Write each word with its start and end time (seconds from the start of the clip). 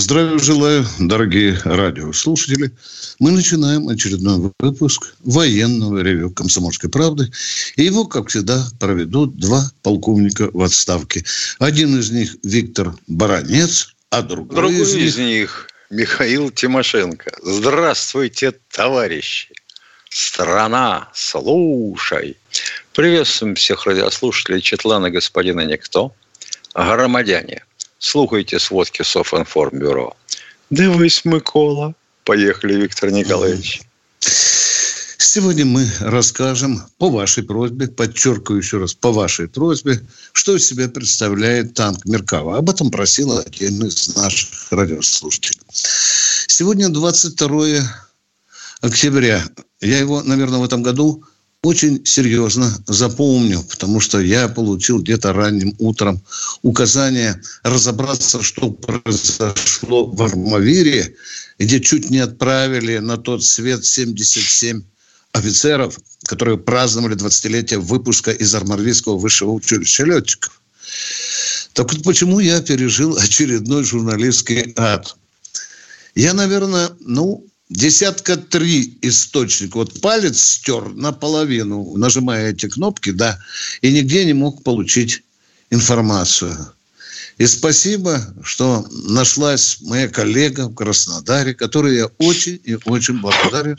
Здравия 0.00 0.38
желаю, 0.38 0.86
дорогие 0.98 1.60
радиослушатели. 1.62 2.72
Мы 3.18 3.32
начинаем 3.32 3.86
очередной 3.86 4.50
выпуск 4.58 5.12
военного 5.18 5.98
ревю 5.98 6.30
«Комсомольской 6.30 6.88
правды». 6.88 7.30
И 7.76 7.82
его, 7.84 8.06
как 8.06 8.28
всегда, 8.28 8.64
проведут 8.80 9.36
два 9.36 9.70
полковника 9.82 10.48
в 10.54 10.62
отставке. 10.62 11.22
Один 11.58 11.98
из 11.98 12.10
них 12.10 12.34
Виктор 12.42 12.94
Баранец, 13.08 13.94
а 14.08 14.22
другой, 14.22 14.56
другой 14.56 14.80
из, 14.80 14.94
них... 14.94 15.04
из 15.04 15.18
них 15.18 15.68
Михаил 15.90 16.50
Тимошенко. 16.50 17.36
Здравствуйте, 17.42 18.54
товарищи! 18.70 19.50
Страна, 20.08 21.10
слушай! 21.12 22.38
Приветствуем 22.94 23.54
всех 23.54 23.84
радиослушателей 23.84 24.62
Четлана 24.62 25.10
господина 25.10 25.60
Никто. 25.60 26.14
Громадяне, 26.74 27.64
слухайте 28.00 28.58
сводки 28.58 29.02
Софинформбюро. 29.02 30.16
Дивись, 30.70 31.24
Микола. 31.24 31.94
Поехали, 32.24 32.74
Виктор 32.74 33.10
Николаевич. 33.10 33.82
Сегодня 34.20 35.64
мы 35.64 35.88
расскажем 36.00 36.82
по 36.98 37.08
вашей 37.08 37.44
просьбе, 37.44 37.86
подчеркиваю 37.86 38.60
еще 38.60 38.78
раз, 38.78 38.94
по 38.94 39.12
вашей 39.12 39.46
просьбе, 39.46 40.00
что 40.32 40.56
из 40.56 40.66
себя 40.66 40.88
представляет 40.88 41.74
танк 41.74 42.04
Меркава. 42.04 42.56
Об 42.56 42.70
этом 42.70 42.90
просил 42.90 43.38
один 43.38 43.84
из 43.84 44.16
наших 44.16 44.72
радиослушателей. 44.72 45.60
Сегодня 45.70 46.88
22 46.88 47.66
октября. 48.80 49.44
Я 49.80 49.98
его, 49.98 50.22
наверное, 50.22 50.58
в 50.58 50.64
этом 50.64 50.82
году 50.82 51.24
очень 51.62 52.06
серьезно 52.06 52.72
запомню, 52.86 53.62
потому 53.62 54.00
что 54.00 54.18
я 54.18 54.48
получил 54.48 55.00
где-то 55.00 55.32
ранним 55.32 55.74
утром 55.78 56.22
указание 56.62 57.40
разобраться, 57.62 58.42
что 58.42 58.70
произошло 58.70 60.06
в 60.06 60.22
Армавире, 60.22 61.14
где 61.58 61.80
чуть 61.80 62.08
не 62.08 62.18
отправили 62.18 62.98
на 62.98 63.18
тот 63.18 63.44
свет 63.44 63.84
77 63.84 64.82
офицеров, 65.32 65.98
которые 66.24 66.56
праздновали 66.56 67.14
20-летие 67.14 67.78
выпуска 67.78 68.30
из 68.30 68.54
Армавирского 68.54 69.18
высшего 69.18 69.50
училища 69.50 70.04
летчиков. 70.04 70.62
Так 71.74 71.92
вот 71.92 72.02
почему 72.02 72.40
я 72.40 72.62
пережил 72.62 73.18
очередной 73.18 73.84
журналистский 73.84 74.72
ад? 74.76 75.14
Я, 76.14 76.32
наверное, 76.32 76.90
ну, 77.00 77.46
десятка 77.70 78.36
три 78.36 78.98
источника. 79.00 79.78
Вот 79.78 80.00
палец 80.00 80.42
стер 80.42 80.92
наполовину, 80.92 81.96
нажимая 81.96 82.50
эти 82.50 82.68
кнопки, 82.68 83.10
да, 83.10 83.38
и 83.80 83.92
нигде 83.92 84.24
не 84.24 84.34
мог 84.34 84.62
получить 84.62 85.22
информацию. 85.70 86.56
И 87.38 87.46
спасибо, 87.46 88.20
что 88.42 88.86
нашлась 89.08 89.78
моя 89.80 90.08
коллега 90.08 90.68
в 90.68 90.74
Краснодаре, 90.74 91.54
которой 91.54 91.96
я 91.96 92.06
очень 92.18 92.60
и 92.64 92.76
очень 92.84 93.20
благодарен, 93.20 93.78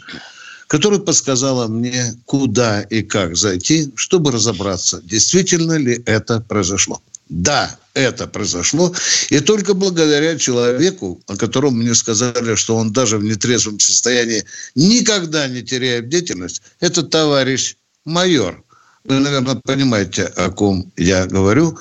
которая 0.65 0.99
подсказала 0.99 1.67
мне, 1.67 2.15
куда 2.25 2.81
и 2.81 3.03
как 3.03 3.35
зайти, 3.35 3.91
чтобы 3.95 4.31
разобраться, 4.31 5.01
действительно 5.03 5.77
ли 5.77 6.01
это 6.05 6.39
произошло. 6.39 7.01
Да, 7.31 7.79
это 7.93 8.27
произошло. 8.27 8.93
И 9.29 9.39
только 9.39 9.73
благодаря 9.73 10.37
человеку, 10.37 11.21
о 11.27 11.37
котором 11.37 11.77
мне 11.77 11.95
сказали, 11.95 12.55
что 12.55 12.75
он 12.75 12.91
даже 12.91 13.17
в 13.17 13.23
нетрезвом 13.23 13.79
состоянии 13.79 14.43
никогда 14.75 15.47
не 15.47 15.61
теряет 15.61 16.07
бдительность, 16.07 16.61
это 16.81 17.03
товарищ 17.03 17.77
майор. 18.03 18.61
Вы, 19.05 19.19
наверное, 19.19 19.55
понимаете, 19.55 20.23
о 20.23 20.51
ком 20.51 20.91
я 20.97 21.25
говорю. 21.25 21.79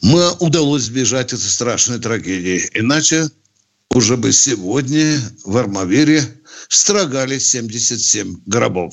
Мы 0.00 0.32
удалось 0.40 0.82
сбежать 0.82 1.32
этой 1.32 1.48
страшной 1.48 2.00
трагедии. 2.00 2.68
Иначе 2.74 3.30
уже 3.94 4.16
бы 4.16 4.32
сегодня 4.32 5.20
в 5.44 5.56
Армавире 5.56 6.24
строгали 6.68 7.38
77 7.38 8.40
гробов. 8.46 8.92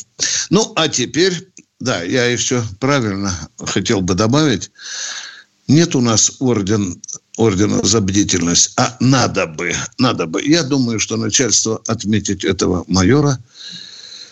Ну, 0.52 0.74
а 0.76 0.88
теперь, 0.90 1.50
да, 1.80 2.04
я 2.04 2.26
еще 2.26 2.64
правильно 2.80 3.34
хотел 3.58 4.02
бы 4.02 4.14
добавить, 4.14 4.70
нет 5.70 5.96
у 5.96 6.02
нас 6.02 6.34
орден, 6.40 7.02
ордена 7.38 7.82
за 7.84 8.02
бдительность, 8.02 8.74
а 8.76 8.98
надо 9.00 9.46
бы, 9.46 9.74
надо 9.98 10.26
бы. 10.26 10.42
Я 10.44 10.64
думаю, 10.64 11.00
что 11.00 11.16
начальство 11.16 11.82
отметить 11.88 12.44
этого 12.44 12.84
майора 12.88 13.42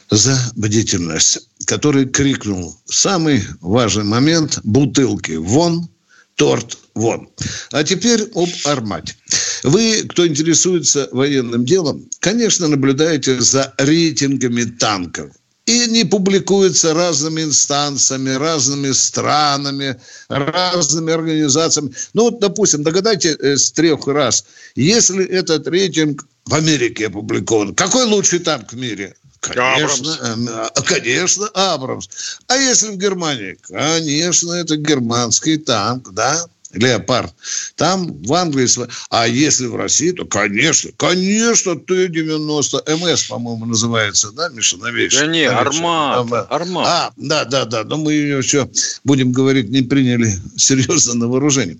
за 0.09 0.37
бдительность, 0.55 1.47
который 1.65 2.07
крикнул 2.07 2.75
самый 2.85 3.43
важный 3.61 4.03
момент– 4.03 4.59
бутылки 4.63 5.33
вон, 5.33 5.87
торт 6.35 6.77
вон. 6.95 7.29
А 7.71 7.83
теперь 7.83 8.23
об 8.33 8.49
Армате. 8.65 9.15
Вы, 9.63 10.03
кто 10.09 10.27
интересуется 10.27 11.07
военным 11.11 11.65
делом, 11.65 12.09
конечно, 12.19 12.67
наблюдаете 12.67 13.39
за 13.39 13.73
рейтингами 13.77 14.63
танков– 14.63 15.31
и 15.67 15.85
не 15.87 16.05
публикуется 16.05 16.93
разными 16.93 17.41
инстанциями, 17.41 18.31
разными 18.31 18.91
странами, 18.93 19.99
разными 20.29 21.13
организациями. 21.13 21.93
Ну 22.13 22.23
вот, 22.23 22.39
допустим, 22.39 22.83
догадайте 22.83 23.35
э, 23.35 23.57
с 23.57 23.71
трех 23.71 24.07
раз, 24.07 24.45
если 24.75 25.25
этот 25.25 25.67
рейтинг 25.67 26.25
в 26.45 26.55
Америке 26.55 27.07
опубликован, 27.07 27.75
какой 27.75 28.05
лучший 28.05 28.39
танк 28.39 28.71
в 28.71 28.77
мире? 28.77 29.13
Конечно, 29.41 30.15
Абрамс. 30.15 30.71
Э, 30.73 30.81
конечно, 30.83 31.47
Абрамс. 31.53 32.07
А 32.47 32.55
если 32.55 32.91
в 32.91 32.97
Германии? 32.97 33.57
Конечно, 33.67 34.53
это 34.53 34.77
германский 34.77 35.57
танк, 35.57 36.13
да 36.13 36.47
леопард. 36.77 37.33
Там 37.75 38.21
в 38.23 38.33
Англии... 38.33 38.67
А 39.09 39.27
если 39.27 39.67
в 39.67 39.75
России, 39.75 40.11
то, 40.11 40.25
конечно, 40.25 40.91
конечно, 40.97 41.75
Т-90. 41.75 42.95
МС, 42.97 43.23
по-моему, 43.23 43.65
называется, 43.65 44.31
да, 44.31 44.49
Миша, 44.49 44.77
новейший? 44.77 45.21
Да 45.21 45.27
не, 45.27 45.43
Армат. 45.43 46.47
Армат. 46.49 46.87
А, 46.87 47.11
да, 47.17 47.45
да, 47.45 47.65
да. 47.65 47.83
Но 47.83 47.97
мы 47.97 48.13
ее 48.13 48.37
еще, 48.37 48.69
будем 49.03 49.31
говорить, 49.31 49.69
не 49.69 49.81
приняли 49.81 50.33
серьезно 50.57 51.15
на 51.15 51.27
вооружение. 51.27 51.77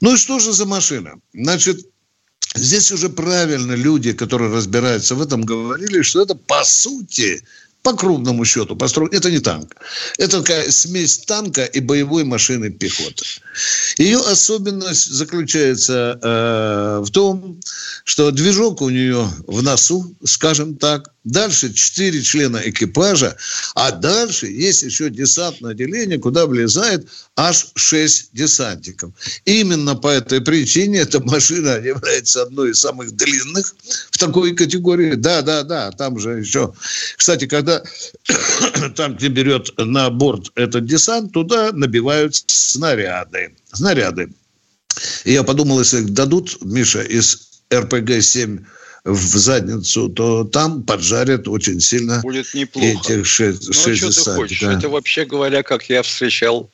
Ну 0.00 0.14
и 0.14 0.16
что 0.16 0.38
же 0.38 0.52
за 0.52 0.66
машина? 0.66 1.14
Значит, 1.34 1.86
здесь 2.54 2.90
уже 2.92 3.08
правильно 3.08 3.72
люди, 3.72 4.12
которые 4.12 4.52
разбираются 4.52 5.14
в 5.14 5.22
этом, 5.22 5.42
говорили, 5.42 6.02
что 6.02 6.22
это, 6.22 6.34
по 6.34 6.64
сути, 6.64 7.42
по 7.82 7.94
крупному 7.94 8.44
счету 8.44 8.76
построен. 8.76 9.10
Это 9.12 9.30
не 9.30 9.38
танк. 9.38 9.76
Это 10.18 10.40
такая 10.40 10.70
смесь 10.70 11.18
танка 11.18 11.64
и 11.64 11.80
боевой 11.80 12.24
машины 12.24 12.70
пехоты. 12.70 13.24
Ее 13.96 14.18
особенность 14.18 15.10
заключается 15.10 16.18
э, 16.22 17.02
в 17.04 17.10
том, 17.10 17.60
что 18.04 18.30
движок 18.30 18.82
у 18.82 18.90
нее 18.90 19.28
в 19.46 19.62
носу, 19.62 20.14
скажем 20.24 20.76
так, 20.76 21.10
Дальше 21.24 21.70
четыре 21.74 22.22
члена 22.22 22.62
экипажа, 22.64 23.36
а 23.74 23.90
дальше 23.90 24.46
есть 24.46 24.82
еще 24.82 25.10
десантное 25.10 25.72
отделение, 25.72 26.18
куда 26.18 26.46
влезает 26.46 27.06
аж 27.36 27.66
шесть 27.74 28.30
десантников. 28.32 29.12
Именно 29.44 29.96
по 29.96 30.08
этой 30.08 30.40
причине 30.40 31.00
эта 31.00 31.20
машина 31.20 31.78
является 31.84 32.42
одной 32.42 32.70
из 32.70 32.80
самых 32.80 33.12
длинных 33.12 33.74
в 34.10 34.16
такой 34.16 34.54
категории. 34.54 35.14
Да, 35.14 35.42
да, 35.42 35.62
да, 35.62 35.90
там 35.90 36.18
же 36.18 36.38
еще... 36.38 36.72
Кстати, 37.18 37.46
когда 37.46 37.82
там, 38.96 39.16
где 39.16 39.28
берет 39.28 39.68
на 39.76 40.08
борт 40.08 40.50
этот 40.54 40.86
десант, 40.86 41.32
туда 41.32 41.70
набивают 41.72 42.34
снаряды. 42.46 43.54
Снаряды. 43.74 44.32
И 45.24 45.32
я 45.32 45.42
подумал, 45.42 45.80
если 45.80 46.00
дадут, 46.00 46.56
Миша, 46.62 47.02
из 47.02 47.60
РПГ-7 47.70 48.64
в 49.04 49.16
задницу, 49.16 50.08
то 50.08 50.44
там 50.44 50.82
поджарят 50.82 51.48
очень 51.48 51.80
сильно 51.80 52.20
Будет 52.20 52.52
неплохо. 52.54 52.86
этих 52.86 53.26
шесть, 53.26 53.66
ну, 53.68 53.72
шесть 53.72 54.02
а 54.02 54.12
что 54.12 54.24
ты 54.24 54.30
хочешь? 54.36 54.60
Да. 54.60 54.72
Это 54.74 54.88
вообще 54.88 55.24
говоря, 55.24 55.62
как 55.62 55.88
я 55.88 56.02
встречал 56.02 56.70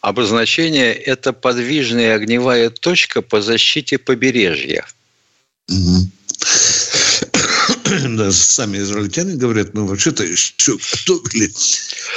обозначение, 0.00 0.92
это 0.92 1.32
подвижная 1.32 2.14
огневая 2.14 2.70
точка 2.70 3.22
по 3.22 3.40
защите 3.42 3.98
побережья. 3.98 4.84
Угу. 5.68 6.10
да, 8.16 8.30
сами 8.30 8.78
израильтяне 8.78 9.34
говорят, 9.36 9.74
мы 9.74 9.86
вообще-то 9.86 10.24
еще 10.24 10.78
готовили 10.78 11.52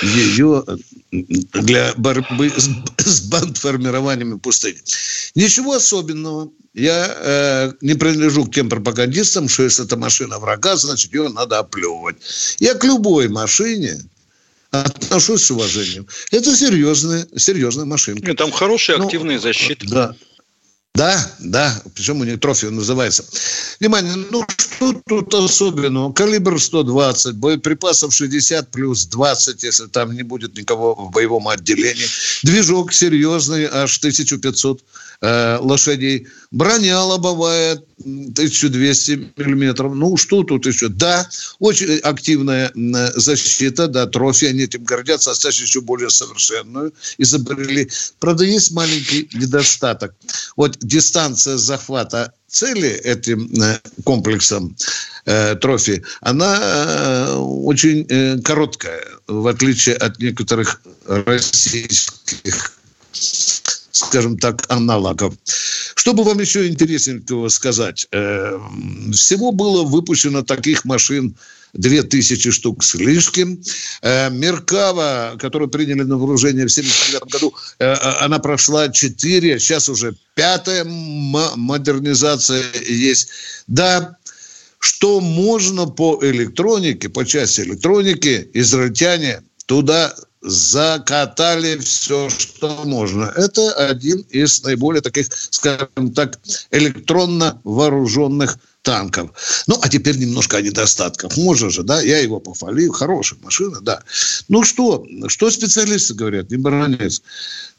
ее 0.02 0.64
для 1.12 1.94
борьбы 1.98 2.52
с, 2.56 2.70
с 2.98 3.22
бандформированиями 3.22 4.38
пустыни. 4.38 4.80
Ничего 5.36 5.74
особенного. 5.74 6.50
Я 6.74 7.16
э, 7.20 7.74
не 7.81 7.94
принадлежу 7.94 8.46
к 8.46 8.54
тем 8.54 8.70
пропагандистам, 8.70 9.48
что 9.48 9.64
если 9.64 9.86
это 9.86 9.96
машина 9.96 10.40
врага, 10.40 10.75
значит, 10.75 11.14
ее 11.14 11.30
надо 11.30 11.60
оплевывать. 11.60 12.18
Я 12.60 12.74
к 12.74 12.84
любой 12.84 13.28
машине 13.28 14.00
отношусь 14.72 15.44
с 15.44 15.52
уважением. 15.52 16.08
Это 16.31 16.56
серьезная, 16.56 17.28
серьезная 17.36 17.86
машинка. 17.86 18.28
Нет, 18.28 18.38
там 18.38 18.52
хорошая 18.52 18.98
ну, 18.98 19.06
активная 19.06 19.38
защита. 19.38 19.88
Да, 19.88 20.16
да, 20.95 21.31
да, 21.40 21.81
причем 21.95 22.22
у 22.22 22.24
них 22.24 22.40
трофей 22.40 22.69
называется. 22.69 23.25
Внимание, 23.80 24.13
ну 24.30 24.45
что 24.60 24.94
тут 25.07 25.34
особенного? 25.34 26.13
Калибр 26.13 26.62
120, 26.62 27.36
боеприпасов 27.36 28.13
60 28.13 28.69
плюс 28.69 29.07
20, 29.07 29.63
если 29.63 29.88
там 29.88 30.13
не 30.13 30.22
будет 30.22 30.56
никого 30.56 30.94
в 30.94 31.10
боевом 31.10 31.48
отделении. 31.48 32.06
Движок 32.44 32.94
серьезный, 32.94 33.66
аж 33.66 33.98
1500 33.98 34.84
э, 35.22 35.57
лошадей. 35.62 36.28
Броня 36.51 37.01
лобовая 37.01 37.81
1200 38.04 39.34
миллиметров. 39.38 39.96
Ну, 39.96 40.18
что 40.18 40.44
тут 40.44 40.66
еще? 40.66 40.89
Да, 40.89 41.28
очень 41.60 41.98
активная 42.00 42.72
защита, 43.16 43.88
да, 43.88 44.06
трофи, 44.06 44.46
они 44.46 44.63
этим 44.63 44.84
гордятся, 44.84 45.31
оставить 45.31 45.60
еще 45.60 45.81
более 45.81 46.10
совершенную 46.10 46.94
изобрели. 47.18 47.89
Правда, 48.19 48.44
есть 48.44 48.72
маленький 48.72 49.30
недостаток. 49.34 50.13
Вот 50.56 50.78
дистанция 50.83 51.57
захвата 51.57 52.33
цели 52.47 52.89
этим 52.89 53.50
э, 53.62 53.80
комплексом 54.03 54.75
э, 55.25 55.56
трофи, 55.56 56.03
она 56.21 56.59
э, 56.62 57.35
очень 57.35 58.06
э, 58.09 58.38
короткая, 58.41 59.03
в 59.27 59.47
отличие 59.47 59.95
от 59.95 60.19
некоторых 60.19 60.81
российских 61.07 62.74
скажем 63.94 64.38
так, 64.38 64.65
аналогов. 64.69 65.33
Чтобы 65.95 66.24
вам 66.24 66.39
еще 66.39 66.68
интересненького 66.68 67.50
сказать, 67.50 68.07
э, 68.12 68.59
всего 69.13 69.51
было 69.51 69.83
выпущено 69.83 70.41
таких 70.41 70.83
машин 70.86 71.36
2000 71.74 72.52
штук 72.52 72.84
с 72.84 72.96
лишним. 72.96 73.62
Э, 74.02 74.30
Меркава, 74.30 75.36
которую 75.40 75.70
приняли 75.70 76.04
на 76.04 76.18
вооружение 76.18 76.68
в 76.68 76.72
1979 76.72 77.31
году, 77.31 77.54
э, 77.80 77.94
она 78.22 78.40
прошла 78.40 78.90
4, 78.90 79.60
сейчас 79.60 79.90
уже 79.90 80.16
пятая 80.36 80.84
модернизация 80.86 82.64
есть. 82.88 83.30
Да, 83.68 84.18
что 84.80 85.22
можно 85.22 85.86
по 85.88 86.20
электронике, 86.22 87.10
по 87.10 87.25
части 87.25 87.62
электроники, 87.62 88.50
израильтяне 88.54 89.42
туда 89.66 90.14
закатали 90.42 91.78
все, 91.78 92.30
что 92.30 92.84
можно. 92.84 93.31
Это 93.36 93.72
один 93.74 94.20
из 94.30 94.62
наиболее 94.64 95.02
таких, 95.02 95.28
скажем 95.31 96.14
так, 96.14 96.38
электронно 96.72 97.62
вооруженных 97.64 98.58
танков. 98.83 99.31
Ну, 99.65 99.80
а 99.81 99.89
теперь 99.89 100.18
немножко 100.18 100.57
о 100.57 100.62
недостатках. 100.62 101.35
Можно 101.38 101.69
же, 101.69 101.83
да, 101.83 102.01
я 102.01 102.19
его 102.19 102.39
похвалил, 102.39 102.91
хорошая 102.91 103.39
машина, 103.41 103.81
да. 103.81 104.03
Ну 104.50 104.63
что, 104.63 105.06
что 105.27 105.50
специалисты 105.50 106.13
говорят, 106.13 106.51
не 106.51 106.57
баронец. 106.57 107.24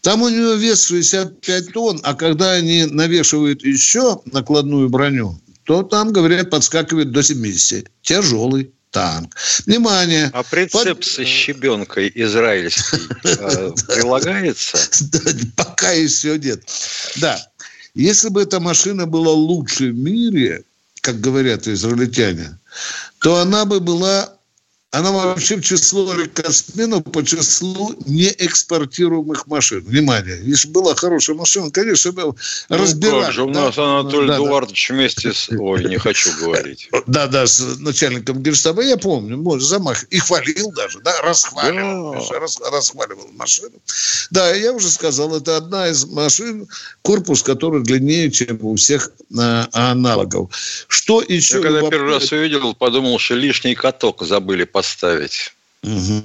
Там 0.00 0.22
у 0.22 0.28
него 0.28 0.54
вес 0.54 0.86
65 0.86 1.72
тонн, 1.72 2.00
а 2.02 2.14
когда 2.14 2.52
они 2.52 2.86
навешивают 2.86 3.64
еще 3.64 4.20
накладную 4.32 4.88
броню, 4.88 5.38
то 5.64 5.82
там, 5.82 6.12
говорят, 6.12 6.50
подскакивает 6.50 7.12
до 7.12 7.22
70. 7.22 7.90
Тяжелый 8.02 8.72
танк. 8.90 9.34
Внимание! 9.66 10.30
А 10.32 10.42
прицеп 10.42 10.96
под... 10.96 11.04
со 11.04 11.24
щебенкой 11.24 12.10
израильский 12.14 12.98
э, 13.24 13.72
прилагается? 13.88 14.78
Пока 15.56 15.92
еще 15.92 16.38
нет. 16.38 16.62
Да. 17.16 17.38
Если 17.94 18.28
бы 18.28 18.42
эта 18.42 18.60
машина 18.60 19.06
была 19.06 19.32
лучше 19.32 19.90
в 19.90 19.96
мире, 19.96 20.64
как 21.04 21.20
говорят 21.20 21.68
израильтяне, 21.68 22.58
то 23.20 23.36
она 23.36 23.66
бы 23.66 23.78
была 23.78 24.33
она 24.94 25.10
вообще 25.10 25.56
в 25.56 25.62
число 25.62 26.14
рекордсменов 26.14 27.02
по 27.04 27.24
числу 27.24 27.94
неэкспортируемых 28.06 29.48
машин. 29.48 29.80
Внимание, 29.80 30.40
если 30.44 30.68
была 30.68 30.94
хорошая 30.94 31.34
машина, 31.34 31.70
конечно, 31.72 32.12
бы 32.12 32.22
ну, 32.22 32.36
разбирали. 32.68 33.24
Как 33.24 33.32
же, 33.32 33.42
у 33.42 33.50
нас 33.50 33.74
да? 33.74 34.00
Анатолий 34.00 34.28
да, 34.28 34.36
Эдуардович 34.36 34.86
да. 34.88 34.94
вместе 34.94 35.32
с... 35.32 35.48
Ой, 35.50 35.84
не 35.84 35.98
хочу 35.98 36.30
говорить. 36.40 36.88
Да, 37.08 37.26
да, 37.26 37.44
с 37.46 37.78
начальником 37.78 38.40
Генштаба, 38.40 38.82
я 38.82 38.96
помню, 38.96 39.36
может, 39.36 39.66
замах. 39.66 40.04
И 40.10 40.18
хвалил 40.20 40.70
даже, 40.70 41.00
да, 41.00 41.20
расхваливал. 41.22 42.12
Да. 42.30 42.38
Рас, 42.38 42.60
расхваливал 42.60 43.28
машину. 43.32 43.74
Да, 44.30 44.54
я 44.54 44.72
уже 44.72 44.88
сказал, 44.88 45.36
это 45.36 45.56
одна 45.56 45.88
из 45.88 46.04
машин, 46.06 46.68
корпус 47.02 47.42
который 47.42 47.82
длиннее, 47.82 48.30
чем 48.30 48.58
у 48.64 48.76
всех 48.76 49.10
а, 49.36 49.68
аналогов. 49.72 50.50
Что 50.86 51.20
еще... 51.20 51.56
Я 51.56 51.62
когда 51.62 51.90
первый 51.90 52.12
раз 52.12 52.30
увидел, 52.30 52.74
подумал, 52.74 53.18
что 53.18 53.34
лишний 53.34 53.74
каток 53.74 54.22
забыли 54.22 54.62
по 54.62 54.83
поставить. 54.84 55.52
Угу. 55.82 56.24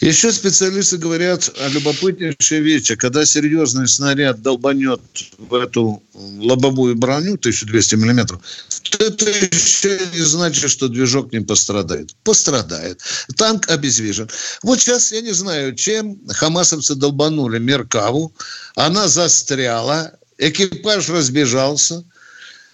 Еще 0.00 0.32
специалисты 0.32 0.98
говорят 0.98 1.50
о 1.60 1.68
любопытнейшей 1.68 2.60
вещи. 2.60 2.96
Когда 2.96 3.24
серьезный 3.24 3.88
снаряд 3.88 4.42
долбанет 4.42 5.00
в 5.38 5.54
эту 5.54 6.02
лобовую 6.14 6.96
броню 6.96 7.34
1200 7.34 7.94
миллиметров, 7.94 8.40
то 8.90 9.04
это 9.04 9.30
еще 9.30 9.98
не 10.14 10.20
значит, 10.20 10.70
что 10.70 10.88
движок 10.88 11.32
не 11.32 11.40
пострадает. 11.40 12.14
Пострадает. 12.24 13.00
Танк 13.36 13.70
обездвижен. 13.70 14.28
Вот 14.62 14.80
сейчас 14.80 15.12
я 15.12 15.20
не 15.20 15.32
знаю, 15.32 15.74
чем 15.74 16.18
хамасовцы 16.28 16.96
долбанули 16.96 17.58
Меркаву. 17.58 18.34
Она 18.74 19.08
застряла, 19.08 20.12
экипаж 20.38 21.08
разбежался. 21.08 22.04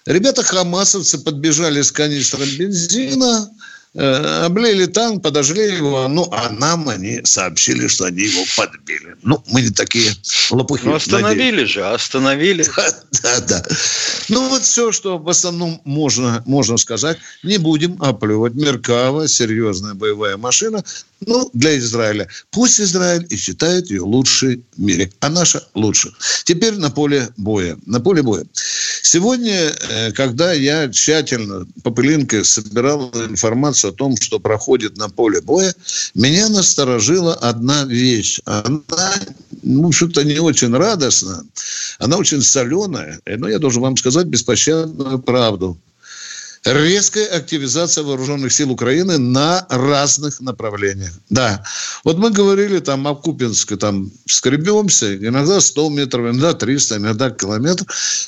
Ребята 0.05 0.43
хамасовцы 0.43 1.19
подбежали 1.19 1.81
с 1.81 1.91
канистром 1.91 2.49
бензина, 2.57 3.49
облили 3.93 4.85
танк, 4.85 5.21
подожгли 5.21 5.75
его, 5.75 6.07
ну, 6.07 6.27
а 6.31 6.49
нам 6.49 6.87
они 6.87 7.21
сообщили, 7.25 7.87
что 7.87 8.05
они 8.05 8.23
его 8.23 8.43
подбили. 8.55 9.15
Ну, 9.21 9.43
мы 9.47 9.63
не 9.63 9.69
такие 9.69 10.13
лопухи. 10.49 10.85
Ну, 10.85 10.95
остановили 10.95 11.51
надеюсь. 11.51 11.69
же, 11.69 11.85
остановили. 11.85 12.65
Да, 13.23 13.39
да, 13.41 13.63
Ну, 14.29 14.49
вот 14.49 14.63
все, 14.63 14.91
что 14.91 15.19
в 15.19 15.29
основном 15.29 15.81
можно, 15.83 16.41
можно 16.47 16.77
сказать. 16.77 17.17
Не 17.43 17.57
будем 17.57 18.01
оплевывать. 18.01 18.55
Меркава, 18.55 19.27
серьезная 19.27 19.93
боевая 19.93 20.37
машина, 20.37 20.83
ну, 21.25 21.49
для 21.53 21.77
Израиля. 21.77 22.27
Пусть 22.49 22.79
Израиль 22.79 23.25
и 23.29 23.35
считает 23.35 23.89
ее 23.89 24.01
лучшей 24.01 24.63
в 24.75 24.81
мире, 24.81 25.11
а 25.19 25.29
наша 25.29 25.63
лучше. 25.75 26.11
Теперь 26.45 26.75
на 26.77 26.89
поле 26.89 27.29
боя. 27.37 27.77
На 27.85 27.99
поле 27.99 28.21
боя. 28.21 28.45
Сегодня, 29.03 29.71
э, 29.89 30.11
когда 30.13 30.53
я 30.53 30.89
тщательно 30.89 31.67
по 31.83 31.91
пылинке 31.91 32.43
собирал 32.43 33.11
информацию 33.29 33.91
о 33.91 33.93
том, 33.93 34.17
что 34.17 34.39
проходит 34.39 34.97
на 34.97 35.09
поле 35.09 35.41
боя, 35.41 35.73
меня 36.15 36.49
насторожила 36.49 37.35
одна 37.35 37.83
вещь. 37.85 38.39
Она, 38.45 39.13
ну, 39.61 39.91
что-то 39.91 40.23
не 40.23 40.39
очень 40.39 40.75
радостна, 40.75 41.43
она 41.99 42.17
очень 42.17 42.41
соленая, 42.41 43.19
но 43.25 43.47
я 43.47 43.59
должен 43.59 43.81
вам 43.81 43.97
сказать 43.97 44.27
беспощадную 44.27 45.19
правду 45.19 45.77
резкая 46.65 47.27
активизация 47.27 48.03
вооруженных 48.03 48.53
сил 48.53 48.71
Украины 48.71 49.17
на 49.17 49.65
разных 49.69 50.41
направлениях. 50.41 51.11
Да. 51.29 51.63
Вот 52.03 52.17
мы 52.17 52.31
говорили 52.31 52.79
там 52.79 53.07
о 53.07 53.15
Купинске, 53.15 53.77
там 53.77 54.11
скребемся, 54.27 55.15
иногда 55.15 55.59
100 55.59 55.89
метров, 55.89 56.25
иногда 56.25 56.53
300, 56.53 56.97
иногда 56.97 57.31
километр. 57.31 57.85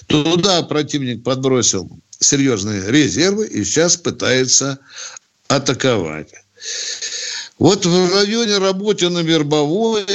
Туда 0.07 0.63
противник 0.63 1.23
подбросил 1.23 1.89
серьезные 2.19 2.89
резервы 2.89 3.47
и 3.47 3.63
сейчас 3.63 3.97
пытается 3.97 4.79
атаковать. 5.47 6.33
Вот 7.59 7.85
в 7.85 8.13
районе 8.15 8.57
Работина 8.57 9.19
Вербовое 9.19 10.05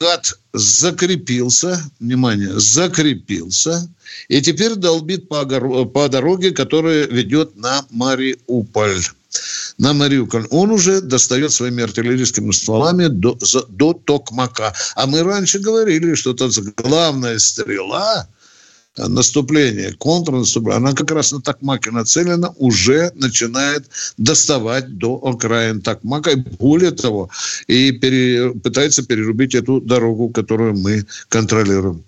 гад 0.00 0.38
закрепился, 0.54 1.78
внимание, 2.00 2.58
закрепился, 2.58 3.88
и 4.28 4.40
теперь 4.40 4.74
долбит 4.74 5.28
по, 5.28 5.44
по 5.44 6.08
дороге, 6.08 6.52
которая 6.52 7.06
ведет 7.06 7.54
на 7.56 7.84
Мариуполь. 7.90 9.02
На 9.78 9.92
Мариуполь. 9.92 10.46
Он 10.50 10.70
уже 10.70 11.00
достает 11.00 11.52
своими 11.52 11.82
артиллерийскими 11.82 12.52
стволами 12.52 13.08
до, 13.08 13.36
до 13.68 13.92
Токмака. 13.92 14.72
А 14.94 15.06
мы 15.06 15.22
раньше 15.22 15.58
говорили, 15.58 16.14
что 16.14 16.30
это 16.30 16.48
главная 16.76 17.38
стрела 17.40 18.28
наступление, 18.96 19.92
контрнаступление, 19.92 20.78
она 20.78 20.92
как 20.92 21.10
раз 21.10 21.32
на 21.32 21.40
Токмаке 21.40 21.90
нацелена, 21.90 22.54
уже 22.56 23.10
начинает 23.14 23.86
доставать 24.16 24.98
до 24.98 25.20
окраин 25.22 25.80
Токмака. 25.80 26.30
И 26.30 26.36
более 26.36 26.92
того, 26.92 27.30
и 27.66 27.92
пере, 27.92 28.52
пытается 28.52 29.02
перерубить 29.02 29.54
эту 29.54 29.80
дорогу, 29.80 30.28
которую 30.28 30.74
мы 30.74 31.04
контролируем. 31.28 32.04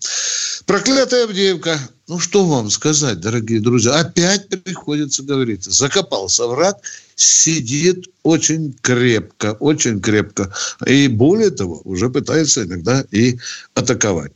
Проклятая 0.67 1.25
Авдеевка. 1.25 1.79
ну 2.09 2.19
что 2.19 2.45
вам 2.45 2.71
сказать, 2.71 3.21
дорогие 3.21 3.61
друзья, 3.61 4.01
опять 4.01 4.49
приходится 4.49 5.23
говорить, 5.23 5.65
закопался 5.65 6.47
враг, 6.47 6.79
сидит 7.15 8.09
очень 8.23 8.75
крепко, 8.81 9.53
очень 9.61 10.01
крепко. 10.01 10.53
И 10.85 11.09
более 11.09 11.51
того, 11.51 11.81
уже 11.85 12.11
пытается 12.11 12.65
иногда 12.65 13.05
и 13.13 13.39
атаковать. 13.75 14.33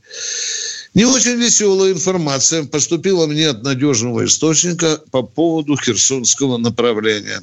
Не 0.94 1.04
очень 1.04 1.37
веселая 1.37 1.92
информация 1.92 2.64
поступила 2.64 3.26
мне 3.26 3.49
от 3.49 3.62
надежного 3.62 4.25
источника 4.25 5.00
по 5.11 5.23
поводу 5.23 5.76
Херсонского 5.76 6.56
направления. 6.59 7.42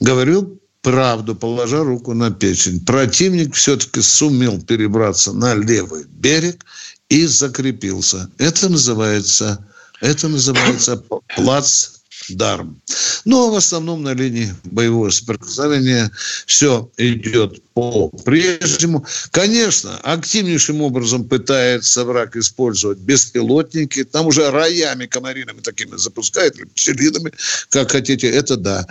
Говорю 0.00 0.58
правду, 0.80 1.34
положа 1.34 1.84
руку 1.84 2.14
на 2.14 2.30
печень. 2.30 2.84
Противник 2.84 3.54
все-таки 3.54 4.00
сумел 4.00 4.60
перебраться 4.62 5.32
на 5.32 5.54
левый 5.54 6.04
берег 6.08 6.64
и 7.10 7.26
закрепился. 7.26 8.30
Это 8.38 8.70
называется, 8.70 9.66
это 10.00 10.28
называется 10.28 11.02
плац 11.36 11.99
даром. 12.36 12.80
Но 13.24 13.36
ну, 13.36 13.48
а 13.48 13.50
в 13.52 13.56
основном 13.56 14.02
на 14.02 14.14
линии 14.14 14.54
боевого 14.64 15.10
соприкосновения 15.10 16.10
все 16.46 16.90
идет 16.96 17.62
по-прежнему. 17.74 19.06
Конечно, 19.30 19.96
активнейшим 20.02 20.82
образом 20.82 21.24
пытается 21.24 22.04
враг 22.04 22.36
использовать 22.36 22.98
беспилотники. 22.98 24.04
Там 24.04 24.26
уже 24.26 24.50
роями, 24.50 25.06
комаринами 25.06 25.60
такими 25.60 25.96
запускают, 25.96 26.56
или 26.56 26.64
пчелинами, 26.64 27.32
как 27.68 27.90
хотите. 27.90 28.28
Это 28.28 28.56
да. 28.56 28.86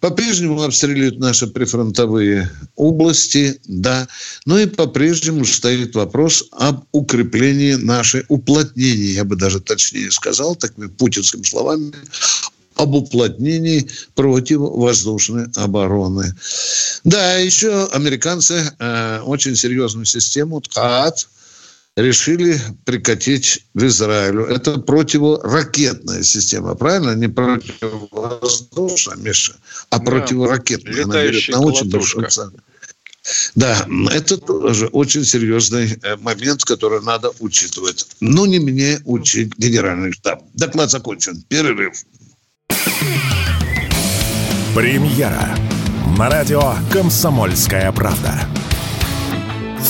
По-прежнему 0.00 0.62
обстреливают 0.62 1.18
наши 1.18 1.46
прифронтовые 1.46 2.50
области, 2.76 3.60
да. 3.66 4.08
Но 4.44 4.58
и 4.58 4.66
по-прежнему 4.66 5.44
стоит 5.44 5.94
вопрос 5.94 6.44
об 6.52 6.84
укреплении 6.92 7.74
нашей, 7.74 8.24
уплотнении, 8.28 9.12
я 9.12 9.24
бы 9.24 9.36
даже 9.36 9.60
точнее 9.60 10.10
сказал, 10.10 10.54
такими 10.56 10.86
путинскими 10.86 11.42
словами, 11.42 11.92
об 12.78 12.94
уплотнении 12.94 13.88
противовоздушной 14.14 15.46
обороны. 15.56 16.32
Да, 17.04 17.34
еще 17.36 17.86
американцы 17.86 18.72
э, 18.78 19.20
очень 19.20 19.56
серьезную 19.56 20.06
систему 20.06 20.60
ТКАТ 20.60 21.28
решили 21.96 22.60
прикатить 22.84 23.64
в 23.74 23.84
Израилю. 23.84 24.44
Это 24.44 24.78
противоракетная 24.78 26.22
система, 26.22 26.76
правильно? 26.76 27.14
Не 27.16 27.28
противовоздушная, 27.28 29.16
Миша, 29.16 29.56
а 29.90 29.98
да, 29.98 30.04
противоракетная. 30.04 31.04
Она 31.04 31.24
берет 31.24 31.48
на 31.48 31.60
очень 31.60 31.90
большой 31.90 32.28
да, 33.54 33.86
это 34.12 34.38
тоже 34.38 34.86
очень 34.86 35.24
серьезный 35.24 35.98
э, 36.02 36.16
момент, 36.16 36.64
который 36.64 37.02
надо 37.02 37.30
учитывать. 37.40 38.06
Ну, 38.20 38.46
не 38.46 38.58
мне 38.58 39.00
учить 39.04 39.52
генеральный 39.58 40.12
штаб. 40.12 40.44
Доклад 40.54 40.90
закончен. 40.90 41.42
Перерыв. 41.48 42.04
Премьера 44.74 45.48
на 46.16 46.30
радио 46.30 46.74
«Комсомольская 46.92 47.90
правда». 47.92 48.34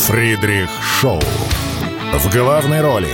Фридрих 0.06 0.70
Шоу. 1.00 1.20
В 2.14 2.32
главной 2.32 2.80
роли 2.80 3.10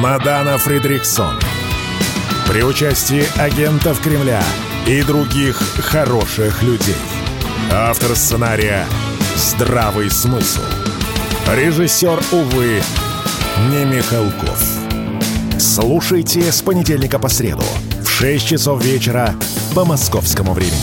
Мадана 0.00 0.58
Фридрихсон. 0.58 1.40
При 2.46 2.62
участии 2.62 3.24
агентов 3.40 4.00
Кремля 4.00 4.42
и 4.86 5.02
других 5.02 5.56
хороших 5.78 6.62
людей. 6.62 6.96
Автор 7.72 8.14
сценария 8.14 8.86
«Здравый 9.36 10.10
смысл». 10.10 10.62
Режиссер, 11.54 12.20
увы, 12.32 12.82
не 13.70 13.84
Михалков. 13.86 14.62
Слушайте 15.58 16.52
с 16.52 16.60
понедельника 16.60 17.18
по 17.18 17.28
среду 17.28 17.64
6 18.20 18.48
часов 18.48 18.84
вечера 18.84 19.32
по 19.76 19.84
московскому 19.84 20.52
времени. 20.52 20.74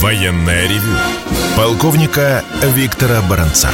Военная 0.00 0.66
ревю. 0.66 0.96
Полковника 1.54 2.42
Виктора 2.74 3.20
Баранца. 3.28 3.68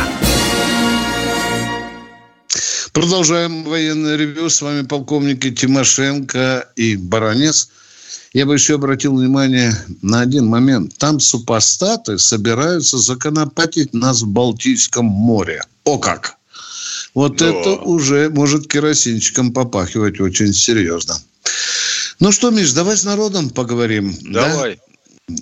Продолжаем 2.93 3.63
военное 3.63 4.17
ревю. 4.17 4.51
С 4.51 4.61
вами 4.61 4.83
полковники 4.83 5.53
Тимошенко 5.53 6.69
и 6.75 6.97
Баранец– 6.97 7.71
я 8.37 8.45
бы 8.45 8.53
еще 8.53 8.75
обратил 8.75 9.17
внимание 9.17 9.75
на 10.03 10.21
один 10.21 10.47
момент. 10.47 10.99
Там 10.99 11.21
супостаты 11.21 12.19
собираются 12.19 12.99
законопатить 12.99 13.95
нас 13.95 14.21
в 14.21 14.27
Балтийском 14.27 15.07
море. 15.07 15.63
О 15.85 15.97
как! 15.97 16.37
Вот 17.15 17.39
да. 17.39 17.47
это 17.47 17.71
уже 17.77 18.29
может 18.29 18.71
керосинчиком 18.71 19.55
попахивать 19.55 20.21
очень 20.21 20.53
серьезно. 20.53 21.19
Ну 22.21 22.31
что, 22.31 22.51
Миш, 22.51 22.73
давай 22.73 22.99
с 22.99 23.05
народом 23.05 23.49
поговорим. 23.49 24.15
Давай. 24.21 24.79
Да? 25.27 25.35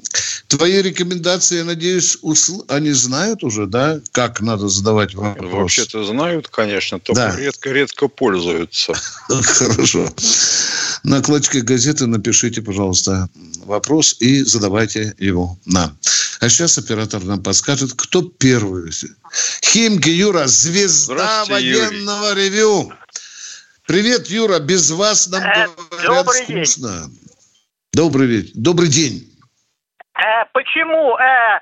Твои 0.49 0.83
рекомендации, 0.83 1.59
я 1.59 1.65
надеюсь, 1.65 2.19
усл... 2.23 2.63
они 2.69 2.93
знают 2.93 3.43
уже, 3.43 3.67
да, 3.67 4.01
как 4.13 4.41
надо 4.41 4.69
задавать 4.69 5.15
вопрос? 5.15 5.53
Вообще-то 5.53 6.05
знают, 6.05 6.49
конечно, 6.49 7.01
только 7.01 7.21
да. 7.21 7.37
редко-редко 7.37 8.09
пользуются. 8.09 8.93
Хорошо 9.29 10.09
на 11.05 11.21
клочке 11.21 11.61
газеты 11.61 12.07
напишите, 12.07 12.63
пожалуйста, 12.63 13.29
вопрос 13.65 14.17
и 14.21 14.43
задавайте 14.43 15.15
его 15.19 15.59
нам. 15.67 15.97
А 16.41 16.49
сейчас 16.49 16.79
оператор 16.79 17.23
нам 17.23 17.43
подскажет, 17.43 17.93
кто 17.95 18.23
первый. 18.23 18.91
Химки 19.63 20.09
Юра, 20.09 20.47
звезда 20.47 21.45
военного 21.45 22.31
Юрий. 22.31 22.51
ревю. 22.51 22.93
Привет, 23.87 24.29
Юра, 24.29 24.59
без 24.59 24.91
вас 24.91 25.29
нам 25.29 25.43
э, 25.43 25.69
говорят 25.91 26.25
добрый 26.25 26.43
скучно. 26.43 27.03
День. 27.03 27.19
Добрый, 27.93 28.51
добрый 28.55 28.89
день. 28.89 29.34
Э, 30.17 30.45
почему 30.53 31.17
э, 31.19 31.61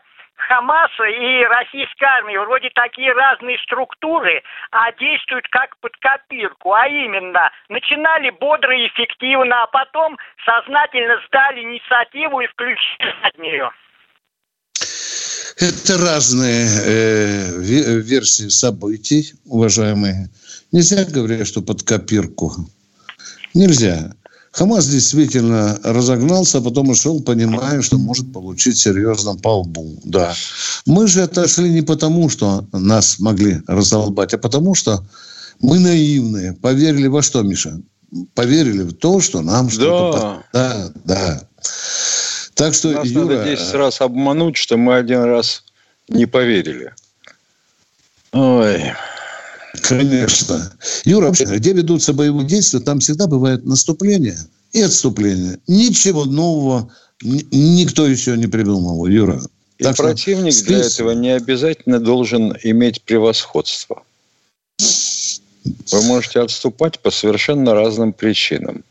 Хамаса 0.49 1.05
и 1.05 1.45
российской 1.45 2.05
армии 2.05 2.37
вроде 2.37 2.71
такие 2.75 3.13
разные 3.13 3.59
структуры, 3.65 4.43
а 4.71 4.93
действуют 4.93 5.47
как 5.49 5.77
под 5.79 5.97
копирку. 5.99 6.73
А 6.73 6.87
именно, 6.87 7.51
начинали 7.69 8.31
бодро 8.31 8.77
и 8.77 8.89
эффективно, 8.89 9.63
а 9.63 9.67
потом 9.69 10.19
сознательно 10.45 11.21
сдали 11.29 11.63
инициативу 11.63 12.41
и 12.41 12.47
включились 12.49 13.15
от 13.23 13.39
нее. 13.39 13.71
Это 15.59 15.99
разные 15.99 16.67
э, 16.67 18.01
версии 18.01 18.49
событий, 18.49 19.33
уважаемые. 19.45 20.29
Нельзя 20.73 21.05
говорить, 21.05 21.47
что 21.47 21.63
под 21.63 21.83
копирку. 21.83 22.51
Нельзя. 23.55 24.13
Хамас 24.53 24.87
действительно 24.87 25.81
разогнался, 25.83 26.59
а 26.59 26.61
потом 26.61 26.91
ушел, 26.91 27.23
понимая, 27.23 27.81
что 27.81 27.97
может 27.97 28.33
получить 28.33 28.79
серьезно 28.79 29.35
по 29.35 29.61
лбу. 29.61 29.99
Да. 30.05 30.35
Мы 30.85 31.07
же 31.09 31.23
отошли 31.23 31.71
не 31.71 31.81
потому, 31.81 32.29
что 32.29 32.67
нас 32.73 33.19
могли 33.19 33.63
разолбать, 33.67 34.35
а 34.35 34.39
потому, 34.39 34.75
что 34.75 35.03
мы 35.61 35.79
наивные. 35.79 36.53
Поверили 36.53 37.07
во 37.07 37.23
что, 37.23 37.43
Миша? 37.43 37.81
Поверили 38.35 38.83
в 38.83 38.93
то, 38.93 39.21
что 39.23 39.41
нам 39.41 39.71
что-то... 39.71 40.43
Да, 40.53 40.93
да. 40.93 40.93
да. 41.05 41.49
Так 42.55 42.75
что, 42.75 42.91
Нас 42.91 43.07
Юра... 43.07 43.37
надо 43.37 43.45
10 43.45 43.75
раз 43.75 44.03
обмануть, 44.03 44.59
что 44.59 44.77
мы 44.77 44.97
один 44.97 45.23
раз 45.23 45.65
не 46.09 46.27
поверили. 46.27 46.93
Ой... 48.33 48.93
Конечно. 49.81 50.73
Юра, 51.05 51.27
вообще, 51.27 51.45
где 51.45 51.73
ведутся 51.73 52.13
боевые 52.13 52.47
действия, 52.47 52.81
там 52.81 53.01
всегда 53.01 53.27
бывает 53.27 53.65
наступление 53.65 54.39
и 54.73 54.83
отступление. 54.83 55.59
Ничего 55.67 56.25
нового 56.25 56.91
никто 57.23 58.07
еще 58.07 58.37
не 58.37 58.47
придумал, 58.47 59.07
Юра. 59.07 59.41
И 59.79 59.85
так 59.85 59.97
противник 59.97 60.55
что, 60.55 60.65
для 60.67 60.79
этого 60.79 61.13
не 61.13 61.31
обязательно 61.31 61.99
должен 61.99 62.55
иметь 62.63 63.03
превосходство. 63.03 64.03
Вы 64.79 66.03
можете 66.03 66.41
отступать 66.41 66.99
по 66.99 67.11
совершенно 67.11 67.75
разным 67.75 68.13
причинам. 68.13 68.85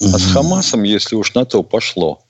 А 0.00 0.18
с 0.18 0.32
Хамасом, 0.32 0.82
если 0.82 1.16
уж 1.16 1.34
на 1.34 1.44
то 1.44 1.62
пошло, 1.62 2.22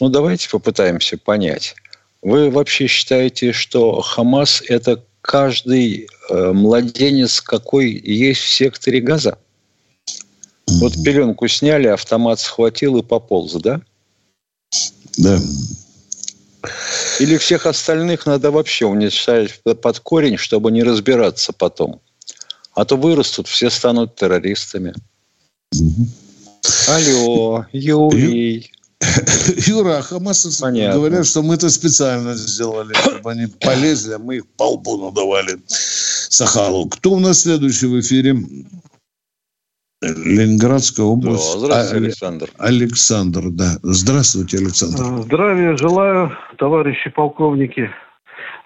ну 0.00 0.08
давайте 0.08 0.48
попытаемся 0.48 1.16
понять. 1.16 1.74
Вы 2.22 2.50
вообще 2.50 2.86
считаете, 2.86 3.52
что 3.52 4.00
Хамас– 4.00 4.62
это 4.68 5.02
каждый 5.20 6.08
младенец, 6.30 7.40
какой 7.40 7.90
есть 7.90 8.42
в 8.42 8.48
секторе 8.48 9.00
газа. 9.00 9.38
Вот 10.66 10.92
пеленку 11.02 11.48
сняли, 11.48 11.86
автомат 11.86 12.40
схватил 12.40 12.98
и 12.98 13.02
пополз, 13.02 13.54
да? 13.54 13.80
Да. 15.16 15.40
Или 17.20 17.36
всех 17.36 17.66
остальных 17.66 18.26
надо 18.26 18.50
вообще 18.50 18.86
уничтожать 18.86 19.60
под 19.62 20.00
корень, 20.00 20.36
чтобы 20.36 20.70
не 20.70 20.82
разбираться 20.82 21.52
потом. 21.52 22.00
А 22.74 22.84
то 22.84 22.96
вырастут, 22.96 23.48
все 23.48 23.70
станут 23.70 24.14
террористами. 24.14 24.94
Алло, 26.88 27.66
Юрий. 27.72 28.70
Юра, 29.66 29.98
а 29.98 30.02
Хамас 30.02 30.60
говорят, 30.60 31.26
что 31.26 31.42
мы 31.42 31.54
это 31.54 31.70
специально 31.70 32.34
сделали, 32.34 32.94
чтобы 32.94 33.30
они 33.30 33.46
полезли, 33.46 34.14
а 34.14 34.18
мы 34.18 34.36
их 34.36 34.46
по 34.56 34.72
лбу 34.72 34.96
надавали 34.96 35.58
Сахалу. 36.30 36.88
Кто 36.88 37.12
у 37.12 37.20
нас 37.20 37.42
следующий 37.42 37.86
в 37.86 38.00
эфире? 38.00 38.36
Ленинградская 40.00 41.04
область. 41.04 41.54
Да, 41.54 41.58
здравствуйте, 41.58 41.96
а, 41.96 42.06
Александр. 42.06 42.48
Александр, 42.58 43.40
да. 43.50 43.78
Здравствуйте, 43.82 44.58
Александр. 44.58 45.22
Здравия 45.22 45.76
желаю, 45.76 46.30
товарищи 46.56 47.10
полковники. 47.10 47.90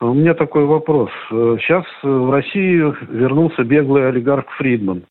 У 0.00 0.12
меня 0.12 0.34
такой 0.34 0.66
вопрос. 0.66 1.10
Сейчас 1.30 1.84
в 2.02 2.30
Россию 2.30 2.96
вернулся 3.08 3.62
беглый 3.62 4.08
олигарх 4.08 4.44
Фридман, 4.58 5.04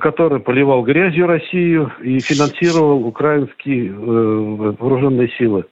который 0.00 0.40
поливал 0.40 0.82
грязью 0.82 1.26
Россию 1.26 1.90
и 2.02 2.18
финансировал 2.18 3.06
украинские 3.06 3.88
э, 3.88 3.94
вооруженные 3.94 5.30
силы. 5.38 5.64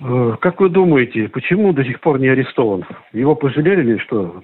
Э, 0.00 0.36
как 0.40 0.60
вы 0.60 0.68
думаете, 0.68 1.28
почему 1.28 1.72
до 1.72 1.84
сих 1.84 2.00
пор 2.00 2.20
не 2.20 2.28
арестован? 2.28 2.84
Его 3.12 3.34
пожалели 3.34 3.80
или 3.80 3.98
что? 3.98 4.42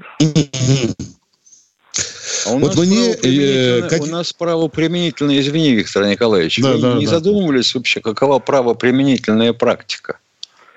А 2.46 2.52
у, 2.52 2.58
вот 2.58 2.76
нас 2.76 2.86
мне, 2.86 3.12
э, 3.12 3.88
как... 3.88 4.02
у 4.02 4.06
нас 4.06 4.32
правоприменительное, 4.32 5.38
извини, 5.38 5.74
Виктор 5.74 6.04
Николаевич, 6.04 6.60
да, 6.60 6.72
вы 6.72 6.80
да, 6.80 6.94
не 6.94 7.06
да. 7.06 7.12
задумывались 7.12 7.74
вообще, 7.74 8.00
какова 8.00 8.38
правоприменительная 8.38 9.52
практика? 9.52 10.18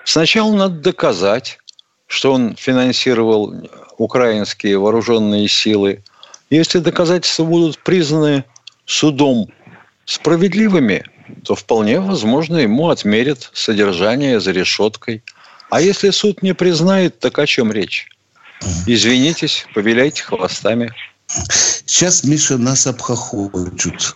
Сначала 0.06 0.56
надо 0.56 0.80
доказать, 0.80 1.60
что 2.06 2.32
он 2.32 2.56
финансировал 2.56 3.54
украинские 3.98 4.78
вооруженные 4.78 5.48
силы. 5.50 6.04
Если 6.50 6.80
доказательства 6.80 7.44
будут 7.44 7.80
признаны 7.80 8.46
судом 8.86 9.50
справедливыми, 10.06 11.04
то 11.44 11.56
вполне 11.56 12.00
возможно 12.00 12.58
ему 12.58 12.90
отмерят 12.90 13.50
содержание 13.54 14.40
за 14.40 14.52
решеткой. 14.52 15.24
А 15.70 15.82
если 15.82 16.12
суд 16.12 16.44
не 16.44 16.54
признает, 16.54 17.20
так 17.20 17.40
о 17.40 17.46
чем 17.46 17.72
речь? 17.72 18.08
Извинитесь, 18.86 19.66
повеляйте 19.74 20.24
хвостами. 20.24 20.92
Сейчас, 21.86 22.24
Миша, 22.24 22.58
нас 22.58 22.88
обхохочут. 22.88 24.16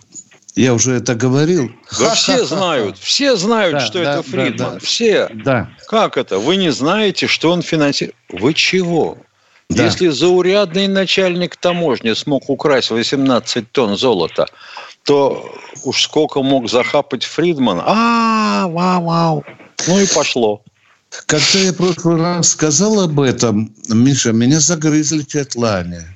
Я 0.54 0.74
уже 0.74 0.96
это 0.96 1.14
говорил. 1.14 1.68
Да 1.68 1.74
Ха-ха-ха. 1.86 2.14
все 2.14 2.44
знают, 2.44 2.98
все 2.98 3.36
знают, 3.36 3.74
да, 3.74 3.80
что 3.80 4.04
да, 4.04 4.14
это 4.14 4.22
Фридман. 4.22 4.56
Да, 4.56 4.70
да. 4.70 4.78
Все. 4.80 5.28
Да. 5.32 5.70
Как 5.86 6.18
это? 6.18 6.38
Вы 6.38 6.56
не 6.56 6.70
знаете, 6.70 7.26
что 7.26 7.50
он 7.52 7.62
финансирует? 7.62 8.16
Вы 8.28 8.52
чего? 8.52 9.16
Да. 9.70 9.84
Если 9.84 10.08
заурядный 10.08 10.88
начальник 10.88 11.56
таможни 11.56 12.12
смог 12.12 12.50
украсть 12.50 12.90
18 12.90 13.72
тонн 13.72 13.96
золота, 13.96 14.46
то 15.04 15.44
уж 15.84 16.04
сколько 16.04 16.42
мог 16.42 16.70
захапать 16.70 17.24
Фридман. 17.24 17.82
А, 17.84 18.66
вау, 18.68 19.04
вау. 19.04 19.44
Ну 19.86 20.00
и 20.00 20.06
пошло. 20.06 20.62
Когда 21.26 21.58
я 21.58 21.72
в 21.72 21.76
прошлый 21.76 22.16
раз 22.16 22.50
сказал 22.50 23.00
об 23.00 23.20
этом, 23.20 23.74
Миша, 23.88 24.32
меня 24.32 24.60
загрызли 24.60 25.22
чатлане. 25.22 26.06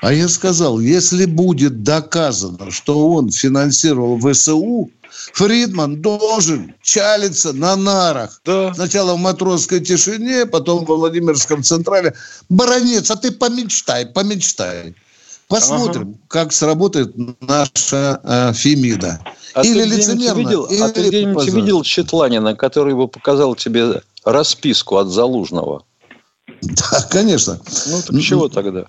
А 0.00 0.12
я 0.12 0.28
сказал, 0.28 0.80
если 0.80 1.26
будет 1.26 1.82
доказано, 1.82 2.70
что 2.70 3.10
он 3.10 3.30
финансировал 3.30 4.18
ВСУ, 4.18 4.90
Фридман 5.32 6.00
должен 6.00 6.74
чалиться 6.82 7.52
на 7.52 7.76
нарах. 7.76 8.40
Да. 8.44 8.72
Сначала 8.74 9.14
в 9.14 9.18
матросской 9.18 9.80
тишине, 9.80 10.46
потом 10.46 10.84
во 10.84 10.96
Владимирском 10.96 11.62
централе. 11.62 12.14
Баронец, 12.48 13.10
а 13.10 13.16
ты 13.16 13.32
помечтай, 13.32 14.06
помечтай. 14.06 14.94
Посмотрим, 15.48 16.02
ага. 16.02 16.18
как 16.28 16.52
сработает 16.52 17.14
наша 17.40 18.20
э, 18.22 18.52
Фемида. 18.52 19.20
А 19.54 19.64
или 19.64 19.82
ты 19.82 19.88
лицемерно, 19.96 20.38
видел, 20.38 20.64
или 20.64 20.80
а 20.82 20.88
ты 20.90 21.08
где-нибудь 21.08 21.48
видел 21.48 21.82
Четланина, 21.82 22.54
который 22.54 22.94
бы 22.94 23.08
показал 23.08 23.54
тебе 23.54 24.02
расписку 24.24 24.96
от 24.96 25.08
Залужного? 25.08 25.84
Да, 26.60 27.06
конечно. 27.08 27.60
Ну, 27.86 28.02
так 28.02 28.20
чего 28.20 28.48
тогда? 28.48 28.84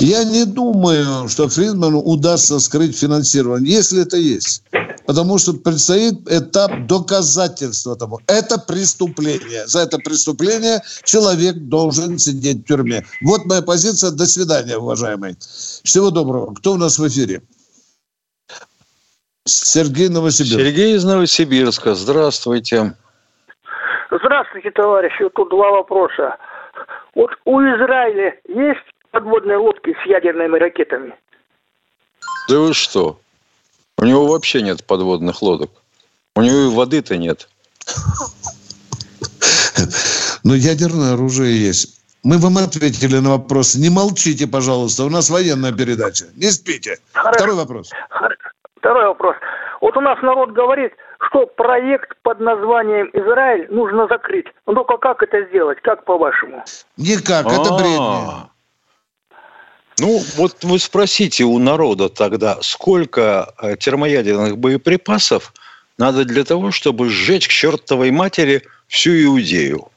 Я 0.00 0.24
не 0.24 0.44
думаю, 0.44 1.28
что 1.28 1.48
Фридману 1.48 2.00
удастся 2.00 2.58
скрыть 2.60 2.96
финансирование, 2.96 3.74
если 3.74 4.02
это 4.02 4.16
есть. 4.16 4.62
Потому 5.08 5.38
что 5.38 5.54
предстоит 5.54 6.30
этап 6.30 6.86
доказательства 6.86 7.96
того. 7.96 8.20
Это 8.26 8.58
преступление. 8.58 9.66
За 9.66 9.80
это 9.80 9.96
преступление 9.96 10.82
человек 11.02 11.54
должен 11.56 12.18
сидеть 12.18 12.58
в 12.58 12.64
тюрьме. 12.64 13.06
Вот 13.22 13.46
моя 13.46 13.62
позиция. 13.62 14.10
До 14.10 14.26
свидания, 14.26 14.76
уважаемый. 14.76 15.34
Всего 15.82 16.10
доброго. 16.10 16.54
Кто 16.56 16.72
у 16.72 16.76
нас 16.76 16.98
в 16.98 17.08
эфире? 17.08 17.40
Сергей 19.46 20.10
Новосибирск. 20.10 20.60
Сергей 20.60 20.94
из 20.96 21.04
Новосибирска. 21.06 21.94
Здравствуйте. 21.94 22.94
Здравствуйте, 24.10 24.70
товарищи. 24.72 25.22
Вот 25.22 25.32
тут 25.32 25.48
два 25.48 25.70
вопроса. 25.70 26.36
Вот 27.14 27.30
у 27.46 27.60
Израиля 27.60 28.38
есть 28.46 28.84
подводные 29.10 29.56
лодки 29.56 29.96
с 30.04 30.06
ядерными 30.06 30.58
ракетами. 30.58 31.14
Да 32.50 32.58
вы 32.58 32.74
что? 32.74 33.18
У 33.98 34.04
него 34.04 34.26
вообще 34.26 34.62
нет 34.62 34.84
подводных 34.84 35.42
лодок. 35.42 35.70
У 36.36 36.42
него 36.42 36.70
и 36.70 36.74
воды-то 36.74 37.16
нет. 37.16 37.48
Но 40.44 40.54
ядерное 40.54 41.14
оружие 41.14 41.60
есть. 41.60 42.00
Мы 42.22 42.38
вам 42.38 42.58
ответили 42.58 43.18
на 43.18 43.30
вопрос. 43.30 43.74
Не 43.74 43.90
молчите, 43.90 44.46
пожалуйста. 44.46 45.04
У 45.04 45.10
нас 45.10 45.30
военная 45.30 45.72
передача. 45.72 46.26
Не 46.36 46.50
спите. 46.50 46.98
Хорошо. 47.12 47.38
Второй 47.38 47.56
вопрос. 47.56 47.90
Второй 48.76 49.06
вопрос. 49.08 49.36
Вот 49.80 49.96
у 49.96 50.00
нас 50.00 50.18
народ 50.22 50.52
говорит, 50.52 50.92
что 51.28 51.46
проект 51.46 52.16
под 52.22 52.40
названием 52.40 53.10
Израиль 53.12 53.66
нужно 53.70 54.06
закрыть. 54.08 54.46
Ну 54.66 54.74
только 54.74 54.96
как 54.98 55.22
это 55.22 55.44
сделать? 55.48 55.78
Как 55.82 56.04
по-вашему? 56.04 56.64
Никак. 56.96 57.46
Это 57.46 57.72
бредни. 57.74 58.48
Ну, 59.98 60.22
вот 60.36 60.64
вы 60.64 60.78
спросите 60.78 61.44
у 61.44 61.58
народа 61.58 62.08
тогда, 62.08 62.58
сколько 62.62 63.52
э, 63.60 63.76
термоядерных 63.78 64.58
боеприпасов 64.58 65.52
надо 65.96 66.24
для 66.24 66.44
того, 66.44 66.70
чтобы 66.70 67.08
сжечь 67.08 67.48
к 67.48 67.50
чертовой 67.50 68.10
матери 68.10 68.62
всю 68.86 69.10
Иудею. 69.24 69.88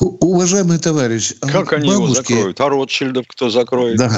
Уважаемый 0.00 0.78
товарищ, 0.78 1.32
а 1.40 1.46
как 1.48 1.70
вот 1.70 1.78
они 1.78 1.88
бабушки... 1.88 2.02
его 2.02 2.14
закроют? 2.14 2.60
А 2.60 2.68
Ротшильдов 2.68 3.26
кто 3.28 3.50
закроет? 3.50 3.96
Да. 3.96 4.10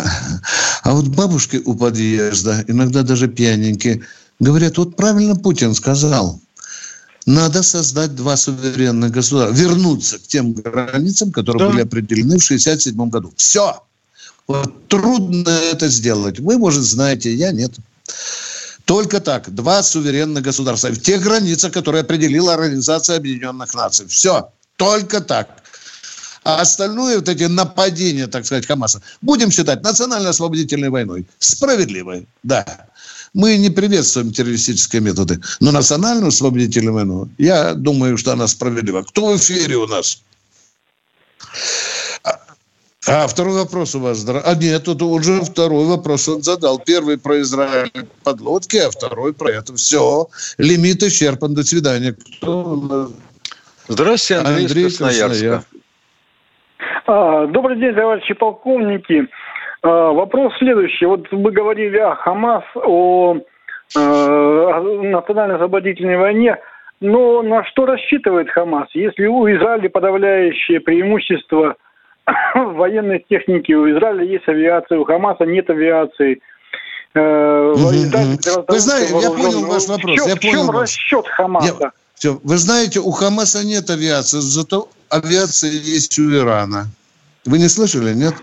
А 0.83 0.93
вот 0.93 1.07
бабушки 1.09 1.63
у 1.65 1.75
подъезда, 1.75 2.65
иногда 2.67 3.03
даже 3.03 3.29
пьяненькие, 3.29 4.03
говорят, 4.41 4.79
вот 4.79 4.97
правильно 4.97 5.37
Путин 5.37 5.75
сказал– 5.75 6.41
надо 7.27 7.63
создать 7.63 8.15
два 8.15 8.37
суверенных 8.37 9.11
государства, 9.11 9.55
вернуться 9.55 10.19
к 10.19 10.23
тем 10.23 10.53
границам, 10.53 11.33
которые 11.33 11.65
да. 11.65 11.71
были 11.71 11.83
определены 11.83 12.39
в 12.39 12.45
1967 12.45 13.09
году. 13.09 13.33
Все. 13.37 13.83
Вот 14.47 14.89
трудно 14.89 15.49
это 15.49 15.89
сделать. 15.89 16.39
Вы, 16.39 16.59
может, 16.59 16.85
знаете, 16.85 17.33
я 17.33 17.51
нет. 17.53 17.73
Только 18.85 19.21
так. 19.21 19.55
Два 19.55 19.83
суверенных 19.83 20.43
государства. 20.43 20.89
В 20.89 21.01
тех 21.01 21.23
границах, 21.23 21.73
которые 21.73 22.03
определила 22.03 22.53
Организация 22.53 23.17
Объединенных 23.17 23.75
Наций. 23.75 24.07
Все. 24.07 24.51
Только 24.77 25.23
так. 25.23 25.63
А 26.45 26.61
остальное, 26.61 27.17
вот 27.17 27.29
эти 27.29 27.45
нападения, 27.45 28.27
так 28.27 28.45
сказать, 28.45 28.67
Хамаса, 28.67 29.01
будем 29.23 29.51
считать 29.51 29.83
национально-освободительной 29.83 30.91
войной. 30.91 31.27
Справедливой, 31.39 32.27
да. 32.43 32.87
Мы 33.33 33.57
не 33.57 33.71
приветствуем 33.71 34.31
террористические 34.31 35.01
методы. 35.03 35.41
Но 35.61 35.73
национальную 35.73 36.29
освободительную 36.29 36.95
войну, 36.95 37.29
я 37.39 37.75
думаю, 37.75 38.19
что 38.19 38.33
она 38.33 38.47
справедлива. 38.47 39.03
Кто 39.03 39.33
в 39.33 39.37
эфире 39.39 39.77
у 39.77 39.87
нас? 39.87 40.23
А, 42.23 42.39
а 43.07 43.27
второй 43.27 43.55
вопрос 43.55 43.95
у 43.95 44.01
вас. 44.01 44.25
А 44.29 44.55
нет, 44.55 44.85
тут 44.85 45.03
уже 45.03 45.43
второй 45.43 45.87
вопрос 45.87 46.29
он 46.29 46.43
задал. 46.43 46.79
Первый 46.79 47.17
про 47.19 47.41
Израиль 47.41 48.07
подлодки, 48.23 48.77
а 48.77 48.91
второй 48.91 49.33
про 49.33 49.51
это. 49.51 49.75
Все. 49.77 50.29
Лимит 50.59 51.03
исчерпан. 51.03 51.55
До 51.55 51.65
свидания. 51.65 52.13
Кто? 52.13 53.11
Здравствуйте, 53.89 54.41
Андрей, 54.41 54.67
Андрей 54.67 54.85
Красноярска. 54.85 55.55
А, 55.57 55.65
добрый 57.07 57.79
день, 57.79 57.95
товарищи 57.95 58.35
полковники. 58.35 59.29
А, 59.83 60.13
вопрос 60.13 60.55
следующий. 60.59 61.07
Вот 61.07 61.31
вы 61.31 61.51
говорили 61.51 61.99
о 61.99 62.15
Хамас, 62.15 62.65
о, 62.75 63.37
о 63.95 64.81
национально-освободительной 65.03 66.17
войне. 66.17 66.57
Но 67.01 67.43
на 67.43 67.65
что 67.65 67.85
рассчитывает 67.87 68.49
Хамас? 68.51 68.89
Если 68.95 69.27
у 69.27 69.47
Израиля 69.47 69.91
подавляющее 69.91 70.81
преимущество 70.81 71.77
военной 72.55 73.25
техники, 73.29 73.73
у 73.73 73.91
Израиля 73.91 74.25
есть 74.25 74.49
авиация, 74.49 74.99
у 74.99 75.05
Хамаса 75.05 75.45
нет 75.45 75.69
авиации. 75.69 76.41
Э, 77.15 77.73
вы 77.77 78.79
знаете, 78.79 79.15
я 79.21 79.31
понял 79.31 79.67
ваш 79.67 79.87
вопрос. 79.87 80.13
В 80.13 80.17
чем, 80.17 80.29
я 80.29 80.37
понял 80.37 80.63
в 80.63 80.67
чем 80.67 80.71
расчет 80.71 81.29
Хамаса? 81.29 81.77
Я, 81.81 81.93
все. 82.15 82.41
Вы 82.43 82.57
знаете, 82.57 83.01
у 83.01 83.11
Хамаса 83.11 83.65
нет 83.67 83.91
авиации, 83.91 84.39
зато 84.39 84.89
авиация 85.15 85.71
есть 85.71 86.19
у 86.19 86.31
Ирана. 86.35 86.91
Вы 87.45 87.59
не 87.59 87.69
слышали, 87.69 88.15
нет? 88.15 88.35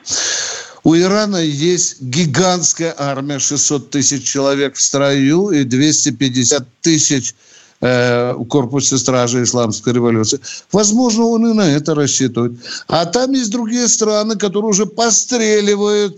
У 0.83 0.95
Ирана 0.95 1.37
есть 1.37 2.01
гигантская 2.01 2.95
армия, 2.97 3.39
600 3.39 3.89
тысяч 3.91 4.23
человек 4.23 4.75
в 4.75 4.81
строю 4.81 5.49
и 5.49 5.63
250 5.63 6.65
тысяч 6.81 7.35
э, 7.81 8.33
в 8.33 8.45
корпусе 8.45 8.97
стражи 8.97 9.43
исламской 9.43 9.93
революции. 9.93 10.39
Возможно, 10.71 11.25
он 11.25 11.47
и 11.51 11.53
на 11.53 11.75
это 11.75 11.93
рассчитывает. 11.93 12.53
А 12.87 13.05
там 13.05 13.33
есть 13.33 13.51
другие 13.51 13.87
страны, 13.87 14.35
которые 14.37 14.69
уже 14.69 14.85
постреливают 14.85 16.17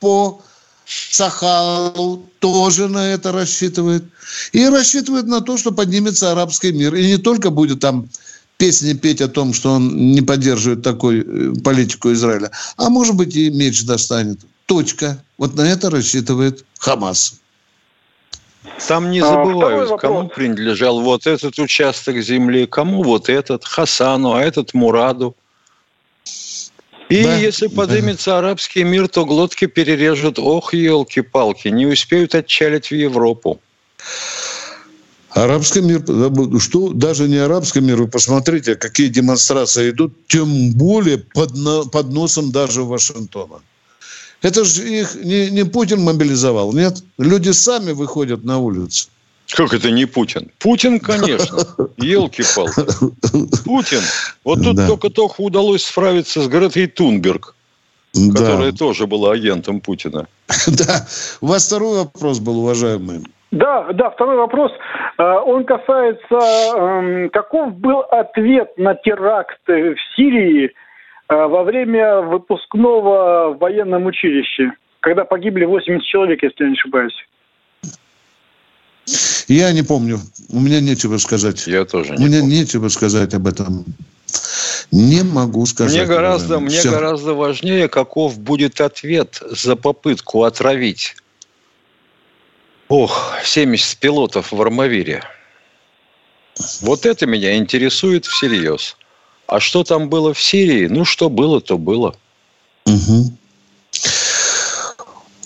по 0.00 0.40
Сахалу, 0.86 2.26
тоже 2.40 2.88
на 2.88 3.12
это 3.12 3.32
рассчитывает. 3.32 4.04
И 4.52 4.66
рассчитывает 4.68 5.26
на 5.26 5.40
то, 5.40 5.56
что 5.56 5.72
поднимется 5.72 6.30
арабский 6.30 6.72
мир. 6.72 6.94
И 6.94 7.06
не 7.06 7.16
только 7.16 7.50
будет 7.50 7.80
там 7.80 8.08
песни 8.56 8.94
петь 8.94 9.20
о 9.20 9.28
том, 9.28 9.52
что 9.52 9.72
он 9.72 10.12
не 10.12 10.22
поддерживает 10.22 10.82
такую 10.82 11.52
э, 11.56 11.60
политику 11.62 12.12
Израиля, 12.12 12.50
а 12.76 12.88
может 12.90 13.16
быть 13.16 13.36
и 13.36 13.50
меч 13.50 13.84
достанет. 13.84 14.40
Точка. 14.66 15.22
Вот 15.36 15.54
на 15.56 15.62
это 15.62 15.90
рассчитывает 15.90 16.64
Хамас. 16.78 17.40
Там 18.88 19.10
не 19.10 19.20
а, 19.20 19.26
забывают, 19.26 19.90
а, 19.90 19.96
кому 19.98 20.28
принадлежал 20.28 21.00
вот 21.00 21.26
этот 21.26 21.58
участок 21.58 22.20
земли, 22.22 22.66
кому 22.66 23.02
вот 23.02 23.28
этот, 23.28 23.64
Хасану, 23.64 24.32
а 24.32 24.42
этот 24.42 24.72
Мураду. 24.74 25.36
И 27.10 27.22
да, 27.22 27.36
если 27.36 27.66
поднимется 27.66 28.30
да. 28.30 28.38
арабский 28.38 28.82
мир, 28.82 29.08
то 29.08 29.26
глотки 29.26 29.66
перережут. 29.66 30.38
Ох, 30.38 30.72
елки-палки, 30.72 31.68
не 31.68 31.86
успеют 31.86 32.34
отчалить 32.34 32.90
в 32.90 32.94
Европу. 32.94 33.60
Арабский 35.34 35.80
мир, 35.80 36.04
что 36.60 36.90
даже 36.90 37.28
не 37.28 37.38
арабский 37.38 37.80
мир, 37.80 37.96
вы 37.96 38.08
посмотрите, 38.08 38.76
какие 38.76 39.08
демонстрации 39.08 39.90
идут, 39.90 40.12
тем 40.28 40.70
более 40.72 41.18
под, 41.18 41.52
под 41.90 42.12
носом 42.12 42.52
даже 42.52 42.84
Вашингтона. 42.84 43.60
Это 44.42 44.64
же 44.64 44.88
их 44.88 45.16
не, 45.16 45.50
не 45.50 45.64
Путин 45.64 46.02
мобилизовал, 46.02 46.72
нет? 46.72 47.02
Люди 47.18 47.50
сами 47.50 47.92
выходят 47.92 48.44
на 48.44 48.58
улицу. 48.58 49.08
Как 49.48 49.74
это 49.74 49.90
не 49.90 50.06
Путин? 50.06 50.50
Путин, 50.58 51.00
конечно. 51.00 51.66
Елки-палки. 51.96 52.84
Путин. 53.64 54.02
Вот 54.44 54.62
тут 54.62 54.76
да. 54.76 54.86
только-только 54.86 55.40
удалось 55.40 55.84
справиться 55.84 56.42
с 56.42 56.48
Гретой 56.48 56.86
Тунберг, 56.86 57.56
да. 58.12 58.40
которая 58.40 58.72
тоже 58.72 59.06
была 59.06 59.32
агентом 59.32 59.80
Путина. 59.80 60.28
Да. 60.66 61.08
У 61.40 61.46
вас 61.46 61.66
второй 61.66 61.96
вопрос 61.96 62.38
был, 62.38 62.58
уважаемый. 62.60 63.24
Да, 63.54 63.92
да, 63.92 64.10
второй 64.10 64.36
вопрос. 64.36 64.72
А, 65.16 65.40
он 65.42 65.64
касается, 65.64 66.38
эм, 66.76 67.30
каков 67.30 67.74
был 67.76 68.00
ответ 68.00 68.76
на 68.76 68.96
теракт 68.96 69.60
в 69.66 69.94
Сирии 70.16 70.72
а, 71.28 71.46
во 71.46 71.62
время 71.62 72.20
выпускного 72.22 73.54
в 73.54 73.58
военном 73.58 74.06
училище, 74.06 74.72
когда 74.98 75.24
погибли 75.24 75.66
80 75.66 76.04
человек, 76.04 76.42
если 76.42 76.64
я 76.64 76.70
не 76.70 76.74
ошибаюсь. 76.74 77.28
Я 79.46 79.72
не 79.72 79.82
помню. 79.82 80.18
У 80.50 80.58
меня 80.58 80.80
нечего 80.80 81.18
сказать. 81.18 81.68
Я 81.68 81.84
тоже 81.84 82.16
не 82.16 82.24
У 82.24 82.28
меня 82.28 82.40
помню. 82.40 82.56
нечего 82.56 82.88
сказать 82.88 83.34
об 83.34 83.46
этом. 83.46 83.84
Не 84.90 85.22
могу 85.22 85.64
сказать. 85.66 85.94
Мне 85.94 86.06
гораздо, 86.06 86.58
мне 86.58 86.80
гораздо 86.82 87.34
важнее, 87.34 87.88
каков 87.88 88.36
будет 88.36 88.80
ответ 88.80 89.40
за 89.48 89.76
попытку 89.76 90.42
отравить 90.42 91.14
Ох, 92.96 93.34
70 93.42 93.98
пилотов 93.98 94.52
в 94.52 94.62
Армавире. 94.62 95.20
Вот 96.80 97.06
это 97.06 97.26
меня 97.26 97.56
интересует 97.56 98.24
всерьез. 98.24 98.96
А 99.48 99.58
что 99.58 99.82
там 99.82 100.08
было 100.08 100.32
в 100.32 100.40
Сирии? 100.40 100.86
Ну, 100.86 101.04
что 101.04 101.28
было, 101.28 101.60
то 101.60 101.76
было. 101.76 102.14
Угу. 102.86 103.32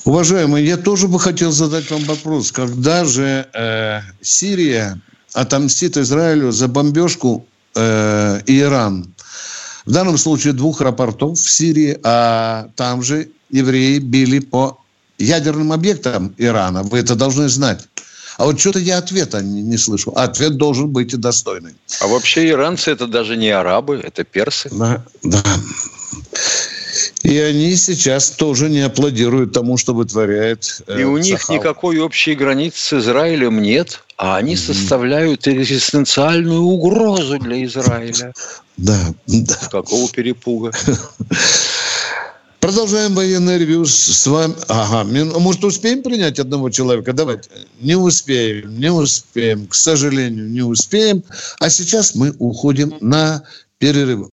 Уважаемый, 0.04 0.62
я 0.62 0.76
тоже 0.76 1.08
бы 1.08 1.18
хотел 1.18 1.50
задать 1.50 1.90
вам 1.90 2.04
вопрос. 2.04 2.52
Когда 2.52 3.06
же 3.06 3.48
э, 3.54 4.00
Сирия 4.20 5.00
отомстит 5.32 5.96
Израилю 5.96 6.52
за 6.52 6.68
бомбежку 6.68 7.46
э, 7.74 8.42
Иран? 8.44 9.06
В 9.86 9.92
данном 9.92 10.18
случае 10.18 10.52
двух 10.52 10.82
аэропортов 10.82 11.38
в 11.38 11.50
Сирии, 11.50 11.98
а 12.04 12.68
там 12.76 13.02
же 13.02 13.30
евреи 13.48 14.00
били 14.00 14.38
по 14.40 14.78
ядерным 15.18 15.72
объектом 15.72 16.34
Ирана. 16.38 16.82
Вы 16.82 16.98
это 16.98 17.14
должны 17.14 17.48
знать. 17.48 17.88
А 18.38 18.44
вот 18.44 18.60
что-то 18.60 18.78
я 18.78 18.98
ответа 18.98 19.42
не, 19.42 19.62
не 19.62 19.76
слышу. 19.76 20.12
Ответ 20.14 20.56
должен 20.56 20.90
быть 20.90 21.12
и 21.12 21.16
достойный. 21.16 21.74
А 22.00 22.06
вообще 22.06 22.48
иранцы 22.48 22.92
это 22.92 23.08
даже 23.08 23.36
не 23.36 23.50
арабы, 23.50 24.00
это 24.02 24.22
персы. 24.22 24.68
Да, 24.72 25.04
да. 25.24 25.42
И 27.22 27.36
они 27.36 27.74
сейчас 27.76 28.30
тоже 28.30 28.70
не 28.70 28.80
аплодируют 28.80 29.52
тому, 29.52 29.76
что 29.76 29.92
вытворяет 29.92 30.82
э, 30.86 31.00
И 31.00 31.04
у 31.04 31.18
них 31.18 31.40
Сахал. 31.40 31.56
никакой 31.56 31.98
общей 31.98 32.34
границы 32.34 32.78
с 32.78 32.92
Израилем 32.92 33.60
нет, 33.60 34.04
а 34.16 34.36
они 34.36 34.54
mm-hmm. 34.54 34.74
составляют 34.74 35.48
экзистенциальную 35.48 36.62
угрозу 36.62 37.38
для 37.38 37.64
Израиля. 37.64 38.32
Да, 38.76 38.98
да. 39.26 39.58
Какого 39.70 40.08
перепуга? 40.10 40.72
Продолжаем 42.60 43.14
военное 43.14 43.56
ревю 43.56 43.84
с 43.84 44.26
вами. 44.26 44.54
Ага, 44.66 45.04
может, 45.38 45.64
успеем 45.64 46.02
принять 46.02 46.40
одного 46.40 46.70
человека? 46.70 47.12
Давайте. 47.12 47.50
Не 47.80 47.94
успеем, 47.94 48.78
не 48.78 48.90
успеем. 48.90 49.68
К 49.68 49.74
сожалению, 49.74 50.50
не 50.50 50.62
успеем. 50.62 51.22
А 51.60 51.70
сейчас 51.70 52.16
мы 52.16 52.34
уходим 52.38 52.94
на 53.00 53.44
перерыв. 53.78 54.28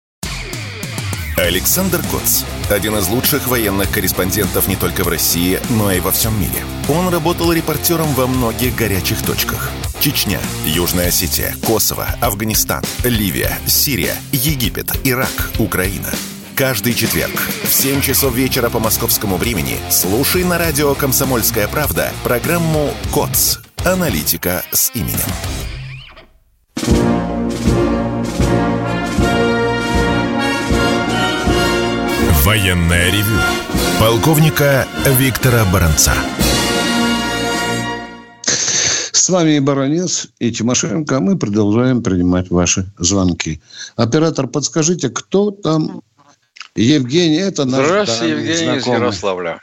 Александр 1.36 2.02
Коц. 2.12 2.44
Один 2.70 2.96
из 2.96 3.10
лучших 3.10 3.48
военных 3.48 3.92
корреспондентов 3.92 4.68
не 4.68 4.78
только 4.78 5.04
в 5.04 5.10
России, 5.10 5.60
но 5.72 5.92
и 5.92 6.00
во 6.00 6.12
всем 6.12 6.40
мире. 6.40 6.64
Он 6.88 7.10
работал 7.10 7.52
репортером 7.52 8.14
во 8.14 8.28
многих 8.28 8.76
горячих 8.76 9.22
точках. 9.24 9.70
Чечня, 10.00 10.40
Южная 10.66 11.10
Осетия, 11.10 11.56
Косово, 11.66 12.08
Афганистан, 12.22 12.84
Ливия, 13.04 13.58
Сирия, 13.66 14.16
Египет, 14.32 14.92
Ирак, 15.04 15.52
Украина– 15.60 16.10
Каждый 16.56 16.94
четверг 16.94 17.34
в 17.63 17.74
7 17.74 18.02
часов 18.02 18.36
вечера 18.36 18.70
по 18.70 18.78
московскому 18.80 19.38
времени 19.38 19.78
слушай 19.89 20.44
на 20.44 20.60
радио 20.60 20.94
«Комсомольская 20.94 21.68
правда» 21.68 22.12
программу 22.24 22.92
«КОЦ. 23.12 23.60
Аналитика 23.84 24.63
с 24.72 24.92
именем». 24.94 25.18
Военная 32.44 33.12
ревю. 33.12 33.39
Полковника 34.00 34.88
Виктора 35.18 35.66
Баранца. 35.74 36.13
С 38.46 39.30
вами 39.30 39.54
и 39.54 39.60
Баранец, 39.60 40.28
и 40.38 40.52
Тимошенко. 40.52 41.20
Мы 41.20 41.36
продолжаем 41.36 42.04
принимать 42.04 42.52
ваши 42.52 42.86
звонки. 43.00 43.60
Оператор, 43.96 44.48
подскажите, 44.48 45.10
кто 45.10 45.50
там 45.50 46.02
Евгений, 46.76 47.40
это 47.40 47.66
наш 47.66 47.86
Здравствуйте, 47.86 48.34
Евгений 48.34 48.56
знакомый. 48.56 48.78
из 48.80 48.88
Ярославля. 48.88 49.60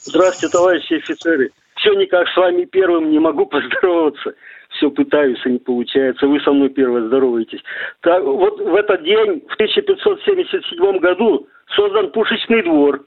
Здравствуйте, 0.00 0.52
товарищи 0.52 0.94
офицеры. 0.94 1.50
Все 1.76 1.94
никак 1.94 2.28
с 2.28 2.36
вами 2.36 2.64
первым 2.64 3.10
не 3.10 3.18
могу 3.18 3.46
поздороваться. 3.46 4.34
Все 4.76 4.90
пытаюсь, 4.90 5.38
и 5.46 5.50
не 5.50 5.58
получается. 5.58 6.26
Вы 6.26 6.40
со 6.40 6.52
мной 6.52 6.68
первые 6.68 7.06
здороваетесь. 7.08 7.60
Так, 8.00 8.22
вот 8.22 8.60
в 8.60 8.74
этот 8.74 9.02
день, 9.02 9.42
в 9.48 9.54
1577 9.54 10.98
году, 10.98 11.48
создан 11.74 12.10
пушечный 12.12 12.62
двор. 12.62 13.04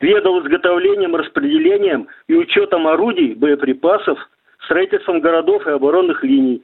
Ведал 0.00 0.40
изготовлением, 0.40 1.14
распределением 1.16 2.08
и 2.28 2.34
учетом 2.34 2.86
орудий, 2.86 3.34
боеприпасов, 3.34 4.18
строительством 4.64 5.20
городов 5.20 5.66
и 5.66 5.70
оборонных 5.70 6.22
линий, 6.24 6.62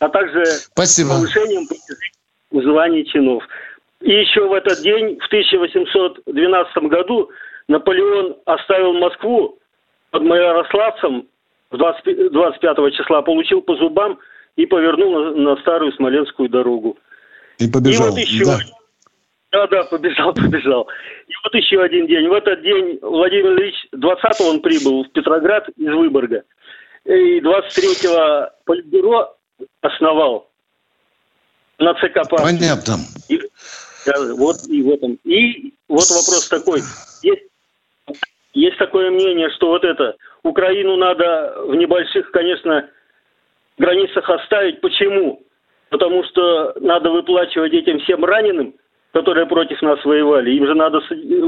а 0.00 0.08
также 0.08 0.44
Спасибо. 0.44 1.10
повышением 1.10 1.66
званий 2.50 3.04
чинов. 3.06 3.42
И 4.02 4.10
еще 4.10 4.48
в 4.48 4.52
этот 4.52 4.82
день, 4.82 5.18
в 5.20 5.26
1812 5.26 6.76
году, 6.84 7.30
Наполеон 7.68 8.36
оставил 8.46 8.94
Москву 8.94 9.58
под 10.10 10.22
Майорославцем 10.22 11.28
20, 11.70 12.32
25 12.32 12.94
числа, 12.94 13.22
получил 13.22 13.62
по 13.62 13.76
зубам 13.76 14.18
и 14.56 14.66
повернул 14.66 15.12
на, 15.12 15.54
на 15.54 15.56
старую 15.60 15.92
Смоленскую 15.92 16.48
дорогу. 16.48 16.98
И 17.58 17.70
побежал, 17.70 18.08
и 18.08 18.10
вот 18.10 18.18
еще, 18.18 18.44
да. 18.44 18.58
Да, 19.52 19.66
да, 19.68 19.84
побежал, 19.84 20.32
побежал. 20.34 20.88
И 21.28 21.32
вот 21.44 21.54
еще 21.54 21.80
один 21.82 22.06
день. 22.06 22.28
В 22.28 22.32
этот 22.32 22.62
день 22.62 22.98
Владимир 23.02 23.52
Ильич, 23.58 23.74
20-го 23.94 24.48
он 24.48 24.60
прибыл 24.60 25.04
в 25.04 25.12
Петроград 25.12 25.68
из 25.76 25.92
Выборга. 25.92 26.42
И 27.04 27.40
23-го 27.40 28.50
Политбюро 28.64 29.36
основал 29.80 30.48
на 31.78 31.94
ЦК 31.94 32.28
партии. 32.28 32.58
Понятно. 32.58 32.94
И, 33.28 33.40
вот 34.36 34.56
и 34.68 34.82
в 34.82 34.90
этом. 34.90 35.18
И 35.24 35.72
вот 35.88 36.08
вопрос 36.10 36.48
такой. 36.48 36.80
Есть, 37.22 37.42
есть 38.54 38.78
такое 38.78 39.10
мнение, 39.10 39.50
что 39.56 39.68
вот 39.68 39.84
это, 39.84 40.16
Украину 40.42 40.96
надо 40.96 41.54
в 41.66 41.74
небольших, 41.74 42.30
конечно, 42.30 42.88
границах 43.78 44.28
оставить. 44.28 44.80
Почему? 44.80 45.42
Потому 45.90 46.24
что 46.24 46.74
надо 46.80 47.10
выплачивать 47.10 47.72
этим 47.72 48.00
всем 48.00 48.24
раненым 48.24 48.74
которые 49.12 49.46
против 49.46 49.80
нас 49.82 49.98
воевали. 50.04 50.56
Им 50.56 50.66
же 50.66 50.74
надо 50.74 51.00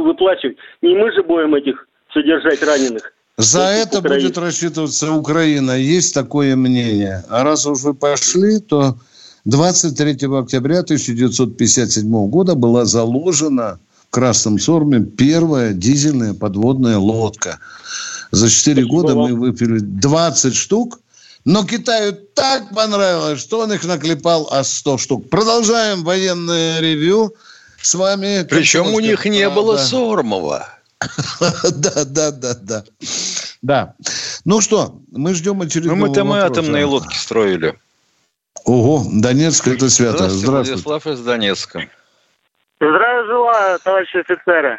выплачивать. 0.04 0.56
Не 0.82 0.94
мы 0.94 1.12
же 1.12 1.22
будем 1.22 1.54
этих 1.54 1.86
содержать 2.12 2.62
раненых. 2.62 3.12
За 3.36 3.62
это 3.62 3.98
Украины. 3.98 4.26
будет 4.26 4.38
рассчитываться 4.38 5.12
Украина. 5.12 5.72
Есть 5.72 6.14
такое 6.14 6.54
мнение. 6.54 7.24
А 7.28 7.42
раз 7.42 7.66
уж 7.66 7.80
вы 7.82 7.94
пошли, 7.94 8.60
то 8.60 8.94
23 9.44 10.12
октября 10.38 10.80
1957 10.80 12.28
года 12.28 12.54
была 12.54 12.87
заложена 12.87 13.78
в 14.09 14.11
Красном 14.11 14.59
Сорме 14.59 15.00
первая 15.00 15.74
дизельная 15.74 16.33
подводная 16.33 16.96
лодка. 16.96 17.59
За 18.30 18.48
4 18.48 18.83
Спасибо 18.83 18.88
года 18.90 19.14
мы 19.14 19.35
выпили 19.35 19.80
20 19.80 20.54
штук, 20.54 21.00
но 21.44 21.64
Китаю 21.64 22.14
так 22.35 22.74
понравилось, 22.74 23.38
что 23.38 23.61
он 23.61 23.72
их 23.72 23.85
наклепал 23.85 24.48
о 24.50 24.64
100 24.64 24.98
штук. 24.98 25.28
Продолжаем 25.28 26.04
военное 26.04 26.80
ревю 26.80 27.35
с 27.83 27.94
вами. 27.94 28.46
Причем 28.48 28.94
у 28.94 29.00
них 29.00 29.26
не 29.26 29.48
было 29.50 29.76
Сормова. 29.76 30.68
Да, 31.70 32.04
да, 32.07 32.30
да, 32.30 32.54
да. 32.54 32.85
Да. 33.61 33.94
Ну 34.46 34.62
что, 34.62 35.00
мы 35.11 35.35
ждем 35.35 35.61
очередного 35.61 36.07
Ну, 36.07 36.24
мы 36.24 36.40
атомные 36.40 36.87
лодки 36.87 37.16
строили. 37.16 37.74
Ого, 38.64 39.03
Донецк 39.12 39.68
это 39.68 39.90
свято. 39.90 40.29
Здравствуйте, 40.29 40.46
Здравствуйте. 40.46 40.83
Владислав 40.85 41.07
из 41.07 41.24
Донецка. 41.24 41.88
Здравия 42.81 43.24
желаю, 43.27 43.79
товарищи 43.81 44.16
офицеры. 44.16 44.79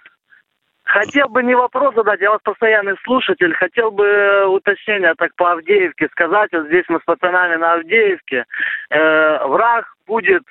Хотел 0.84 1.28
бы 1.30 1.43
не 1.43 1.56
вопрос 1.56 1.95
задать, 1.95 2.21
я 2.21 2.32
вас 2.32 2.39
постоянный 2.43 2.95
слушатель. 3.04 3.54
Хотел 3.56 3.91
бы 3.91 4.45
уточнение 4.48 5.13
так 5.17 5.36
по 5.36 5.54
Авдеевке 5.54 6.08
сказать. 6.12 6.50
Вот 6.52 6.67
здесь 6.67 6.86
мы 6.89 7.00
с 7.00 7.04
пацанами 7.04 7.56
на 7.56 7.74
Авдеевке. 7.74 8.45
Э, 8.89 9.48
враг 9.48 9.86
будет 10.06 10.43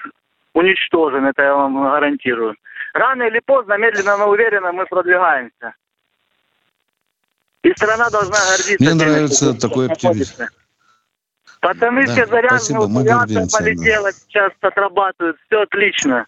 уничтожен, 0.53 1.25
это 1.27 1.43
я 1.43 1.55
вам 1.55 1.83
гарантирую. 1.83 2.57
Рано 2.95 3.25
или 3.25 3.41
поздно, 3.45 3.77
медленно, 3.79 4.17
но 4.17 4.29
уверенно 4.29 4.73
мы 4.73 4.87
продвигаемся. 4.87 5.75
И 7.63 7.73
страна 7.73 8.11
должна 8.11 8.37
гордиться. 8.37 8.77
Мне 8.81 8.95
нравится 8.95 9.59
такой 9.59 9.87
оптимизм. 9.87 10.45
Пацаны 11.65 12.05
да, 12.05 12.13
все 12.13 12.27
заряжены, 12.27 13.01
авиация 13.01 13.49
полетела, 13.49 14.11
да. 14.11 14.13
сейчас 14.13 14.53
отрабатывают, 14.61 15.39
все 15.47 15.63
отлично. 15.63 16.27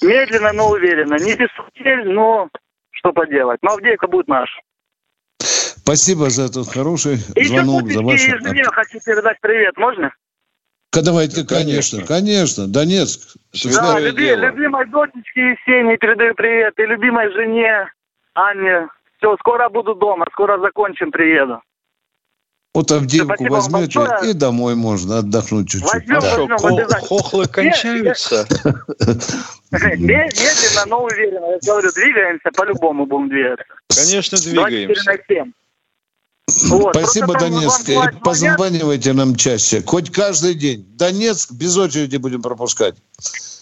Медленно, 0.00 0.52
но 0.54 0.70
уверенно. 0.70 1.16
Не 1.16 1.36
без 1.36 1.48
потерь, 1.54 2.04
но 2.06 2.48
что 2.92 3.12
поделать. 3.12 3.58
Но 3.60 3.72
Авдеевка 3.72 4.08
будет 4.08 4.28
наш. 4.28 4.48
Спасибо 5.38 6.30
за 6.30 6.44
этот 6.44 6.68
хороший 6.72 7.18
и 7.36 7.44
звонок, 7.44 7.90
за 7.90 8.00
ваше... 8.00 8.28
И 8.28 8.62
хочу 8.62 8.98
передать 9.04 9.36
привет, 9.42 9.76
можно? 9.76 10.10
Давайте, 10.90 11.46
конечно, 11.46 12.06
конечно, 12.06 12.66
Донецк. 12.66 13.36
Да, 13.70 14.00
люби, 14.00 14.34
любимой 14.34 14.86
дочечке 14.86 15.50
Есении 15.50 15.96
передаю 15.96 16.34
привет, 16.34 16.72
и 16.78 16.86
любимой 16.86 17.30
жене 17.32 17.92
Анне. 18.32 18.88
Все, 19.18 19.36
скоро 19.36 19.68
буду 19.68 19.94
дома, 19.94 20.24
скоро 20.32 20.58
закончим, 20.58 21.10
приеду. 21.10 21.60
Вот 22.74 22.92
Авдеевку 22.92 23.44
возьмете, 23.48 24.00
и 24.30 24.32
домой 24.34 24.74
можно 24.74 25.18
отдохнуть 25.18 25.68
чуть-чуть. 25.70 25.92
Возьмем, 25.92 26.20
да. 26.20 26.56
возьмем, 26.58 26.86
Хо- 26.88 27.18
хохлы 27.18 27.46
кончаются? 27.46 28.46
Медленно, 29.70 30.86
но 30.86 31.04
уверенно. 31.04 31.46
Я 31.62 31.72
говорю, 31.72 31.90
двигаемся, 31.92 32.50
по-любому 32.54 33.06
будем 33.06 33.28
двигаться. 33.30 33.64
Конечно, 33.88 34.38
двигаемся. 34.38 35.44
Вот. 36.68 36.94
Спасибо, 36.94 37.38
Донецк. 37.38 37.88
И 37.88 37.98
позванивайте 38.22 39.12
нам 39.12 39.34
чаще. 39.36 39.82
Хоть 39.84 40.10
каждый 40.10 40.54
день. 40.54 40.86
Донецк 40.96 41.52
без 41.52 41.76
очереди 41.76 42.16
будем 42.16 42.42
пропускать. 42.42 42.96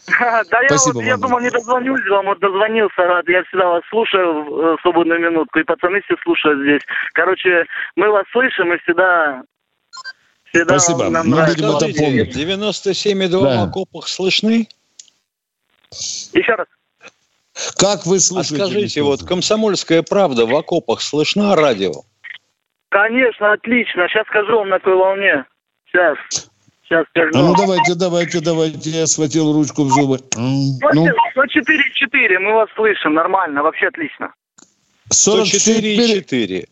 Да, 0.51 0.61
я, 0.63 0.77
вот, 0.87 1.03
я 1.03 1.17
думал, 1.17 1.41
не 1.41 1.51
дозвонюсь 1.51 2.07
вам, 2.09 2.27
вот 2.27 2.39
дозвонился, 2.39 3.03
рад. 3.03 3.29
Я 3.29 3.43
всегда 3.45 3.69
вас 3.69 3.83
слушаю 3.91 4.45
в 4.45 4.79
свободную 4.83 5.21
минутку, 5.21 5.59
и 5.59 5.65
пацаны 5.65 6.01
все 6.03 6.15
слушают 6.23 6.61
здесь. 6.63 6.83
Короче, 7.13 7.67
мы 7.97 8.11
вас 8.11 8.25
слышим 8.33 8.73
и 8.73 8.79
всегда 8.79 9.43
Всегда 10.53 10.79
Спасибо. 10.79 11.11
Нам 11.11 11.29
Мы 11.29 11.45
будем 11.45 11.77
это 11.77 11.99
помнить. 11.99 12.37
97,2 12.37 13.29
да. 13.29 13.39
в 13.39 13.69
окопах 13.69 14.09
слышны? 14.09 14.69
Еще 16.33 16.55
раз. 16.55 16.67
Как 17.79 18.07
вы 18.07 18.21
слушаете? 18.21 18.63
А 18.63 18.67
скажите, 18.67 19.03
вот 19.03 19.23
«Комсомольская 19.23 20.03
правда» 20.03 20.47
в 20.47 20.55
окопах 20.55 21.01
слышна 21.01 21.57
радио? 21.57 21.93
Конечно, 22.91 23.53
отлично. 23.53 24.09
Сейчас 24.09 24.27
скажу 24.27 24.57
вам 24.57 24.69
на 24.69 24.79
какой 24.79 24.97
волне. 24.97 25.45
Сейчас. 25.87 26.51
Сейчас 26.89 27.07
скажу. 27.09 27.31
А 27.35 27.39
ну 27.39 27.55
давайте, 27.57 27.95
давайте, 27.95 28.41
давайте. 28.41 28.91
Я 28.91 29.07
схватил 29.07 29.53
ручку 29.53 29.85
в 29.85 29.91
зубы. 29.91 30.21
Ну. 30.37 31.07
104,4. 31.35 32.39
Мы 32.39 32.55
вас 32.55 32.69
слышим. 32.77 33.15
Нормально. 33.15 33.63
Вообще 33.63 33.89
отлично. 33.89 34.33
104,4. 35.13 36.69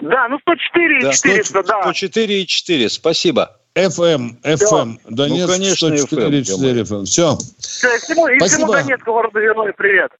Да, 0.00 0.28
ну 0.28 0.38
104 0.38 1.02
да, 1.02 1.12
400, 1.12 1.62
да. 1.64 1.82
104 1.82 2.42
и 2.42 2.46
4, 2.46 2.88
спасибо. 2.88 3.56
FM, 3.74 4.40
FM, 4.42 4.98
Донецк, 5.08 5.46
ну, 5.46 5.52
конечно, 5.52 5.96
104 5.96 6.44
4 6.44 6.80
FM. 6.82 7.04
Все. 7.04 7.36
Все, 7.58 7.94
и 7.94 7.98
всему, 7.98 8.28
и 8.28 8.38
всему 8.38 8.72
Донецку 8.72 9.12
городу 9.12 9.40
Герой 9.40 9.72
привет. 9.72 10.12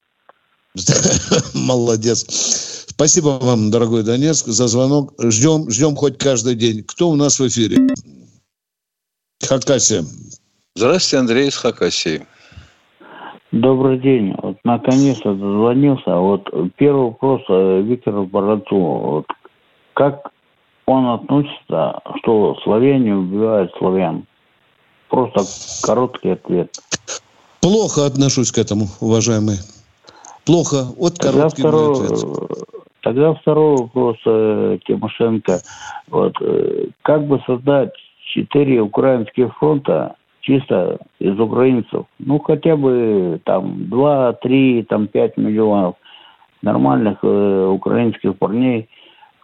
Молодец. 1.54 2.24
Спасибо 2.88 3.38
вам, 3.40 3.70
дорогой 3.70 4.02
Донецк, 4.02 4.46
за 4.46 4.66
звонок. 4.66 5.14
Ждем, 5.20 5.70
ждем 5.70 5.94
хоть 5.94 6.18
каждый 6.18 6.56
день. 6.56 6.84
Кто 6.84 7.08
у 7.08 7.16
нас 7.16 7.38
в 7.38 7.46
эфире? 7.46 7.88
Хакасия. 9.46 10.04
Здравствуйте, 10.74 11.20
Андрей 11.20 11.48
из 11.48 11.56
Хакасии. 11.56 12.26
Добрый 13.52 13.98
день. 13.98 14.34
Вот 14.42 14.58
наконец-то 14.64 15.32
дозвонился. 15.32 16.16
Вот 16.16 16.48
первый 16.76 17.06
вопрос 17.06 17.42
э, 17.48 17.80
Виктору 17.82 18.26
Бородцу. 18.26 18.76
Вот 18.76 19.26
как 19.94 20.30
он 20.86 21.06
относится, 21.06 22.00
что 22.20 22.56
славяне 22.62 23.14
убивают 23.14 23.72
славян? 23.78 24.26
Просто 25.08 25.44
короткий 25.82 26.30
ответ. 26.30 26.76
Плохо 27.60 28.04
отношусь 28.04 28.52
к 28.52 28.58
этому, 28.58 28.86
уважаемый. 29.00 29.56
Плохо. 30.44 30.84
Вот 30.96 31.18
короткий 31.18 31.62
Тогда 31.62 31.70
второй, 31.70 32.04
ответ. 32.04 32.68
Тогда 33.02 33.34
второй 33.34 33.76
вопрос 33.78 34.16
э, 34.26 34.78
Тимошенко. 34.86 35.60
Вот, 36.08 36.34
э, 36.42 36.88
как 37.02 37.26
бы 37.26 37.42
создать 37.46 37.92
четыре 38.28 38.80
украинских 38.80 39.56
фронта 39.58 40.16
чисто 40.40 40.98
из 41.18 41.38
украинцев? 41.38 42.06
Ну, 42.18 42.38
хотя 42.38 42.76
бы 42.76 43.40
там 43.44 43.88
два, 43.88 44.32
три, 44.32 44.82
там 44.82 45.06
пять 45.06 45.36
миллионов 45.36 45.96
нормальных 46.62 47.18
э, 47.22 47.66
украинских 47.66 48.36
парней, 48.36 48.88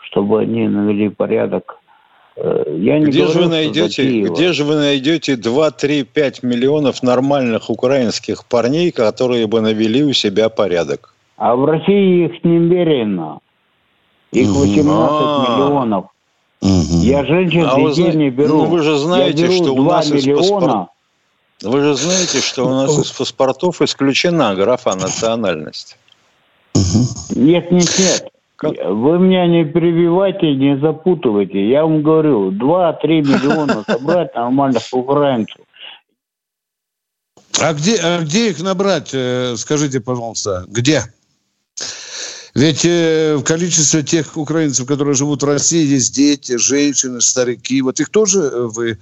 чтобы 0.00 0.40
они 0.40 0.68
навели 0.68 1.08
порядок. 1.08 1.78
Э, 2.36 2.64
я 2.78 2.98
не 2.98 3.06
где, 3.06 3.22
говорю, 3.22 3.32
же 3.32 3.40
вы 3.40 3.48
найдете, 3.48 4.20
где 4.22 4.52
же 4.52 4.64
вы 4.64 4.74
найдете 4.76 5.36
2, 5.36 5.70
3, 5.70 6.04
5 6.04 6.42
миллионов 6.42 7.02
нормальных 7.02 7.70
украинских 7.70 8.44
парней, 8.46 8.90
которые 8.90 9.46
бы 9.46 9.60
навели 9.60 10.04
у 10.04 10.12
себя 10.12 10.48
порядок? 10.48 11.14
А 11.36 11.54
в 11.54 11.64
России 11.64 12.26
их 12.26 12.44
немерено. 12.44 13.40
Их 14.32 14.48
18 14.48 14.86
а. 14.88 15.46
миллионов. 15.48 16.06
Я 16.64 17.24
женщин 17.26 17.68
а 17.70 17.78
детей 17.78 18.16
не 18.16 18.30
беру. 18.30 18.62
Ну, 18.62 18.64
вы 18.64 18.82
же 18.82 18.96
знаете, 18.96 19.50
что 19.50 19.74
у 19.74 19.82
нас 19.82 20.10
миллиона. 20.10 20.88
Вы 21.62 21.80
же 21.82 21.94
знаете, 21.94 22.40
что 22.40 22.66
у 22.66 22.70
нас 22.70 22.98
из 22.98 23.12
паспортов 23.12 23.82
исключена 23.82 24.54
графа 24.54 24.94
национальность. 24.94 25.98
Нет, 27.34 27.70
нет, 27.70 27.98
нет. 27.98 28.28
Как? 28.56 28.72
Вы 28.82 29.18
меня 29.18 29.46
не 29.46 29.64
перебивайте, 29.64 30.54
не 30.54 30.78
запутывайте. 30.78 31.68
Я 31.68 31.82
вам 31.82 32.02
говорю, 32.02 32.50
2-3 32.50 33.06
миллиона 33.06 33.84
собрать 33.86 34.34
нормальных 34.34 34.82
украинцев. 34.92 35.60
А 37.60 37.72
где, 37.74 37.96
а 37.96 38.20
где 38.20 38.50
их 38.50 38.62
набрать, 38.62 39.10
э, 39.12 39.54
скажите, 39.56 40.00
пожалуйста, 40.00 40.64
где? 40.68 41.02
Ведь 42.54 42.84
э, 42.84 43.34
в 43.36 43.42
количестве 43.42 44.02
тех 44.02 44.36
украинцев, 44.36 44.86
которые 44.86 45.14
живут 45.14 45.42
в 45.42 45.46
России, 45.46 45.84
есть 45.84 46.14
дети, 46.14 46.56
женщины, 46.56 47.20
старики. 47.20 47.82
Вот 47.82 47.98
их 47.98 48.10
тоже 48.10 48.40
э, 48.42 48.68
вы 48.72 48.98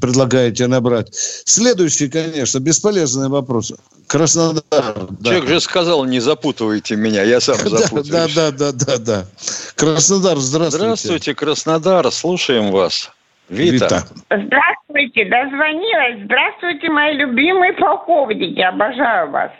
предлагаете 0.00 0.66
набрать. 0.66 1.08
Следующий, 1.12 2.08
конечно, 2.08 2.58
бесполезный 2.58 3.28
вопрос. 3.28 3.72
Краснодар. 4.08 4.62
Человек 5.22 5.44
да. 5.44 5.48
же 5.48 5.60
сказал, 5.60 6.04
не 6.06 6.18
запутывайте 6.18 6.96
меня, 6.96 7.22
я 7.22 7.40
сам 7.40 7.56
запутаюсь. 7.64 8.08
Да, 8.08 8.26
да, 8.34 8.50
да, 8.50 8.72
да, 8.72 8.98
да. 8.98 9.24
Краснодар, 9.76 10.38
здравствуйте. 10.38 10.84
Здравствуйте, 10.84 11.34
Краснодар, 11.34 12.10
слушаем 12.10 12.72
вас. 12.72 13.12
Вита. 13.48 13.72
Вита. 13.72 14.04
Здравствуйте, 14.28 15.24
дозвонилась. 15.24 16.24
Здравствуйте, 16.24 16.90
мои 16.90 17.14
любимые 17.16 17.74
полковники, 17.74 18.60
обожаю 18.60 19.30
вас. 19.30 19.52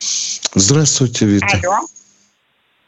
Здравствуйте, 0.00 1.26
Вита. 1.26 1.46
Алло. 1.62 1.86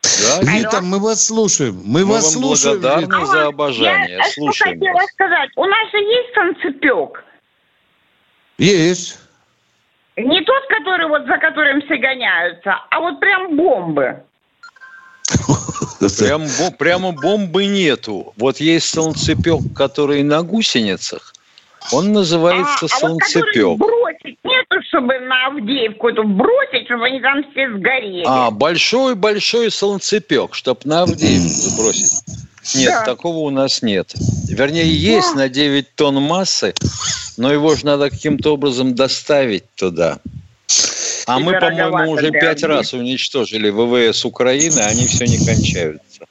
Да, 0.03 0.43
Вита, 0.43 0.79
Алло. 0.79 0.87
мы 0.87 0.99
вас 0.99 1.27
слушаем. 1.27 1.81
Мы, 1.85 2.01
мы 2.05 2.13
вас 2.15 2.35
вам 2.35 2.43
слушаем. 2.45 2.81
благодарны 2.81 3.07
Вита. 3.07 3.27
за 3.27 3.47
обожание. 3.47 4.17
Я 4.17 4.31
Слушаем 4.31 4.53
что 4.53 4.65
хотела 4.87 4.95
вас. 4.95 5.11
сказать. 5.11 5.51
У 5.57 5.65
нас 5.65 5.91
же 5.91 5.99
есть 5.99 6.35
санцепек. 6.35 7.25
Есть. 8.59 9.19
Не 10.17 10.41
тот, 10.45 10.63
который 10.69 11.09
вот 11.09 11.27
за 11.27 11.39
которым 11.39 11.81
все 11.83 11.97
гоняются, 11.97 12.75
а 12.91 13.01
вот 13.01 13.21
прям 13.21 13.57
бомбы. 13.57 14.23
Прям, 16.19 16.47
прямо 16.79 17.13
бомбы 17.13 17.67
нету. 17.67 18.33
Вот 18.37 18.57
есть 18.59 18.89
солнцепек, 18.89 19.61
который 19.77 20.23
на 20.23 20.43
гусеницах. 20.43 21.35
Он 21.93 22.13
называется 22.13 22.87
а, 22.87 22.89
солнцепек. 22.89 23.65
А 23.65 23.69
вот 23.69 23.79
чтобы 25.01 25.19
на 25.21 25.47
Авдеевку 25.47 26.09
эту 26.09 26.25
бросить, 26.25 26.85
чтобы 26.87 27.07
они 27.07 27.21
там 27.21 27.43
все 27.51 27.69
сгорели. 27.71 28.25
А, 28.27 28.51
большой-большой 28.51 29.71
солнцепек, 29.71 30.55
чтобы 30.55 30.81
на 30.85 31.03
Авдеевку 31.03 31.49
сбросить. 31.49 32.23
Нет, 32.75 32.91
да. 32.91 33.05
такого 33.05 33.39
у 33.39 33.51
нас 33.51 33.83
нет. 33.83 34.13
Вернее, 34.49 34.87
есть 34.87 35.33
да. 35.33 35.41
на 35.41 35.49
9 35.49 35.95
тонн 35.95 36.23
массы, 36.23 36.75
но 37.37 37.53
его 37.53 37.75
же 37.75 37.87
надо 37.87 38.11
каким-то 38.11 38.55
образом 38.55 38.95
доставить 38.95 39.65
туда. 39.75 40.19
А 41.27 41.39
мы, 41.39 41.59
по-моему, 41.59 42.13
уже 42.13 42.31
пять 42.31 42.63
раз 42.63 42.93
уничтожили 42.93 43.71
ВВС 43.71 44.25
Украины, 44.25 44.81
они 44.81 45.07
все 45.07 45.25
не 45.25 45.39
кончаются. 45.39 46.27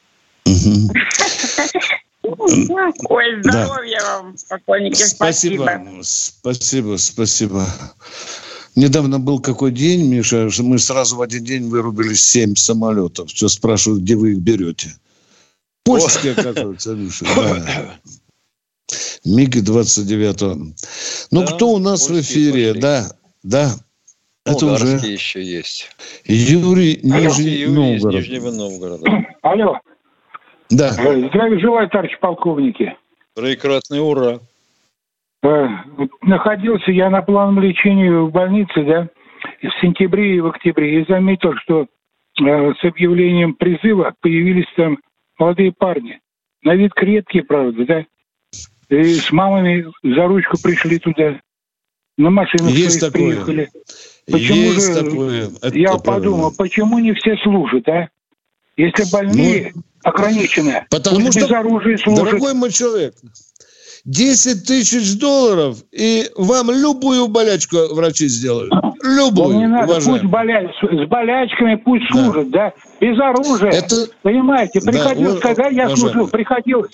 Ой, 2.22 3.42
здоровья 3.42 4.02
вам, 4.04 4.36
покойники, 4.48 5.02
спасибо. 5.02 5.82
Спасибо, 6.04 6.98
спасибо. 6.98 7.66
Недавно 8.80 9.20
был 9.20 9.42
какой 9.42 9.72
день, 9.72 10.08
Миша, 10.08 10.48
мы 10.60 10.80
сразу 10.80 11.18
в 11.18 11.22
один 11.22 11.44
день 11.44 11.68
вырубили 11.68 12.14
семь 12.14 12.56
самолетов. 12.56 13.30
Все 13.30 13.50
спрашивают, 13.50 14.04
где 14.04 14.16
вы 14.16 14.32
их 14.32 14.38
берете. 14.38 14.94
Польские, 15.84 16.32
оказывается, 16.32 16.96
Миша. 16.96 17.26
Да. 17.36 18.00
МиГ-29. 19.26 20.74
Ну, 21.32 21.42
да, 21.42 21.48
кто 21.48 21.72
у 21.72 21.80
нас 21.80 22.10
в 22.10 22.22
эфире? 22.22 22.70
Пошли. 22.70 22.82
Да, 22.82 23.12
да. 23.44 23.72
Это 24.46 24.66
уже... 24.66 24.88
еще 24.88 25.44
есть. 25.44 25.90
Юрий, 26.24 27.02
Нижний 27.04 27.50
Юрий 27.50 27.68
Новгород. 27.68 28.16
Из 28.16 28.30
Нижнего 28.30 28.52
Новгорода. 28.52 29.26
Алло. 29.42 29.78
Да. 30.70 30.96
Э, 30.98 31.28
здравия 31.28 31.60
желаю, 31.60 31.90
товарищ 31.90 32.18
полковники. 32.22 32.96
Прекрасный 33.34 34.00
ура. 34.00 34.40
Э, 35.42 35.68
находился 36.22 36.92
я 36.92 37.10
на 37.10 37.22
плановом 37.22 37.62
лечении 37.62 38.10
в 38.10 38.32
больнице, 38.32 38.84
да, 38.84 39.10
в 39.62 39.82
сентябре 39.82 40.36
и 40.36 40.40
в 40.42 40.48
октябре, 40.48 41.02
и 41.02 41.06
заметил, 41.08 41.54
что 41.64 41.84
э, 41.84 42.74
с 42.74 42.84
объявлением 42.84 43.54
призыва 43.54 44.14
появились 44.22 44.68
там 44.76 44.98
молодые 45.38 45.72
парни. 45.72 46.20
На 46.62 46.76
вид 46.76 46.94
крепкие, 46.94 47.44
правда, 47.44 47.86
да? 47.86 48.06
И 48.90 49.14
с 49.14 49.32
мамами 49.32 49.88
за 50.04 50.28
ручку 50.28 50.58
пришли 50.62 51.00
туда. 51.00 51.40
На 52.18 52.30
машинах 52.32 52.72
Есть 52.72 53.00
такое. 53.00 53.32
приехали. 53.32 53.70
Почему 54.30 54.58
Есть 54.58 54.94
же, 54.94 55.04
такое. 55.04 55.50
Это 55.62 55.80
я 55.80 55.88
правильно. 55.88 56.04
подумал, 56.04 56.54
почему 56.58 57.00
не 57.00 57.14
все 57.14 57.38
служат, 57.38 57.88
а? 57.88 58.10
Если 58.76 59.10
больные 59.12 59.72
ну, 59.74 59.82
ограничены, 60.04 60.86
потому 60.90 61.32
что, 61.32 61.42
без 61.42 61.52
оружия 61.52 61.98
служат. 61.98 62.26
Дорогой 62.26 62.54
мой 62.54 62.72
человек, 62.72 63.14
10 64.10 64.66
тысяч 64.66 65.20
долларов, 65.20 65.78
и 65.92 66.24
вам 66.36 66.72
любую 66.72 67.28
болячку 67.28 67.94
врачи 67.94 68.28
сделают. 68.28 68.74
Любую, 69.04 69.58
не 69.58 69.68
надо, 69.68 69.94
уважаемый. 69.94 70.22
пусть 70.22 70.32
боля... 70.32 70.74
с 70.82 71.08
болячками 71.08 71.76
пусть 71.76 72.06
да. 72.12 72.24
служат, 72.24 72.50
да, 72.50 72.74
без 73.00 73.20
оружия. 73.20 73.70
Это... 73.70 73.96
Понимаете, 74.24 74.82
приходил, 74.82 75.36
да, 75.36 75.40
когда 75.40 75.68
я 75.68 75.96
служил, 75.96 76.28
приходил 76.28 76.88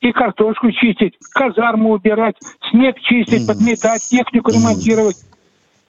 и 0.00 0.10
картошку 0.10 0.72
чистить, 0.72 1.14
казарму 1.30 1.92
убирать, 1.92 2.34
снег 2.70 2.98
чистить, 3.00 3.44
mm. 3.44 3.46
подметать, 3.46 4.02
технику 4.02 4.50
mm. 4.50 4.54
ремонтировать 4.54 5.16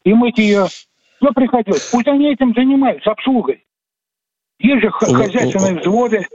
и 0.03 0.13
мыть 0.13 0.37
ее. 0.37 0.67
Кто 1.19 1.31
приходил? 1.33 1.75
Пусть 1.91 2.07
они 2.07 2.31
этим 2.31 2.53
занимаются, 2.53 3.09
обслугой. 3.09 3.65
Есть 4.59 4.83
же 4.83 4.91
хозяйственные 4.91 5.79
взводы. 5.79 6.27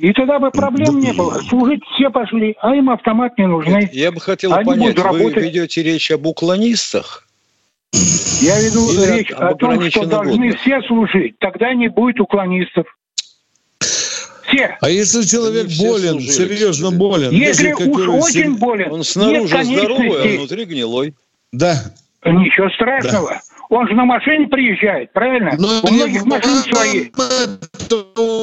И 0.00 0.12
тогда 0.12 0.38
бы 0.38 0.50
проблем 0.50 1.00
не 1.00 1.12
было. 1.12 1.34
Служить 1.48 1.82
все 1.94 2.10
пошли, 2.10 2.56
а 2.60 2.74
им 2.74 2.90
автомат 2.90 3.36
не 3.38 3.46
нужны. 3.46 3.88
Я 3.92 4.10
бы 4.10 4.20
хотел 4.20 4.54
Они 4.54 4.64
понять, 4.64 4.98
вы 4.98 5.32
ведете 5.32 5.82
речь 5.82 6.10
об 6.10 6.26
уклонистах? 6.26 7.26
Я 8.40 8.60
веду 8.60 8.90
Или 8.92 9.18
речь 9.18 9.30
о 9.30 9.54
том, 9.54 9.80
что 9.90 10.06
должны 10.06 10.48
года. 10.48 10.58
все 10.58 10.82
служить. 10.82 11.38
Тогда 11.38 11.74
не 11.74 11.88
будет 11.88 12.20
уклонистов. 12.20 12.86
Все. 13.80 14.76
А 14.80 14.88
если 14.88 15.22
человек 15.22 15.66
болен, 15.78 16.20
серьезно 16.20 16.90
болен? 16.90 17.30
Если 17.30 17.72
уж 17.72 18.08
очень 18.08 18.56
болен, 18.56 18.92
он 18.92 19.04
снаружи 19.04 19.64
здоровый, 19.64 20.34
а 20.34 20.38
внутри 20.38 20.64
гнилой. 20.64 21.14
Да. 21.52 21.74
Ничего 22.24 22.70
страшного. 22.70 23.30
Да. 23.30 23.40
Он 23.68 23.88
же 23.88 23.94
на 23.94 24.04
машине 24.04 24.46
приезжает, 24.46 25.12
правильно? 25.12 25.54
Но 25.58 25.80
У 25.82 25.90
многих 25.90 26.24
машин 26.24 26.62
свои. 26.62 27.10
Это 27.10 27.96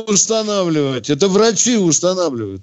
устанавливать. 0.08 1.10
Это 1.10 1.28
врачи 1.28 1.78
устанавливают. 1.78 2.62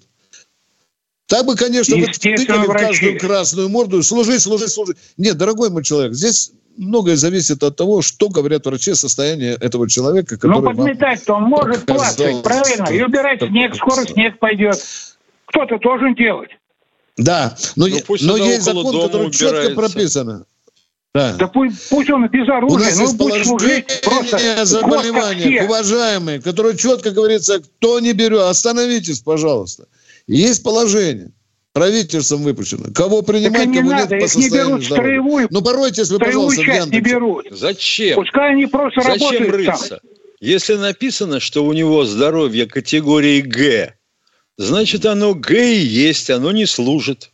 Так 1.27 1.46
бы, 1.46 1.55
конечно, 1.55 1.96
вы 1.96 2.07
тыкали 2.07 2.66
в 2.66 2.73
каждую 2.73 3.18
красную 3.18 3.68
морду. 3.68 4.03
Служи, 4.03 4.40
служи, 4.40 4.68
служи. 4.68 4.96
Нет, 5.16 5.38
дорогой 5.38 5.70
мой 5.70 5.85
человек, 5.85 6.12
здесь 6.12 6.53
многое 6.77 7.16
зависит 7.16 7.62
от 7.62 7.77
того, 7.77 8.03
что 8.03 8.29
говорят 8.29 8.66
врачи 8.66 8.90
о 8.90 8.96
состоянии 8.96 9.53
этого 9.53 9.88
человека. 9.88 10.37
Ну, 10.42 10.61
подметать-то 10.61 11.35
он 11.35 11.44
может 11.44 11.87
плакать, 11.87 12.42
правильно? 12.42 12.88
И 12.88 13.01
убирать 13.03 13.40
снег, 13.42 13.77
скоро 13.77 14.05
снег 14.07 14.38
пойдет. 14.38 14.77
Кто-то 15.46 15.79
должен 15.79 16.14
делать. 16.14 16.51
Да, 17.16 17.57
но, 17.77 17.87
ну, 17.87 18.16
но 18.23 18.37
есть 18.37 18.62
закон, 18.62 18.87
который 18.87 19.27
убирается. 19.27 19.38
четко 19.38 19.75
прописано. 19.75 20.44
Да. 21.12 21.35
да 21.35 21.49
пусть, 21.49 21.88
пусть 21.88 22.09
он 22.11 22.29
без 22.29 22.49
оружия, 22.49 22.77
У 22.77 22.79
нас 22.79 22.96
ну, 22.96 23.05
есть 23.05 23.18
положение 23.18 24.64
заболевания, 24.64 25.64
уважаемые, 25.64 26.40
которое 26.40 26.77
четко 26.77 27.11
говорится, 27.11 27.59
кто 27.59 27.99
не 27.99 28.12
берет, 28.12 28.42
остановитесь, 28.42 29.20
пожалуйста. 29.20 29.88
Есть 30.29 30.62
положение 30.62 31.33
правительством 31.73 32.42
выпущено. 32.42 32.92
Кого 32.94 33.23
принимать, 33.23 33.66
не 33.66 33.79
кого 33.79 33.90
надо, 33.90 34.14
нет 34.14 34.23
по 34.23 34.29
состоянию 34.29 34.51
не 34.51 34.68
берут 34.68 34.85
здоровья. 34.85 35.03
Строевую, 35.03 35.49
ну, 35.51 35.62
поройтесь 35.62 36.11
вы, 36.11 36.18
пожалуйста, 36.18 36.64
часть 36.64 36.90
не 36.90 37.01
берут. 37.01 37.46
Зачем? 37.51 38.14
Пускай 38.16 38.53
они 38.53 38.66
просто 38.66 39.01
Зачем 39.03 39.20
работают 39.20 39.55
рыться? 39.55 39.88
Там. 39.88 40.11
Если 40.40 40.75
написано, 40.75 41.40
что 41.40 41.64
у 41.64 41.73
него 41.73 42.05
здоровье 42.05 42.66
категории 42.66 43.40
Г, 43.40 43.94
значит, 44.57 45.05
оно 45.07 45.35
Г 45.35 45.75
и 45.75 45.81
есть, 45.81 46.31
оно 46.31 46.53
не 46.53 46.66
служит. 46.66 47.31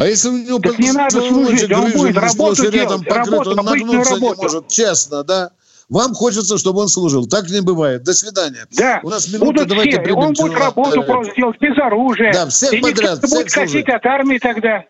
А 0.00 0.06
если 0.06 0.30
у 0.30 0.38
него 0.38 0.58
так 0.60 0.78
не 0.78 0.92
надо 0.92 1.20
служить, 1.20 1.70
он 1.70 1.92
будет 1.92 2.16
работу 2.16 2.70
рядом 2.70 3.02
делать, 3.02 3.28
работу, 3.28 3.50
он 3.50 3.66
нагнуться 3.66 4.14
работу. 4.14 4.40
не 4.40 4.42
может, 4.44 4.68
честно, 4.68 5.24
да? 5.24 5.50
Вам 5.90 6.14
хочется, 6.14 6.56
чтобы 6.56 6.80
он 6.80 6.88
служил. 6.88 7.26
Так 7.26 7.50
не 7.50 7.60
бывает. 7.60 8.02
До 8.02 8.14
свидания. 8.14 8.66
Да. 8.78 9.00
У 9.02 9.10
нас 9.10 9.30
минута, 9.30 9.66
давайте 9.66 10.02
все. 10.02 10.14
Он 10.14 10.32
будет 10.32 10.54
работу 10.54 11.02
просто 11.02 11.34
делать 11.34 11.60
без 11.60 11.76
оружия. 11.76 12.32
Да, 12.32 12.46
всех 12.46 12.72
и 12.72 12.80
подряд. 12.80 13.18
Всех 13.18 13.30
будет 13.30 13.52
косить 13.52 13.88
от 13.90 14.06
армии 14.06 14.38
тогда. 14.38 14.84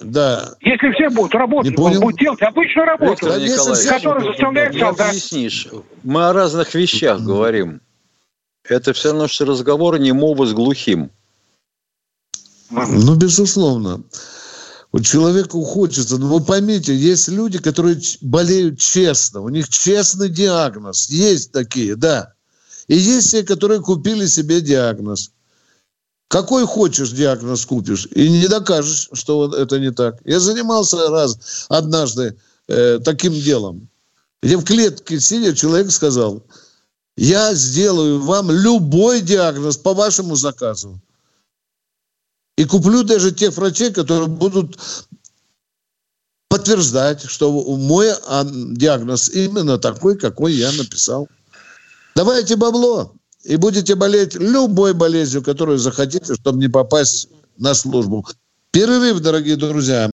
Да. 0.00 0.54
Если 0.60 0.90
все 0.92 1.08
будут 1.10 1.34
работать, 1.34 1.78
он 1.78 2.00
будет 2.00 2.18
делать 2.18 2.42
обычную 2.42 2.86
работу, 2.88 3.26
которую 3.86 4.26
заставляет 4.26 4.76
солдат. 4.76 5.08
объяснишь. 5.08 5.68
Мы 6.02 6.26
о 6.26 6.32
разных 6.32 6.74
вещах 6.74 7.20
говорим. 7.20 7.80
Это 8.68 8.92
все 8.92 9.10
равно, 9.10 9.28
что 9.28 9.44
разговор 9.44 10.00
немого 10.00 10.46
с 10.46 10.52
глухим. 10.52 11.12
Ну, 12.72 13.14
безусловно. 13.16 14.02
Вот 14.92 15.06
человеку 15.06 15.62
хочется, 15.62 16.18
но 16.18 16.28
вы 16.28 16.44
поймите, 16.44 16.94
есть 16.94 17.28
люди, 17.28 17.58
которые 17.58 17.98
болеют 18.20 18.78
честно, 18.78 19.40
у 19.40 19.48
них 19.48 19.68
честный 19.68 20.28
диагноз. 20.28 21.08
Есть 21.08 21.52
такие, 21.52 21.96
да. 21.96 22.34
И 22.88 22.96
есть 22.96 23.30
те, 23.30 23.42
которые 23.42 23.80
купили 23.80 24.26
себе 24.26 24.60
диагноз. 24.60 25.30
Какой 26.28 26.66
хочешь 26.66 27.10
диагноз 27.10 27.64
купишь, 27.66 28.08
и 28.10 28.28
не 28.28 28.48
докажешь, 28.48 29.08
что 29.12 29.54
это 29.54 29.78
не 29.78 29.92
так. 29.92 30.16
Я 30.24 30.40
занимался 30.40 31.08
раз 31.08 31.66
однажды 31.68 32.36
э, 32.68 32.98
таким 33.04 33.32
делом, 33.32 33.88
где 34.42 34.56
в 34.56 34.64
клетке 34.64 35.20
сидя 35.20 35.54
человек 35.54 35.90
сказал, 35.90 36.42
я 37.16 37.54
сделаю 37.54 38.20
вам 38.20 38.50
любой 38.50 39.20
диагноз 39.20 39.76
по 39.76 39.92
вашему 39.94 40.34
заказу. 40.36 41.00
И 42.56 42.64
куплю 42.64 43.02
даже 43.02 43.32
тех 43.32 43.56
врачей, 43.56 43.92
которые 43.92 44.28
будут 44.28 44.78
подтверждать, 46.48 47.22
что 47.22 47.50
мой 47.50 48.08
диагноз 48.76 49.30
именно 49.30 49.78
такой, 49.78 50.18
какой 50.18 50.52
я 50.52 50.70
написал. 50.72 51.28
Давайте 52.14 52.56
бабло, 52.56 53.14
и 53.42 53.56
будете 53.56 53.94
болеть 53.94 54.34
любой 54.34 54.92
болезнью, 54.92 55.42
которую 55.42 55.78
захотите, 55.78 56.34
чтобы 56.34 56.58
не 56.58 56.68
попасть 56.68 57.28
на 57.56 57.74
службу. 57.74 58.26
Перерыв, 58.70 59.20
дорогие 59.20 59.56
друзья. 59.56 60.10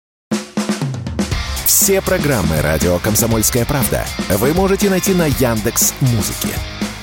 Все 1.65 2.01
программы 2.03 2.61
радио 2.61 2.99
Комсомольская 2.99 3.65
правда 3.65 4.05
вы 4.29 4.53
можете 4.53 4.91
найти 4.91 5.15
на 5.15 5.27
Яндекс 5.27 5.95
Музыке. 6.01 6.55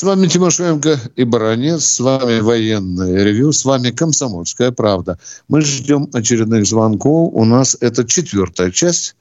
С 0.00 0.02
вами 0.02 0.28
Тимошенко 0.28 0.98
и 1.14 1.24
Баранец, 1.24 1.84
с 1.84 2.00
вами 2.00 2.40
военное 2.40 3.22
ревю, 3.22 3.52
с 3.52 3.66
вами 3.66 3.90
Комсомольская 3.90 4.70
правда. 4.70 5.18
Мы 5.46 5.60
ждем 5.60 6.08
очередных 6.14 6.64
звонков. 6.64 7.34
У 7.34 7.44
нас 7.44 7.76
это 7.82 8.06
четвертая 8.06 8.70
часть. 8.70 9.14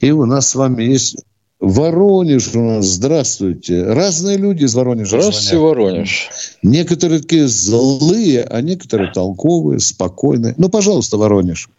И 0.00 0.10
у 0.10 0.26
нас 0.26 0.50
с 0.50 0.56
вами 0.56 0.82
есть 0.82 1.16
Воронеж 1.58 2.54
у 2.54 2.60
нас, 2.60 2.84
здравствуйте. 2.84 3.84
Разные 3.84 4.36
люди 4.36 4.64
из 4.64 4.74
Воронежа 4.74 5.18
Здравствуйте, 5.18 5.56
звонят. 5.56 5.64
Воронеж. 5.64 6.30
Некоторые 6.62 7.20
такие 7.20 7.48
злые, 7.48 8.42
а 8.42 8.60
некоторые 8.60 9.10
толковые, 9.10 9.80
спокойные. 9.80 10.54
Ну, 10.58 10.68
пожалуйста, 10.68 11.16
Воронеж. 11.16 11.70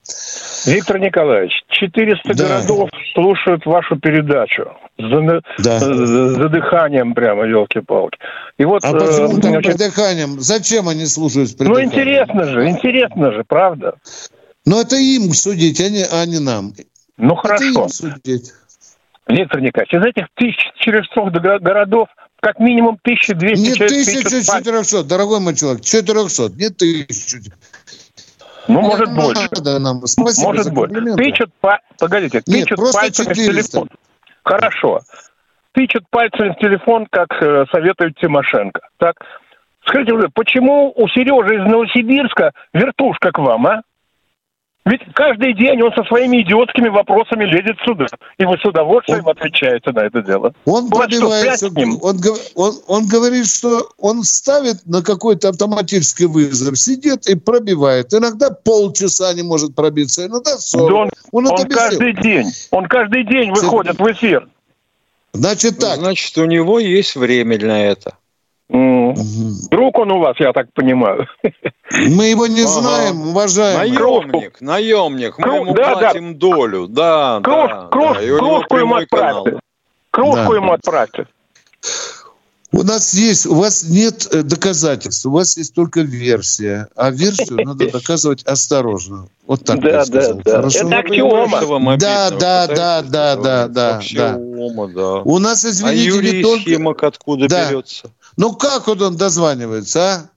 Виктор 0.65 0.97
Николаевич, 0.97 1.63
400 1.79 2.33
да. 2.33 2.43
городов 2.43 2.89
слушают 3.13 3.65
вашу 3.65 3.97
передачу. 3.97 4.71
За, 4.97 5.41
да. 5.59 5.79
за, 5.79 6.29
за 6.29 6.49
дыханием 6.49 7.13
прямо, 7.13 7.45
елки-палки. 7.45 8.17
И 8.57 8.65
вот, 8.65 8.83
а 8.83 8.93
почему 8.93 9.37
э, 9.37 9.41
так 9.41 9.51
значит... 9.51 9.77
дыханием? 9.77 10.39
Зачем 10.39 10.87
они 10.87 11.05
слушают 11.05 11.57
при 11.57 11.67
Ну, 11.67 11.81
интересно 11.81 12.45
же, 12.45 12.69
интересно 12.69 13.31
же, 13.31 13.43
правда? 13.43 13.95
Ну, 14.65 14.81
это 14.81 14.95
им 14.95 15.31
судить, 15.31 15.79
а 15.81 15.89
не, 15.89 16.03
а 16.03 16.25
не 16.25 16.39
нам. 16.39 16.73
Ну, 17.17 17.33
это 17.33 17.41
хорошо. 17.41 17.65
Им 17.65 17.89
судить. 17.89 18.53
Виктор 19.27 19.59
Николаевич, 19.59 19.93
из 19.93 20.03
этих 20.03 20.27
1400 20.35 21.59
городов 21.59 22.07
как 22.41 22.59
минимум 22.59 22.99
1200 23.01 23.59
не 23.59 23.73
человек... 23.73 23.91
Не 23.91 24.19
1400, 24.19 25.03
дорогой 25.03 25.39
мой 25.39 25.55
человек, 25.55 25.81
400, 25.81 26.49
не 26.55 26.67
1000. 26.67 27.51
Ну, 28.67 28.81
не 28.81 28.87
может 28.87 29.13
больше. 29.15 29.49
Нам. 29.79 30.05
Спасибо 30.05 30.47
может 30.47 30.73
больше. 30.73 31.15
Тычут, 31.15 31.51
па... 31.61 31.79
погодите, 31.99 32.41
Нет, 32.47 32.67
тычут 32.67 32.93
пальцами 32.93 33.33
400. 33.33 33.33
в 33.33 33.35
телефон. 33.35 33.89
Хорошо. 34.43 34.99
Тычут 35.73 36.03
пальцами 36.09 36.49
в 36.49 36.57
телефон, 36.57 37.07
как 37.09 37.27
э, 37.41 37.65
советует 37.71 38.15
Тимошенко. 38.17 38.81
Так, 38.97 39.15
скажите, 39.85 40.13
почему 40.33 40.93
у 40.95 41.07
Сережи 41.09 41.55
из 41.55 41.71
Новосибирска 41.71 42.51
вертушка 42.73 43.31
к 43.31 43.39
вам, 43.39 43.67
а? 43.67 43.81
Ведь 44.85 45.01
каждый 45.13 45.53
день 45.55 45.81
он 45.81 45.91
со 45.93 46.03
своими 46.03 46.43
идиотскими 46.43 46.89
вопросами 46.89 47.45
лезет 47.45 47.77
сюда. 47.83 48.05
И 48.37 48.45
вы 48.45 48.55
с 48.57 48.65
удовольствием 48.65 49.25
он, 49.25 49.31
отвечаете 49.31 49.91
на 49.91 50.01
это 50.01 50.21
дело. 50.21 50.53
Он 50.65 50.89
пробивается, 50.89 51.69
он, 51.75 52.11
он, 52.53 52.73
он 52.87 53.07
говорит, 53.07 53.47
что 53.47 53.89
он 53.97 54.23
ставит 54.23 54.85
на 54.85 55.01
какой-то 55.01 55.49
автоматический 55.49 56.25
вызов, 56.25 56.77
сидит 56.77 57.27
и 57.27 57.35
пробивает. 57.35 58.13
Иногда 58.13 58.51
полчаса 58.51 59.33
не 59.33 59.41
может 59.41 59.73
пробиться, 59.73 60.27
иногда 60.27 60.57
40. 60.57 60.87
Да 60.87 60.95
он 60.95 61.09
он, 61.31 61.47
он 61.47 61.67
каждый 61.67 62.13
день, 62.13 62.47
он 62.71 62.85
каждый 62.87 63.25
день 63.25 63.51
выходит 63.51 63.99
в 63.99 64.11
эфир. 64.11 64.47
Значит 65.33 65.79
так. 65.79 65.97
Значит, 65.97 66.37
у 66.37 66.45
него 66.45 66.79
есть 66.79 67.15
время 67.15 67.57
для 67.57 67.77
этого. 67.77 68.15
Друг 68.69 69.99
он 69.99 70.11
у 70.11 70.19
вас, 70.19 70.35
я 70.39 70.51
так 70.53 70.73
понимаю. 70.73 71.27
Мы 71.91 72.25
его 72.25 72.47
не 72.47 72.63
знаем, 72.63 73.21
ага. 73.21 73.29
уважаем. 73.29 73.77
Наемник, 73.77 74.61
наемник. 74.61 75.37
Мы 75.37 75.43
Кру... 75.43 75.55
ему 75.55 75.73
да, 75.73 75.91
платим 75.91 76.33
да. 76.33 76.39
долю. 76.39 76.87
Да, 76.87 77.39
Круж, 77.43 77.69
да, 77.69 77.87
круж, 77.91 78.17
да. 78.17 78.37
кружку 78.37 78.77
ему 78.77 78.95
отправьте. 78.95 79.59
Кружку 80.11 80.49
да. 80.49 80.55
ему 80.55 80.71
отправьте. 80.71 81.27
У 82.71 82.83
нас 82.83 83.13
есть, 83.13 83.45
у 83.45 83.53
вас 83.53 83.83
нет 83.87 84.27
э, 84.33 84.41
доказательств, 84.41 85.25
у 85.25 85.31
вас 85.31 85.55
есть 85.55 85.73
только 85.73 86.01
версия, 86.01 86.89
а 86.95 87.09
версию 87.09 87.65
надо 87.65 87.89
доказывать 87.91 88.43
осторожно. 88.43 89.29
Вот 89.47 89.63
так 89.63 89.79
да, 89.79 89.89
я 89.89 90.05
сказал. 90.05 90.35
Да, 90.37 90.43
да. 90.43 90.57
Хорошо? 90.57 90.87
Это 90.87 90.97
аксиома. 90.97 91.97
Да, 91.97 92.31
да, 92.31 92.67
да, 92.67 93.01
да, 93.01 93.35
да, 93.35 93.67
да, 93.69 94.01
да. 94.07 95.21
У 95.23 95.39
нас, 95.39 95.63
извините, 95.63 96.19
а 96.19 96.21
не 96.21 96.81
только... 96.81 97.07
откуда 97.07 97.47
да. 97.47 97.69
берется? 97.69 98.11
Ну 98.37 98.53
как 98.53 98.87
вот 98.87 99.01
он 99.01 99.17
дозванивается, 99.17 100.01
а? 100.01 100.29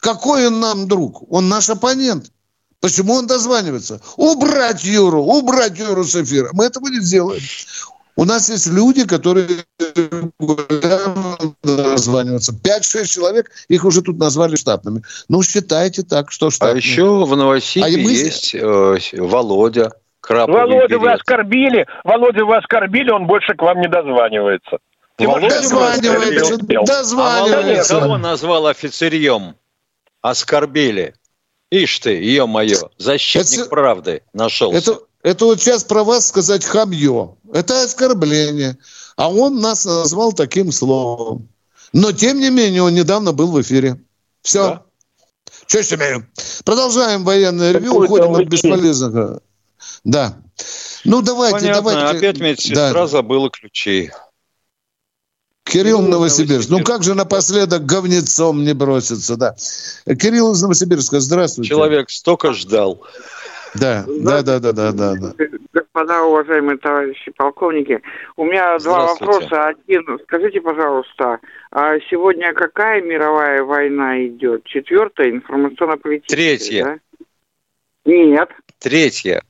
Какой 0.00 0.46
он 0.46 0.60
нам 0.60 0.86
друг? 0.86 1.30
Он 1.32 1.48
наш 1.48 1.68
оппонент. 1.70 2.30
Почему 2.80 3.14
он 3.14 3.26
дозванивается? 3.26 4.00
Убрать 4.16 4.84
Юру, 4.84 5.22
убрать 5.22 5.78
Юру 5.78 6.04
с 6.04 6.14
эфира. 6.14 6.50
Мы 6.52 6.66
этого 6.66 6.86
не 6.88 7.00
сделаем. 7.00 7.42
У 8.14 8.24
нас 8.24 8.48
есть 8.50 8.66
люди, 8.66 9.06
которые 9.06 9.48
дозваниваются. 11.62 12.52
5-6 12.52 13.04
человек, 13.04 13.50
их 13.68 13.84
уже 13.84 14.02
тут 14.02 14.18
назвали 14.18 14.56
штатными. 14.56 15.02
Ну, 15.28 15.42
считайте 15.42 16.02
так, 16.02 16.32
что 16.32 16.50
штатные. 16.50 16.74
А 16.74 16.78
еще 16.78 17.24
в 17.24 17.36
Новосибе 17.36 17.86
а 17.86 17.90
мы... 17.90 18.10
есть 18.10 18.54
э, 18.54 18.96
Володя. 19.12 19.92
Краповый 20.20 20.62
Володя, 20.62 20.88
билет. 20.88 21.00
вы 21.00 21.12
оскорбили. 21.12 21.86
Володя, 22.02 22.44
вы 22.44 22.56
оскорбили, 22.56 23.10
он 23.10 23.26
больше 23.26 23.54
к 23.54 23.62
вам 23.62 23.80
не 23.80 23.88
дозванивается. 23.88 24.78
Дозванивается, 25.18 26.58
дозванивается. 26.58 27.96
А 27.96 28.00
кого 28.00 28.18
назвал 28.18 28.66
офицерьем? 28.68 29.56
Оскорбили. 30.20 31.14
Ишь 31.70 31.98
ты, 31.98 32.10
ее-мое, 32.10 32.78
защитник 32.96 33.60
это, 33.60 33.68
правды 33.68 34.22
нашелся. 34.32 34.78
Это, 34.78 35.00
это 35.22 35.44
вот 35.44 35.60
сейчас 35.60 35.84
про 35.84 36.02
вас 36.02 36.28
сказать 36.28 36.64
хамье. 36.64 37.36
Это 37.52 37.82
оскорбление. 37.82 38.78
А 39.16 39.30
он 39.30 39.60
нас 39.60 39.84
назвал 39.84 40.32
таким 40.32 40.72
словом. 40.72 41.48
Но, 41.92 42.12
тем 42.12 42.38
не 42.38 42.50
менее, 42.50 42.82
он 42.82 42.94
недавно 42.94 43.32
был 43.32 43.50
в 43.50 43.60
эфире. 43.60 44.00
Все. 44.42 44.68
Да? 44.68 44.82
Честь 45.66 45.92
имею. 45.92 46.26
Продолжаем 46.64 47.24
военное 47.24 47.72
ревю, 47.72 47.94
уходим 47.94 48.34
от 48.34 48.46
бесполезного. 48.46 49.42
Да. 50.04 50.38
Ну, 51.04 51.22
давайте, 51.22 51.58
Понятно. 51.58 51.82
давайте. 51.82 52.18
Опять 52.18 52.38
медсестра 52.38 52.92
да. 52.92 53.06
забыла 53.06 53.50
ключи. 53.50 54.10
Кирилл 55.68 56.02
Новосибирск. 56.02 56.70
Ну 56.70 56.82
как 56.82 57.02
же 57.02 57.14
напоследок 57.14 57.84
говнецом 57.84 58.64
не 58.64 58.74
броситься, 58.74 59.36
да. 59.36 59.54
Кирилл 60.06 60.52
из 60.52 60.62
Новосибирска, 60.62 61.20
здравствуйте. 61.20 61.68
Человек 61.68 62.10
столько 62.10 62.52
ждал. 62.52 63.06
Да, 63.74 64.04
да, 64.08 64.42
да, 64.42 64.58
да, 64.60 64.72
да, 64.72 64.92
да, 64.92 65.14
да. 65.14 65.34
Господа, 65.72 66.22
уважаемые 66.22 66.78
товарищи 66.78 67.30
полковники, 67.36 68.00
у 68.36 68.44
меня 68.44 68.78
два 68.78 69.08
вопроса. 69.08 69.66
Один, 69.66 70.18
скажите, 70.24 70.60
пожалуйста, 70.60 71.38
а 71.70 71.98
сегодня 72.10 72.54
какая 72.54 73.02
мировая 73.02 73.62
война 73.62 74.26
идет? 74.26 74.64
Четвертая, 74.64 75.30
информационно-политическая? 75.30 76.34
Третья. 76.34 76.84
Да? 76.84 77.24
Нет. 78.06 78.48
Третья. 78.78 79.42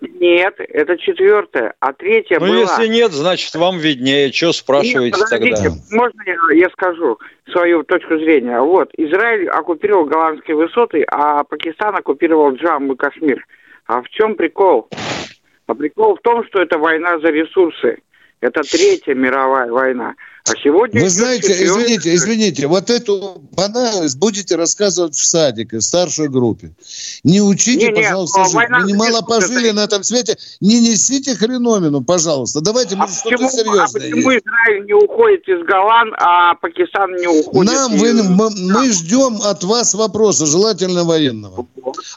Нет, 0.00 0.54
это 0.58 0.96
четвертая, 0.96 1.74
а 1.80 1.92
третья 1.92 2.38
ну, 2.38 2.46
была... 2.46 2.54
Ну, 2.54 2.60
если 2.60 2.86
нет, 2.86 3.10
значит, 3.10 3.52
вам 3.56 3.78
виднее. 3.78 4.32
Что 4.32 4.52
спрашиваете 4.52 5.18
нет, 5.18 5.28
тогда? 5.28 5.70
Можно 5.90 6.22
я, 6.24 6.36
я 6.54 6.70
скажу 6.70 7.18
свою 7.50 7.82
точку 7.82 8.16
зрения? 8.18 8.60
Вот, 8.60 8.90
Израиль 8.96 9.48
оккупировал 9.48 10.04
голландские 10.04 10.56
высоты, 10.56 11.04
а 11.10 11.42
Пакистан 11.42 11.96
оккупировал 11.96 12.52
Джамму 12.52 12.94
и 12.94 12.96
Кашмир. 12.96 13.44
А 13.86 14.00
в 14.02 14.08
чем 14.10 14.36
прикол? 14.36 14.88
А 15.66 15.74
прикол 15.74 16.16
в 16.16 16.20
том, 16.20 16.44
что 16.46 16.62
это 16.62 16.78
война 16.78 17.18
за 17.18 17.30
ресурсы. 17.30 17.98
Это 18.40 18.60
третья 18.60 19.14
мировая 19.14 19.70
война. 19.70 20.14
А 20.50 20.56
сегодня... 20.62 21.02
Вы 21.02 21.08
знаете, 21.10 21.52
извините, 21.52 22.14
извините, 22.14 22.66
вот 22.66 22.90
эту 22.90 23.42
банальность 23.52 24.18
будете 24.18 24.56
рассказывать 24.56 25.14
в 25.14 25.24
садике, 25.24 25.78
в 25.78 25.82
старшей 25.82 26.28
группе. 26.28 26.72
Не 27.24 27.40
учите, 27.40 27.88
не, 27.88 27.94
пожалуйста, 27.94 28.40
не, 28.40 28.44
жить. 28.46 28.54
Вы 28.54 28.92
немало 28.92 29.22
пожили 29.22 29.66
это... 29.66 29.76
на 29.76 29.84
этом 29.84 30.04
свете. 30.04 30.38
Не 30.60 30.80
несите 30.80 31.34
хреновину, 31.34 32.02
пожалуйста. 32.02 32.60
Давайте, 32.60 32.96
а 32.98 33.06
что-то 33.08 33.48
серьезное. 33.48 33.82
А 33.82 33.88
почему 33.92 34.30
есть. 34.30 34.44
Израиль 34.46 34.86
не 34.86 34.94
уходит 34.94 35.48
из 35.48 35.66
Голланд, 35.66 36.14
а 36.18 36.54
Пакистан 36.54 37.14
не 37.16 37.26
уходит 37.26 37.72
Нам 37.72 37.94
из... 37.94 38.00
вы, 38.00 38.22
мы, 38.22 38.50
мы 38.50 38.92
ждем 38.92 39.38
от 39.42 39.64
вас 39.64 39.94
вопроса, 39.94 40.46
желательно 40.46 41.04
военного, 41.04 41.66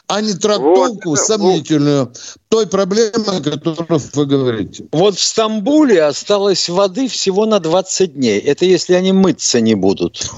а 0.06 0.20
не 0.20 0.32
трактовку 0.32 1.10
вот, 1.10 1.18
сомнительную 1.18 2.06
вот. 2.06 2.18
той 2.48 2.66
проблемы, 2.66 3.24
о 3.26 3.42
которой 3.42 4.00
вы 4.14 4.26
говорите. 4.26 4.84
Вот 4.92 5.16
в 5.16 5.22
Стамбуле 5.22 6.02
осталось 6.04 6.68
воды 6.68 7.08
всего 7.08 7.46
на 7.46 7.60
20 7.60 8.14
дней. 8.14 8.21
Это 8.28 8.64
если 8.64 8.94
они 8.94 9.12
мыться 9.12 9.60
не 9.60 9.74
будут. 9.74 10.30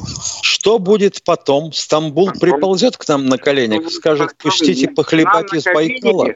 Что 0.43 0.79
будет 0.79 1.23
потом? 1.25 1.73
Стамбул 1.73 2.31
приползет 2.33 2.97
к 2.97 3.07
нам 3.09 3.27
на 3.27 3.39
коленях, 3.39 3.91
скажет, 3.91 4.37
пустите 4.39 4.89
похлебать 4.89 5.53
из 5.53 5.65
Байкала. 5.65 6.35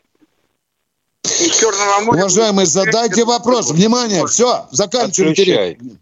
Уважаемый, 2.07 2.67
задайте 2.67 3.25
вопрос. 3.25 3.71
Внимание, 3.71 4.27
все, 4.27 4.67
заканчиваем. 4.71 5.99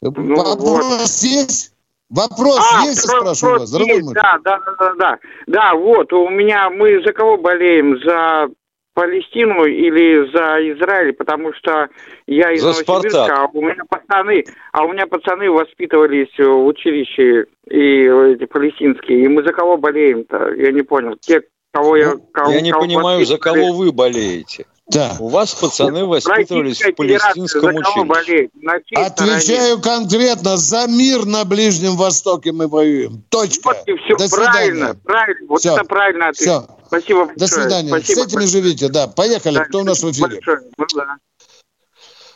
Ну, 0.00 0.36
вопрос 0.36 1.22
есть? 1.22 1.72
Вопрос 2.08 2.58
а, 2.72 2.86
есть, 2.86 3.02
спрашиваю 3.02 3.60
вас, 3.60 3.72
мой? 3.72 4.14
Да, 4.14 4.38
да, 4.42 4.58
да, 4.58 4.74
да, 4.78 4.94
да. 4.98 5.18
Да, 5.46 5.74
вот, 5.74 6.12
у 6.12 6.28
меня, 6.28 6.68
мы 6.68 7.00
за 7.04 7.12
кого 7.12 7.36
болеем? 7.36 8.00
За 8.04 8.48
Палестину 8.94 9.64
или 9.64 10.30
за 10.32 10.58
Израиль, 10.72 11.12
потому 11.12 11.52
что 11.54 11.88
я 12.26 12.52
из 12.52 12.60
за 12.60 12.68
Новосибирска, 12.68 13.44
а 13.44 13.46
у 13.52 13.62
меня 13.62 13.82
пацаны, 13.88 14.44
а 14.72 14.84
у 14.84 14.92
меня 14.92 15.06
пацаны 15.06 15.50
воспитывались 15.50 16.36
в 16.38 16.66
училище 16.66 17.46
и 17.68 18.02
эти 18.04 18.46
палестинские, 18.46 19.24
и 19.24 19.28
мы 19.28 19.42
за 19.42 19.52
кого 19.52 19.76
болеем-то? 19.76 20.54
Я 20.54 20.72
не 20.72 20.82
понял. 20.82 21.16
Те, 21.20 21.42
кого 21.72 21.96
я... 21.96 22.14
Ну, 22.14 22.20
кого, 22.32 22.52
я 22.52 22.60
не 22.60 22.72
кого 22.72 22.82
понимаю, 22.82 23.24
за 23.24 23.38
кого 23.38 23.72
вы 23.72 23.92
болеете. 23.92 24.66
Да. 24.90 25.16
У 25.20 25.28
вас 25.28 25.54
пацаны 25.54 26.04
воспитывались 26.04 26.82
в 26.82 26.94
палестинском 26.94 27.76
училище. 27.76 28.50
Отвечаю 28.96 29.78
стороне. 29.78 29.82
конкретно. 29.82 30.56
За 30.56 30.88
мир 30.88 31.26
на 31.26 31.44
Ближнем 31.44 31.96
Востоке 31.96 32.50
мы 32.50 32.66
воюем. 32.66 33.22
Точка. 33.28 33.68
Вот 33.68 33.76
и 33.86 33.94
все. 33.94 34.16
До 34.16 34.28
правильно, 34.28 34.74
свидания. 34.74 35.00
правильно. 35.04 35.46
Вот 35.48 35.60
все. 35.60 35.74
это 35.74 35.84
правильно 35.84 36.28
ответ. 36.28 36.36
Все. 36.40 36.79
Спасибо 36.90 37.26
большое. 37.26 37.38
До 37.38 37.46
свидания. 37.46 37.88
Спасибо 37.88 38.18
С 38.18 38.26
этими 38.26 38.34
большое. 38.40 38.62
живите. 38.62 38.88
Да, 38.88 39.06
поехали. 39.06 39.54
Да, 39.54 39.64
Кто 39.66 39.78
у 39.80 39.84
нас 39.84 40.02
в 40.02 40.10
эфире? 40.10 40.40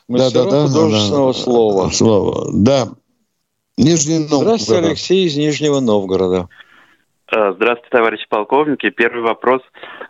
Ну, 0.06 0.18
да. 0.18 0.30
да, 0.30 0.44
да, 0.44 0.50
да, 0.50 0.66
художественного 0.68 1.32
да, 1.32 1.38
слова. 1.40 1.90
Слова. 1.90 2.50
Да. 2.52 2.88
Нижний 3.76 4.20
Новгород. 4.20 4.60
Здравствуйте, 4.60 4.86
Алексей 4.86 5.26
из 5.26 5.36
Нижнего 5.36 5.80
Новгорода. 5.80 6.48
Э, 7.32 7.52
здравствуйте, 7.56 7.88
товарищи 7.90 8.26
полковники. 8.28 8.90
Первый 8.90 9.22
вопрос. 9.22 9.62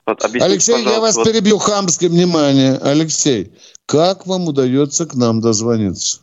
Вот, 0.04 0.22
Алексей, 0.22 0.84
я 0.84 1.00
вас 1.00 1.16
вот... 1.16 1.24
перебью 1.24 1.56
хамским 1.56 2.10
внимание. 2.10 2.76
Алексей, 2.82 3.52
как 3.86 4.26
вам 4.26 4.48
удается 4.48 5.06
к 5.06 5.14
нам 5.14 5.40
дозвониться? 5.40 6.20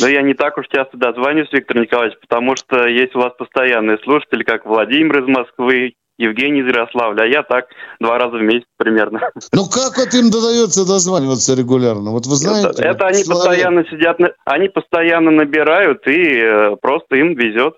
Ну, 0.00 0.06
я 0.08 0.22
не 0.22 0.34
так 0.34 0.58
уж 0.58 0.66
часто 0.68 0.96
дозвонюсь, 0.96 1.52
Виктор 1.52 1.78
Николаевич, 1.78 2.18
потому 2.20 2.56
что 2.56 2.88
есть 2.88 3.14
у 3.14 3.20
вас 3.20 3.34
постоянные 3.38 3.98
слушатели, 3.98 4.42
как 4.42 4.64
Владимир 4.64 5.22
из 5.22 5.28
Москвы, 5.28 5.94
Евгений 6.18 6.60
из 6.60 6.66
Ярославля, 6.66 7.22
а 7.22 7.26
я 7.26 7.42
так 7.42 7.66
два 8.00 8.18
раза 8.18 8.36
в 8.38 8.42
месяц 8.42 8.66
примерно. 8.76 9.20
Ну 9.52 9.66
как 9.66 9.98
вот 9.98 10.14
им 10.14 10.28
удается 10.28 10.86
дозваниваться 10.86 11.54
регулярно? 11.54 12.10
Вот 12.10 12.26
вы 12.26 12.36
знаете... 12.36 12.70
Это, 12.70 12.82
это 12.82 13.06
они 13.06 13.24
человек... 13.24 13.44
постоянно 13.44 13.84
сидят, 13.84 14.18
они 14.44 14.68
постоянно 14.68 15.30
набирают, 15.30 16.06
и 16.06 16.38
э, 16.38 16.76
просто 16.80 17.16
им 17.16 17.34
везет. 17.34 17.74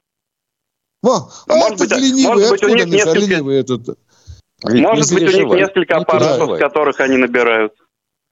Во, 1.03 1.30
а 1.49 1.55
может 1.55 1.80
этот 1.80 1.91
быть, 1.91 1.99
ленивый, 1.99 2.49
может 2.49 2.51
быть, 2.51 2.62
у 2.64 2.74
них 2.74 2.86
несколько... 2.86 3.18
ленивый 3.18 3.61
этот? 3.61 3.99
Может 4.64 5.14
быть, 5.14 5.22
у 5.22 5.36
них 5.36 5.61
несколько 5.61 5.97
аппаратов, 5.97 6.59
которых 6.59 7.01
они 7.01 7.16
набирают. 7.16 7.72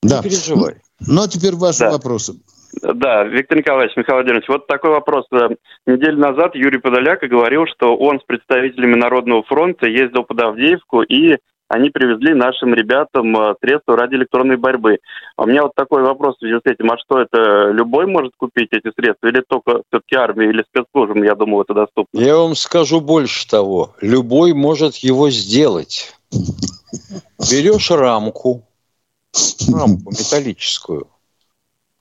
Да. 0.03 0.19
Не 0.19 0.23
переживай. 0.23 0.77
Ну, 1.01 1.23
а 1.23 1.29
теперь 1.29 1.55
ваши 1.55 1.81
да. 1.81 1.91
вопросы. 1.93 2.35
Да, 2.83 3.25
Виктор 3.25 3.59
Николаевич, 3.59 3.97
Михаил 3.97 4.19
Владимирович, 4.19 4.49
вот 4.49 4.67
такой 4.67 4.91
вопрос. 4.91 5.27
Э, 5.33 5.49
неделю 5.87 6.19
назад 6.19 6.55
Юрий 6.55 6.79
Подоляк 6.79 7.21
говорил, 7.21 7.67
что 7.67 7.97
он 7.97 8.21
с 8.21 8.25
представителями 8.25 8.95
Народного 8.95 9.43
фронта 9.45 9.87
ездил 9.87 10.25
под 10.25 10.41
Авдеевку 10.41 11.03
и 11.03 11.37
они 11.69 11.91
привезли 11.91 12.33
нашим 12.33 12.75
ребятам 12.75 13.37
э, 13.37 13.55
средства 13.61 13.97
ради 13.97 14.15
электронной 14.15 14.57
борьбы. 14.57 14.99
А 15.37 15.43
у 15.43 15.47
меня 15.47 15.63
вот 15.65 15.75
такой 15.75 16.03
вопрос 16.03 16.37
в 16.37 16.39
связи 16.39 16.55
с 16.55 16.71
этим. 16.71 16.91
А 16.93 16.99
что 16.99 17.21
это, 17.21 17.71
любой 17.73 18.07
может 18.07 18.35
купить 18.37 18.69
эти 18.71 18.93
средства 18.95 19.27
или 19.27 19.43
только 19.47 19.83
все-таки 19.89 20.15
армия 20.15 20.49
или 20.49 20.63
спецслужбам, 20.63 21.25
я 21.25 21.35
думаю, 21.35 21.65
это 21.65 21.75
доступно? 21.75 22.19
Я 22.19 22.37
вам 22.37 22.55
скажу 22.55 23.01
больше 23.01 23.49
того. 23.49 23.95
Любой 24.01 24.53
может 24.53 24.97
его 24.97 25.29
сделать. 25.31 26.15
Берешь 27.51 27.91
рамку, 27.91 28.63
рамку 29.73 30.11
металлическую, 30.11 31.09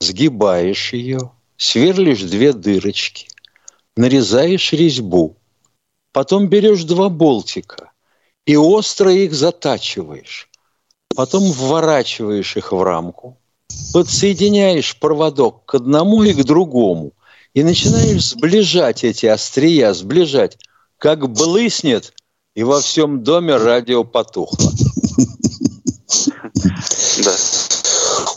сгибаешь 0.00 0.92
ее, 0.92 1.32
сверлишь 1.56 2.22
две 2.22 2.52
дырочки, 2.52 3.28
нарезаешь 3.96 4.72
резьбу, 4.72 5.36
потом 6.12 6.48
берешь 6.48 6.84
два 6.84 7.08
болтика– 7.08 7.90
и 8.46 8.56
остро 8.56 9.12
их 9.12 9.34
затачиваешь. 9.34 10.48
Потом 11.14 11.50
вворачиваешь 11.50 12.56
их 12.56 12.72
в 12.72 12.82
рамку, 12.82 13.36
подсоединяешь 13.92 14.96
проводок 14.98 15.64
к 15.66 15.74
одному 15.74 16.22
и 16.22 16.32
к 16.32 16.44
другому 16.44 17.12
и 17.54 17.62
начинаешь 17.64 18.30
сближать 18.30 19.02
эти 19.04 19.26
острия, 19.26 19.92
сближать. 19.92 20.58
Как 20.98 21.28
блыснет, 21.28 22.14
и 22.54 22.62
во 22.62 22.80
всем 22.80 23.22
доме 23.22 23.56
радио 23.56 24.04
потухло. 24.04 24.72
Да. 27.24 27.36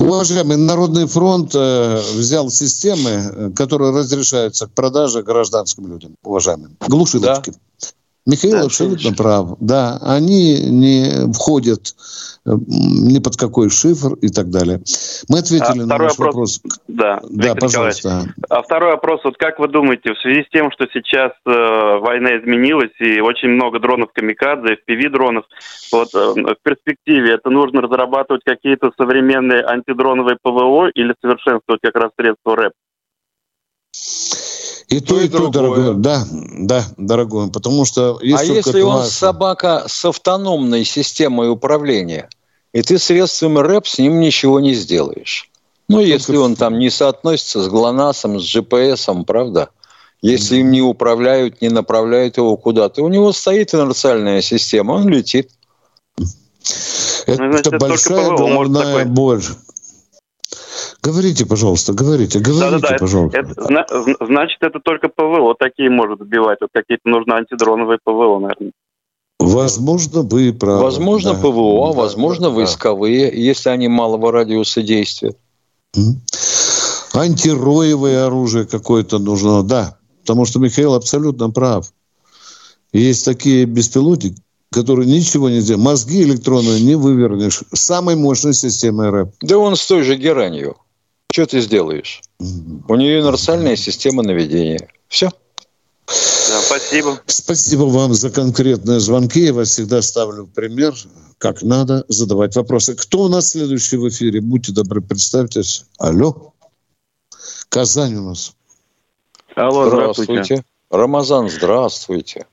Уважаемый 0.09 0.57
Народный 0.57 1.05
фронт 1.05 1.53
э, 1.53 2.01
взял 2.15 2.49
системы, 2.49 3.09
э, 3.09 3.51
которые 3.55 3.91
разрешаются 3.91 4.65
к 4.65 4.71
продаже 4.71 5.21
гражданским 5.21 5.87
людям, 5.87 6.15
уважаемым. 6.23 6.77
Глушилочки. 6.87 7.51
Да. 7.51 7.57
Михаил 8.29 8.59
да, 8.59 8.61
абсолютно 8.65 9.11
прав. 9.13 9.57
Да, 9.59 9.97
они 10.01 10.69
не 10.69 11.33
входят 11.33 11.95
э, 12.45 12.51
ни 12.67 13.17
под 13.19 13.37
какой 13.37 13.69
шифр 13.69 14.13
и 14.21 14.29
так 14.29 14.51
далее. 14.51 14.81
Мы 15.27 15.39
ответили 15.39 15.81
а 15.81 15.85
на 15.85 15.97
ваш 15.97 16.17
вопрос. 16.17 16.61
вопрос. 16.61 16.79
Да, 16.87 17.19
да 17.27 17.55
пожалуйста. 17.55 18.25
А 18.49 18.61
второй 18.61 18.91
вопрос. 18.91 19.21
Вот 19.23 19.37
как 19.37 19.57
вы 19.57 19.67
думаете, 19.67 20.13
в 20.13 20.19
связи 20.19 20.43
с 20.43 20.49
тем, 20.51 20.71
что 20.71 20.85
сейчас 20.93 21.31
э, 21.45 21.97
война 21.99 22.37
изменилась 22.37 22.93
и 22.99 23.19
очень 23.19 23.49
много 23.49 23.79
дронов 23.79 24.11
камикадзе, 24.13 24.77
FPV-дронов, 24.87 25.45
вот 25.91 26.09
э, 26.13 26.17
в 26.19 26.57
перспективе 26.61 27.33
это 27.33 27.49
нужно 27.49 27.81
разрабатывать 27.81 28.43
какие-то 28.45 28.91
современные 28.95 29.63
антидроновые 29.65 30.37
ПВО 30.39 30.89
или 30.93 31.15
совершенствовать 31.19 31.81
как 31.81 31.95
раз 31.95 32.11
средства 32.15 32.55
РЭП? 32.55 32.73
И 34.89 34.99
то, 35.01 35.21
и, 35.21 35.25
и 35.25 35.29
то, 35.29 35.49
дорогой. 35.49 35.93
Да, 35.95 36.25
да, 36.31 36.83
дорогой. 36.97 37.49
Потому 37.51 37.85
что... 37.85 38.19
Есть 38.21 38.41
а 38.41 38.43
если 38.45 38.81
он 38.81 38.97
важно. 38.97 39.11
собака 39.11 39.83
с 39.87 40.03
автономной 40.03 40.83
системой 40.83 41.51
управления, 41.51 42.27
и 42.73 42.81
ты 42.81 42.97
средствами 42.97 43.59
РЭП 43.59 43.87
с 43.87 43.99
ним 43.99 44.19
ничего 44.19 44.59
не 44.59 44.73
сделаешь. 44.73 45.49
Ну, 45.87 45.97
только 45.97 46.09
если 46.09 46.37
он 46.37 46.55
там 46.55 46.79
не 46.79 46.89
соотносится 46.89 47.63
с 47.63 47.67
ГЛОНАССом, 47.67 48.39
с 48.39 48.55
GPS, 48.55 49.23
правда? 49.25 49.69
Если 50.21 50.57
им 50.57 50.71
не 50.71 50.81
управляют, 50.81 51.61
не 51.61 51.69
направляют 51.69 52.37
его 52.37 52.57
куда-то, 52.57 53.03
у 53.03 53.07
него 53.07 53.31
стоит 53.31 53.73
инерциальная 53.73 54.41
система, 54.41 54.93
он 54.93 55.07
летит. 55.07 55.51
Это, 57.25 57.43
ну, 57.43 57.51
значит, 57.51 57.67
это 57.67 57.77
большая 57.77 58.29
головная 58.29 59.05
боль. 59.05 59.43
Говорите, 61.01 61.45
пожалуйста, 61.45 61.93
говорите, 61.93 62.39
говорите, 62.39 62.71
да, 62.71 62.79
да, 62.79 62.89
да. 62.89 62.97
пожалуйста. 62.97 63.37
Это, 63.37 64.25
значит, 64.25 64.61
это 64.61 64.79
только 64.79 65.07
ПВО 65.07 65.55
такие 65.57 65.89
может 65.89 66.19
сбивать. 66.19 66.59
Вот 66.61 66.69
какие-то 66.73 67.07
нужны 67.07 67.33
антидроновые 67.33 67.99
ПВО, 68.03 68.39
наверное. 68.39 68.71
Возможно, 69.39 70.21
вы 70.21 70.51
правы. 70.51 70.83
Возможно, 70.83 71.33
да. 71.33 71.39
ПВО, 71.39 71.93
да, 71.93 71.99
возможно, 71.99 72.49
да, 72.49 72.55
войсковые, 72.55 73.31
если 73.33 73.69
они 73.69 73.87
малого 73.87 74.31
радиуса 74.31 74.81
действия. 74.81 75.33
Антироевое 77.13 78.25
оружие 78.25 78.65
какое-то 78.65 79.19
нужно, 79.19 79.63
да. 79.63 79.97
Потому 80.21 80.45
что 80.45 80.59
Михаил 80.59 80.93
абсолютно 80.93 81.49
прав. 81.49 81.91
Есть 82.91 83.23
такие 83.23 83.65
беспилотники, 83.65 84.41
которые 84.71 85.07
ничего 85.07 85.49
не 85.49 85.61
делают. 85.61 85.85
Мозги 85.85 86.23
электронные 86.23 86.81
не 86.81 86.95
вывернешь. 86.95 87.61
Самой 87.73 88.15
мощной 88.15 88.53
системой 88.53 89.09
РЭП. 89.09 89.29
Да 89.41 89.57
он 89.57 89.75
с 89.75 89.87
той 89.87 90.03
же 90.03 90.17
геранью. 90.17 90.75
Что 91.31 91.45
ты 91.45 91.61
сделаешь? 91.61 92.21
У 92.39 92.95
нее 92.95 93.19
универсальная 93.19 93.75
система 93.75 94.23
наведения. 94.23 94.89
Все. 95.07 95.29
Да, 96.07 96.61
спасибо. 96.61 97.21
Спасибо 97.27 97.83
вам 97.83 98.15
за 98.15 98.31
конкретные 98.31 98.99
звонки. 98.99 99.41
Я 99.41 99.53
вас 99.53 99.69
всегда 99.69 100.01
ставлю 100.01 100.45
в 100.45 100.49
пример, 100.49 100.95
как 101.37 101.61
надо 101.61 102.03
задавать 102.07 102.55
вопросы. 102.55 102.95
Кто 102.95 103.23
у 103.23 103.27
нас 103.27 103.49
следующий 103.49 103.97
в 103.97 104.09
эфире? 104.09 104.41
Будьте 104.41 104.71
добры, 104.71 105.01
представьтесь. 105.01 105.85
Алло. 105.99 106.53
Казань 107.69 108.15
у 108.15 108.29
нас. 108.29 108.55
Алло, 109.55 109.87
здравствуйте. 109.87 110.33
здравствуйте. 110.33 110.65
Рамазан, 110.89 111.49
здравствуйте. 111.49 112.47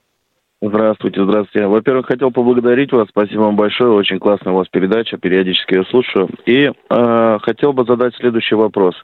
Здравствуйте, 0.68 1.22
здравствуйте. 1.22 1.68
Во-первых, 1.68 2.06
хотел 2.06 2.32
поблагодарить 2.32 2.92
вас. 2.92 3.08
Спасибо 3.08 3.42
вам 3.42 3.56
большое. 3.56 3.92
Очень 3.92 4.18
классная 4.18 4.52
у 4.52 4.56
вас 4.56 4.66
передача. 4.68 5.16
Периодически 5.16 5.74
ее 5.74 5.84
слушаю. 5.84 6.28
И 6.44 6.72
э, 6.72 7.38
хотел 7.42 7.72
бы 7.72 7.84
задать 7.84 8.16
следующий 8.16 8.56
вопрос, 8.56 8.96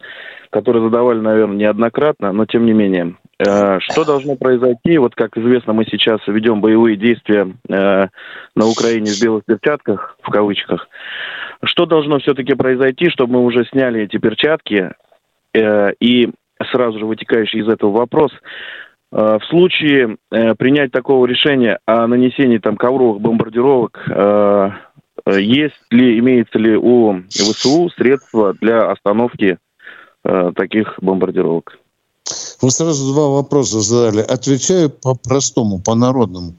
который 0.50 0.82
задавали, 0.82 1.20
наверное, 1.20 1.56
неоднократно, 1.56 2.32
но 2.32 2.46
тем 2.46 2.66
не 2.66 2.72
менее. 2.72 3.14
Э, 3.38 3.78
что 3.78 4.04
должно 4.04 4.34
произойти? 4.34 4.98
Вот, 4.98 5.14
как 5.14 5.36
известно, 5.36 5.72
мы 5.72 5.84
сейчас 5.84 6.20
ведем 6.26 6.60
боевые 6.60 6.96
действия 6.96 7.54
э, 7.68 8.08
на 8.56 8.66
Украине 8.66 9.12
в 9.12 9.22
белых 9.22 9.44
перчатках, 9.44 10.16
в 10.20 10.30
кавычках. 10.30 10.88
Что 11.62 11.86
должно 11.86 12.18
все-таки 12.18 12.54
произойти, 12.54 13.08
чтобы 13.08 13.34
мы 13.34 13.44
уже 13.44 13.64
сняли 13.66 14.02
эти 14.02 14.16
перчатки 14.16 14.90
э, 15.54 15.92
и 16.00 16.28
сразу 16.72 16.98
же 16.98 17.06
вытекающий 17.06 17.60
из 17.60 17.68
этого 17.68 17.92
вопрос– 17.92 18.32
в 19.12 19.42
случае 19.50 20.16
э, 20.30 20.54
принять 20.54 20.90
такого 20.90 21.26
решения 21.26 21.78
о 21.84 22.06
нанесении 22.06 22.58
там 22.58 22.76
ковровых 22.76 23.20
бомбардировок, 23.20 24.02
э, 24.08 24.70
есть 25.38 25.74
ли, 25.90 26.18
имеется 26.18 26.58
ли 26.58 26.76
у 26.76 27.22
ВСУ 27.28 27.90
средства 27.90 28.54
для 28.54 28.90
остановки 28.90 29.58
таких 30.56 30.98
бомбардировок? 31.00 31.78
Вы 32.60 32.70
сразу 32.70 33.12
два 33.12 33.28
вопроса 33.28 33.80
задали. 33.80 34.20
Отвечаю 34.20 34.88
по-простому, 34.90 35.80
по-народному. 35.80 36.54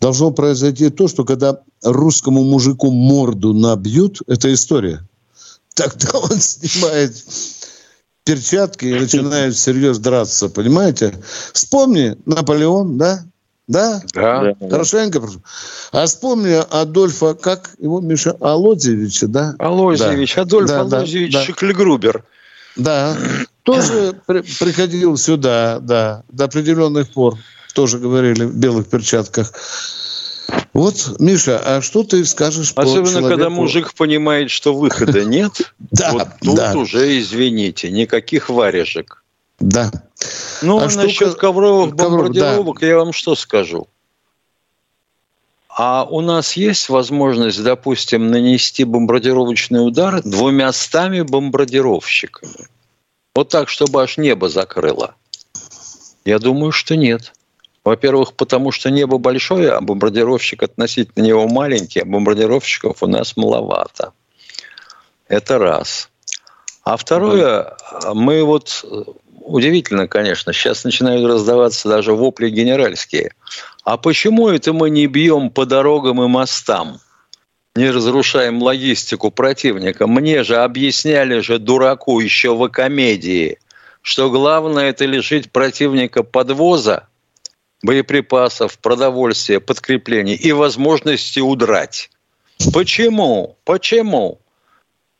должно 0.00 0.32
произойти 0.32 0.90
то, 0.90 1.08
что 1.08 1.24
когда 1.24 1.60
русскому 1.82 2.42
мужику 2.44 2.90
морду 2.90 3.54
набьют, 3.54 4.18
это 4.26 4.52
история. 4.52 5.00
Тогда 5.74 6.08
он 6.18 6.38
снимает 6.38 7.14
перчатки 8.24 8.86
и 8.86 8.94
начинает 8.94 9.54
всерьез 9.54 9.98
драться, 9.98 10.48
понимаете? 10.48 11.14
Вспомни 11.52 12.16
Наполеон, 12.26 12.98
да? 12.98 13.24
Да? 13.68 14.02
Да. 14.12 14.54
Хорошенько. 14.70 15.22
А 15.92 16.06
вспомни 16.06 16.60
Адольфа, 16.70 17.34
как 17.34 17.70
его, 17.78 18.00
Миша, 18.00 18.36
Алозевича, 18.40 19.28
да? 19.28 19.54
Алозевич, 19.58 20.34
да. 20.34 20.42
Адольф 20.42 20.68
да, 20.68 20.80
Алозевич 20.80 21.32
да, 21.32 21.44
Шеклегрубер. 21.44 22.24
Да, 22.76 23.16
тоже 23.64 24.18
при, 24.26 24.40
приходил 24.40 25.16
сюда, 25.16 25.78
да, 25.80 26.24
до 26.30 26.44
определенных 26.44 27.10
пор. 27.10 27.38
Тоже 27.74 27.98
говорили 27.98 28.44
в 28.44 28.54
белых 28.56 28.88
перчатках. 28.88 29.52
Вот, 30.72 31.16
Миша, 31.18 31.58
а 31.58 31.82
что 31.82 32.02
ты 32.02 32.24
скажешь 32.24 32.72
Особенно, 32.74 33.04
по 33.04 33.10
человеку? 33.10 33.28
когда 33.28 33.50
мужик 33.50 33.94
понимает, 33.94 34.50
что 34.50 34.74
выхода 34.74 35.24
нет, 35.24 35.74
вот 36.10 36.28
тут 36.40 36.74
уже, 36.74 37.18
извините, 37.20 37.90
никаких 37.90 38.48
варежек. 38.48 39.22
Да. 39.60 39.90
Ну, 40.62 40.78
а 40.78 40.88
насчет 40.88 41.34
ковровых 41.34 41.94
бомбардировок 41.94 42.82
я 42.82 42.96
вам 42.96 43.12
что 43.12 43.34
скажу? 43.34 43.86
А 45.68 46.04
у 46.04 46.20
нас 46.20 46.54
есть 46.54 46.88
возможность, 46.90 47.62
допустим, 47.62 48.30
нанести 48.30 48.84
бомбардировочный 48.84 49.86
удар 49.86 50.22
двумястами 50.22 51.22
бомбардировщиками? 51.22 52.68
Вот 53.34 53.48
так, 53.48 53.70
чтобы 53.70 54.02
аж 54.02 54.18
небо 54.18 54.50
закрыло? 54.50 55.14
Я 56.24 56.38
думаю, 56.38 56.72
что 56.72 56.94
нет. 56.94 57.32
Во-первых, 57.84 58.34
потому 58.34 58.70
что 58.70 58.90
небо 58.90 59.18
большое, 59.18 59.72
а 59.72 59.80
бомбардировщик 59.80 60.62
относительно 60.62 61.24
него 61.24 61.48
маленький, 61.48 62.00
а 62.00 62.04
бомбардировщиков 62.04 63.02
у 63.02 63.06
нас 63.06 63.36
маловато. 63.36 64.12
Это 65.28 65.58
раз. 65.58 66.08
А 66.84 66.96
второе, 66.96 67.76
мы 68.12 68.44
вот 68.44 68.84
удивительно, 69.44 70.06
конечно, 70.06 70.52
сейчас 70.52 70.84
начинают 70.84 71.24
раздаваться 71.26 71.88
даже 71.88 72.12
вопли 72.12 72.50
генеральские. 72.50 73.34
А 73.84 73.96
почему 73.96 74.48
это 74.48 74.72
мы 74.72 74.90
не 74.90 75.06
бьем 75.06 75.50
по 75.50 75.66
дорогам 75.66 76.22
и 76.22 76.28
мостам? 76.28 76.98
Не 77.74 77.90
разрушаем 77.90 78.62
логистику 78.62 79.30
противника. 79.30 80.06
Мне 80.06 80.44
же 80.44 80.56
объясняли 80.56 81.40
же 81.40 81.58
дураку 81.58 82.20
еще 82.20 82.54
в 82.54 82.68
комедии, 82.68 83.58
что 84.02 84.30
главное 84.30 84.90
это 84.90 85.06
лишить 85.06 85.50
противника 85.50 86.22
подвоза, 86.22 87.08
боеприпасов, 87.82 88.78
продовольствия, 88.78 89.60
подкреплений 89.60 90.34
и 90.34 90.52
возможности 90.52 91.40
удрать. 91.40 92.10
Почему? 92.72 93.56
Почему? 93.64 94.40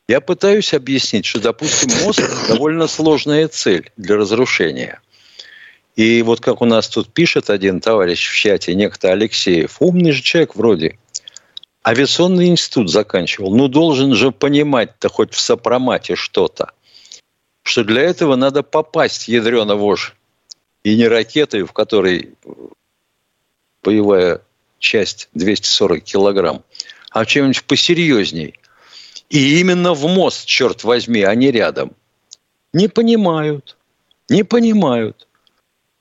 Я 0.08 0.20
пытаюсь 0.20 0.74
объяснить, 0.74 1.24
что, 1.24 1.40
допустим, 1.40 1.90
мост– 2.04 2.20
довольно 2.48 2.86
сложная 2.86 3.48
цель 3.48 3.90
для 3.96 4.16
разрушения. 4.16 5.00
И 5.96 6.22
вот 6.22 6.40
как 6.40 6.62
у 6.62 6.64
нас 6.64 6.88
тут 6.88 7.12
пишет 7.12 7.50
один 7.50 7.80
товарищ 7.80 8.28
в 8.28 8.34
чате, 8.34 8.74
некто 8.74 9.12
Алексеев, 9.12 9.76
умный 9.80 10.12
же 10.12 10.22
человек 10.22 10.56
вроде, 10.56 10.98
авиационный 11.86 12.48
институт 12.48 12.90
заканчивал. 12.90 13.54
Ну, 13.54 13.68
должен 13.68 14.14
же 14.14 14.32
понимать-то 14.32 15.08
хоть 15.08 15.32
в 15.32 15.40
сопромате 15.40 16.16
что-то. 16.16 16.72
Что 17.62 17.84
для 17.84 18.02
этого 18.02 18.36
надо 18.36 18.62
попасть 18.62 19.28
ядрено 19.28 19.76
вож. 19.76 20.16
И 20.84 20.96
не 20.96 21.06
ракетой, 21.06 21.62
в 21.62 21.72
которой 21.72 22.34
боевая 23.82 24.40
часть 24.78 25.28
240 25.34 26.02
килограмм, 26.02 26.64
а 27.10 27.24
чем-нибудь 27.24 27.64
посерьезней. 27.64 28.58
И 29.28 29.60
именно 29.60 29.94
в 29.94 30.06
мост, 30.08 30.44
черт 30.44 30.84
возьми, 30.84 31.22
а 31.22 31.34
не 31.34 31.50
рядом. 31.50 31.92
Не 32.72 32.88
понимают. 32.88 33.76
Не 34.28 34.44
понимают. 34.44 35.28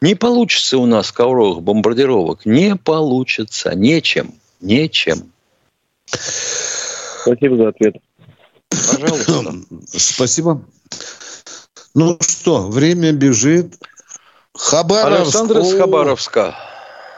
Не 0.02 0.16
получится 0.16 0.78
у 0.78 0.86
нас 0.86 1.12
ковровых 1.12 1.62
бомбардировок. 1.62 2.46
Не 2.46 2.76
получится. 2.76 3.76
Нечем. 3.76 4.34
Нечем. 4.60 5.32
Спасибо 6.06 7.56
за 7.58 7.68
ответ. 7.70 7.96
Пожалуйста. 8.70 9.54
Спасибо. 9.96 10.66
Ну 11.94 12.18
что, 12.22 12.68
время 12.68 13.12
бежит. 13.12 13.76
Хабаровск. 14.54 15.22
Александр 15.22 15.60
из 15.60 15.78
Хабаровска. 15.78 16.56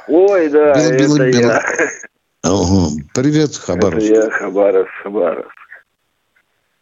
Ой, 0.08 0.50
да, 0.50 0.74
бил, 0.74 1.16
это 1.16 1.32
бил, 1.32 1.42
я. 1.42 1.62
Ого. 2.44 2.90
Привет, 3.14 3.56
Хабаровск. 3.56 4.06
Это 4.10 4.26
я, 4.26 4.30
Хабаровск, 4.30 4.92
Хабаровск. 5.02 5.58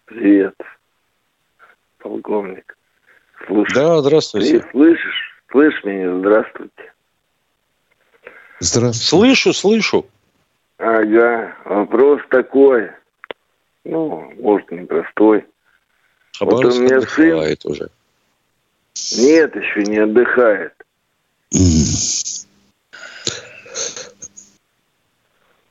Привет, 0.05 0.55
полковник. 1.99 2.77
Слушай, 3.47 3.73
да, 3.73 4.01
здравствуйте. 4.01 4.59
Ты 4.59 4.71
слышишь? 4.71 5.43
Слышь 5.51 5.83
меня? 5.83 6.19
Здравствуйте. 6.19 6.93
Здравствуйте. 8.59 9.07
Слышу, 9.07 9.53
слышу. 9.53 10.05
Ага, 10.77 11.55
вопрос 11.65 12.21
такой. 12.29 12.91
Ну, 13.85 14.33
может, 14.39 14.69
непростой. 14.71 15.45
Хабаровск 16.37 16.65
вот 16.65 16.75
у 16.75 16.81
меня 16.83 17.01
сын... 17.01 17.57
уже. 17.63 17.89
Нет, 19.17 19.55
еще 19.55 19.83
не 19.83 19.97
отдыхает. 19.97 20.73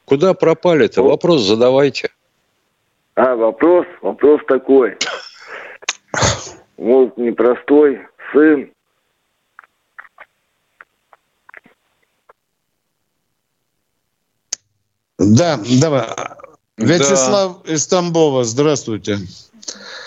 Куда 0.04 0.34
пропали-то? 0.34 1.02
Вопрос 1.02 1.42
задавайте. 1.42 2.10
А, 3.14 3.36
вопрос, 3.36 3.86
вопрос 4.02 4.40
такой. 4.48 4.96
Вот 6.76 7.16
непростой 7.16 8.00
сын. 8.32 8.72
Да, 15.18 15.60
давай. 15.80 16.06
Вячеслав 16.78 17.62
да. 17.62 17.74
из 17.74 17.86
Тамбова, 17.86 18.44
здравствуйте. 18.44 19.18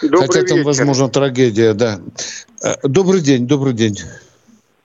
Добрый 0.01 0.28
Хотя 0.28 0.41
вечер. 0.41 0.55
там, 0.55 0.64
возможно, 0.64 1.09
трагедия, 1.09 1.74
да. 1.74 1.99
Э, 2.64 2.76
добрый 2.84 3.22
день, 3.22 3.47
добрый 3.47 3.74
день. 3.74 3.97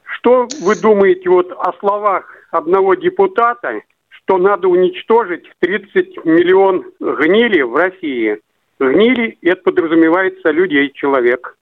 Что 0.04 0.48
вы 0.60 0.76
думаете 0.76 1.28
вот 1.28 1.50
о 1.52 1.72
словах 1.80 2.24
одного 2.50 2.94
депутата, 2.94 3.80
что 4.08 4.38
надо 4.38 4.68
уничтожить 4.68 5.44
30 5.60 6.24
миллион 6.24 6.84
гнили 7.00 7.62
в 7.62 7.74
России. 7.76 8.38
Гнили– 8.78 9.38
это 9.42 9.62
подразумевается 9.62 10.50
людей, 10.50 10.92
человек. 10.94 11.56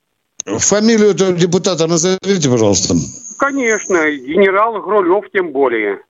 Фамилию 0.47 1.11
этого 1.11 1.33
депутата 1.33 1.87
назовите, 1.87 2.49
пожалуйста. 2.49 2.95
Конечно, 3.39 4.11
генерал 4.11 4.81
Грулев 4.81 5.25
тем 5.33 5.53
более. 5.53 6.01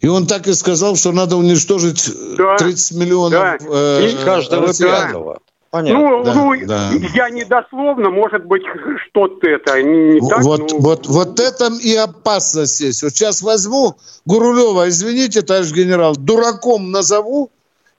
И 0.00 0.08
он 0.08 0.26
так 0.26 0.46
и 0.46 0.52
сказал, 0.52 0.96
что 0.96 1.12
надо 1.12 1.36
уничтожить 1.36 2.10
да, 2.36 2.56
30 2.56 2.96
миллионов 2.98 3.32
да. 3.32 3.56
э, 3.60 4.08
и 4.10 4.24
каждого 4.24 4.72
пятого. 4.74 5.40
Понятно. 5.74 5.98
Ну, 5.98 6.22
да, 6.22 6.34
ну 6.34 6.66
да. 6.66 6.92
я 7.16 7.30
не 7.30 7.44
дословно, 7.44 8.08
может 8.08 8.44
быть, 8.44 8.62
что-то 9.08 9.48
это 9.48 9.82
не, 9.82 10.20
так. 10.20 10.44
Вот, 10.44 10.70
ну... 10.70 10.78
вот, 10.78 11.08
вот 11.08 11.40
этом 11.40 11.76
и 11.80 11.96
опасность 11.96 12.80
есть. 12.80 13.02
Вот 13.02 13.10
сейчас 13.10 13.42
возьму 13.42 13.96
Гурулева, 14.24 14.88
извините, 14.88 15.42
товарищ 15.42 15.72
генерал, 15.72 16.14
дураком 16.14 16.92
назову, 16.92 17.50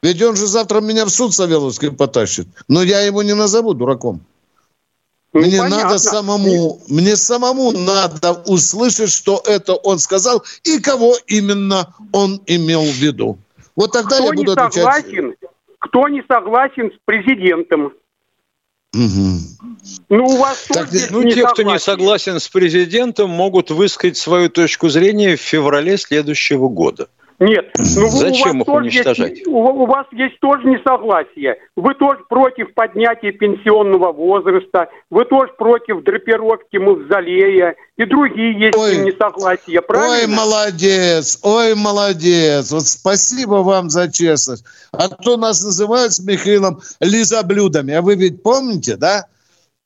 ведь 0.02 0.22
он 0.22 0.38
же 0.38 0.48
завтра 0.48 0.80
меня 0.80 1.04
в 1.04 1.10
суд 1.10 1.34
Савеловский 1.34 1.92
потащит. 1.92 2.48
Но 2.70 2.82
я 2.82 3.02
его 3.02 3.24
не 3.24 3.36
назову 3.36 3.74
дураком. 3.74 4.22
Ну, 5.34 5.42
мне 5.42 5.58
понятно. 5.58 5.84
надо 5.84 5.98
самому, 5.98 6.80
мне 6.88 7.18
самому 7.18 7.74
надо 7.74 8.42
услышать, 8.46 9.12
что 9.12 9.44
это 9.46 9.74
он 9.74 10.00
сказал 10.00 10.46
и 10.64 10.80
кого 10.80 11.18
именно 11.28 11.94
он 12.14 12.42
имел 12.46 12.84
в 12.84 12.96
виду. 12.96 13.38
Вот 13.76 13.92
тогда 13.92 14.16
Кто 14.16 14.28
я 14.28 14.32
буду 14.32 14.52
не 14.52 14.72
согласен, 14.72 15.26
отвечать 15.32 15.45
кто 15.96 16.10
не 16.10 16.22
согласен 16.28 16.92
с 16.92 17.00
президентом. 17.06 17.94
Угу. 18.94 19.40
Ну, 20.10 20.26
у 20.26 20.38
вас 20.38 20.68
так, 20.68 20.90
ну, 21.10 21.24
те, 21.24 21.48
кто 21.48 21.62
не 21.62 21.80
согласен 21.80 22.42
с 22.42 22.50
президентом, 22.50 23.30
могут 23.30 23.72
высказать 23.72 24.18
свою 24.18 24.50
точку 24.50 24.90
зрения 24.90 25.38
в 25.38 25.42
феврале 25.42 25.96
следующего 25.96 26.68
года. 26.68 27.08
Нет. 27.40 27.72
Ну, 27.78 28.10
Зачем 28.10 28.62
их 28.62 28.68
уничтожать? 28.68 29.32
Есть, 29.32 29.48
у, 29.48 29.58
у 29.58 29.86
вас 29.86 30.06
есть 30.14 30.40
тоже 30.40 30.66
несогласие. 30.68 31.58
Вы 31.76 31.94
тоже 31.96 32.22
против 32.30 32.74
поднятия 32.74 33.32
пенсионного 33.32 34.14
возраста, 34.14 34.88
вы 35.10 35.26
тоже 35.26 35.52
против 35.58 36.04
драпировки 36.04 36.78
мавзолея 36.78 37.76
и 37.98 38.06
другие 38.06 38.58
есть 38.58 38.78
ой, 38.78 38.98
несогласия, 38.98 39.82
правильно? 39.82 40.16
Ой, 40.16 40.28
молодец, 40.28 41.40
ой, 41.44 41.76
молодец. 41.76 42.72
Вот 42.72 42.88
спасибо 42.88 43.56
вам 43.56 43.90
за 43.90 44.10
честность. 44.12 44.64
А 44.92 45.10
то 45.10 45.36
нас 45.36 45.62
называют 45.64 46.14
с 46.14 46.20
Михаилом 46.20 46.80
лизоблюдами. 47.02 47.94
А 47.94 48.02
вы 48.02 48.16
ведь 48.16 48.44
помните, 48.44 48.96
да? 48.96 49.26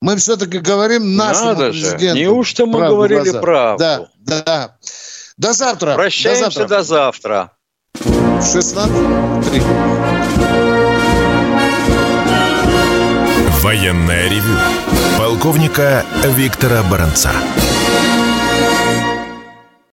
Мы 0.01 0.15
все-таки 0.15 0.59
говорим 0.59 1.15
нашему 1.15 1.49
Надо 1.49 1.69
президенту. 1.71 2.17
Же. 2.17 2.23
Неужто 2.23 2.65
мы 2.65 2.79
говорили 2.87 3.31
правду? 3.41 3.79
Да, 3.79 4.07
да. 4.19 4.77
До 5.39 5.53
завтра. 5.53 5.95
Прощаемся 5.95 6.65
до 6.67 6.67
завтра. 6.67 6.77
До 6.77 6.83
завтра. 6.83 7.51
16.3. 8.41 9.63
Военная 13.61 14.29
ревю. 14.29 14.57
Полковника 15.17 16.05
Виктора 16.25 16.83
Баранца. 16.83 17.31